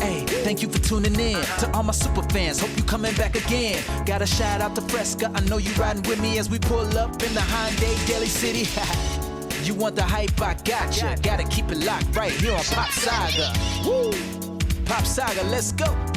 Hey, 0.00 0.24
thank 0.26 0.60
you 0.62 0.68
for 0.68 0.78
tuning 0.78 1.18
in. 1.18 1.40
To 1.60 1.70
all 1.72 1.82
my 1.82 1.92
super 1.92 2.22
fans, 2.24 2.60
hope 2.60 2.76
you 2.76 2.84
coming 2.84 3.14
back 3.14 3.34
again. 3.34 3.82
Got 4.04 4.22
a 4.22 4.26
shout 4.26 4.60
out 4.60 4.74
to 4.76 4.82
Fresca. 4.82 5.30
I 5.34 5.40
know 5.40 5.56
you 5.56 5.72
riding 5.74 6.02
with 6.02 6.20
me 6.20 6.38
as 6.38 6.50
we 6.50 6.58
pull 6.58 6.86
up 6.98 7.22
in 7.22 7.32
the 7.32 7.40
Hyundai 7.40 8.06
Daly 8.06 8.26
City. 8.26 8.68
you 9.66 9.74
want 9.74 9.96
the 9.96 10.02
hype? 10.02 10.40
I 10.40 10.54
gotcha. 10.64 11.16
Gotta 11.22 11.44
keep 11.44 11.70
it 11.70 11.78
locked 11.78 12.14
right 12.16 12.32
here 12.32 12.54
on 12.54 12.64
Pop 12.64 12.90
Saga. 12.90 13.52
Woo! 13.86 14.12
Pop 14.84 15.04
Saga, 15.04 15.42
let's 15.44 15.72
go. 15.72 16.13